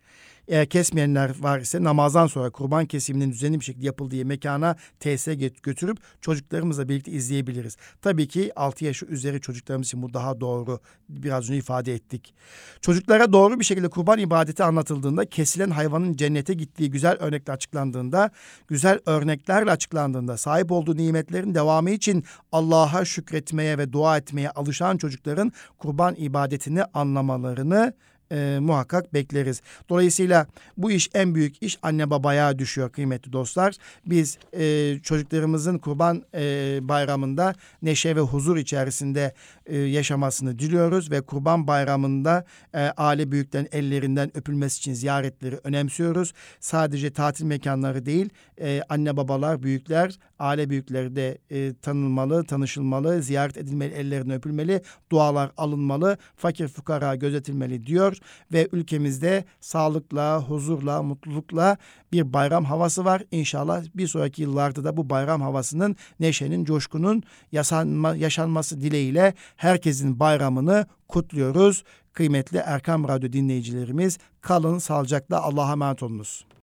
Eğer 0.48 0.66
kesmeyenler 0.66 1.32
var 1.40 1.60
ise 1.60 1.84
namazdan 1.84 2.26
sonra 2.26 2.50
kurban 2.50 2.86
kesiminin 2.86 3.30
düzenli 3.30 3.60
bir 3.60 3.64
şekilde 3.64 3.86
yapıldığı 3.86 4.24
mekana 4.24 4.76
tesise 5.00 5.34
götürüp 5.62 5.98
çocuklarımızla 6.20 6.88
birlikte 6.88 7.10
izleyebiliriz. 7.10 7.76
Tabii 8.02 8.28
ki 8.28 8.52
6 8.56 8.84
yaş 8.84 9.02
üzeri 9.02 9.40
çocuklarımız 9.40 9.86
için 9.86 10.02
bu 10.02 10.14
daha 10.14 10.40
doğru. 10.40 10.80
Biraz 11.08 11.44
önce 11.44 11.56
ifade 11.56 11.94
ettik. 11.94 12.34
Çocuklara 12.80 13.32
doğru 13.32 13.60
bir 13.60 13.64
şekilde 13.64 13.88
kurban 13.88 14.18
ibadeti 14.18 14.64
anlatıldığında 14.64 15.24
kesilen 15.24 15.70
hayvanın 15.70 16.14
cennete 16.14 16.54
gittiği 16.54 16.90
güzel 16.90 17.16
örnekle 17.16 17.52
açıklandığında, 17.52 18.30
güzel 18.68 18.98
örneklerle 19.06 19.70
açıklandığında 19.70 20.36
sahip 20.36 20.72
olduğu 20.72 20.96
nimetlerin 20.96 21.54
devamı 21.54 21.90
için 21.90 22.24
Allah'a 22.52 23.04
şükretmeye 23.04 23.78
ve 23.78 23.92
dua 23.92 24.16
etmeye 24.16 24.50
alışan 24.50 24.96
çocukların 24.96 25.52
kurban 25.78 26.14
ibadetini 26.14 26.84
anlamalarını 26.84 27.94
e, 28.32 28.58
muhakkak 28.60 29.14
bekleriz. 29.14 29.62
Dolayısıyla 29.88 30.46
bu 30.76 30.90
iş 30.90 31.10
en 31.14 31.34
büyük 31.34 31.62
iş 31.62 31.78
anne 31.82 32.10
babaya 32.10 32.58
düşüyor 32.58 32.90
kıymetli 32.90 33.32
dostlar. 33.32 33.74
Biz 34.06 34.38
e, 34.52 34.98
çocuklarımızın 35.02 35.78
kurban 35.78 36.22
e, 36.34 36.78
bayramında 36.82 37.54
neşe 37.82 38.16
ve 38.16 38.20
huzur 38.20 38.56
içerisinde 38.56 39.34
e, 39.66 39.78
yaşamasını 39.78 40.58
diliyoruz 40.58 41.10
ve 41.10 41.20
kurban 41.20 41.66
bayramında 41.66 42.44
e, 42.74 42.80
aile 42.80 43.32
büyüklerin 43.32 43.68
ellerinden 43.72 44.36
öpülmesi 44.36 44.78
için 44.78 44.94
ziyaretleri 44.94 45.60
önemsiyoruz. 45.64 46.32
Sadece 46.60 47.12
tatil 47.12 47.44
mekanları 47.44 48.06
değil 48.06 48.28
e, 48.60 48.82
anne 48.88 49.16
babalar, 49.16 49.62
büyükler, 49.62 50.18
aile 50.38 50.70
büyükleri 50.70 51.16
de 51.16 51.38
e, 51.50 51.74
tanınmalı, 51.74 52.44
tanışılmalı, 52.44 53.22
ziyaret 53.22 53.56
edilmeli, 53.56 53.94
ellerine 53.94 54.34
öpülmeli, 54.34 54.82
dualar 55.12 55.50
alınmalı, 55.56 56.16
fakir 56.36 56.68
fukara 56.68 57.14
gözetilmeli 57.14 57.86
diyor 57.86 58.16
ve 58.52 58.68
ülkemizde 58.72 59.44
sağlıkla, 59.60 60.42
huzurla, 60.42 61.02
mutlulukla 61.02 61.76
bir 62.12 62.32
bayram 62.32 62.64
havası 62.64 63.04
var. 63.04 63.22
İnşallah 63.30 63.84
bir 63.94 64.06
sonraki 64.06 64.42
yıllarda 64.42 64.84
da 64.84 64.96
bu 64.96 65.10
bayram 65.10 65.42
havasının, 65.42 65.96
neşenin, 66.20 66.64
coşkunun 66.64 67.22
yaşanma, 67.52 68.16
yaşanması 68.16 68.80
dileğiyle 68.80 69.34
herkesin 69.56 70.20
bayramını 70.20 70.86
kutluyoruz. 71.08 71.84
Kıymetli 72.12 72.58
Erkam 72.58 73.08
Radyo 73.08 73.32
dinleyicilerimiz 73.32 74.18
kalın 74.40 74.78
sağlıcakla 74.78 75.42
Allah'a 75.42 75.72
emanet 75.72 76.02
olunuz. 76.02 76.44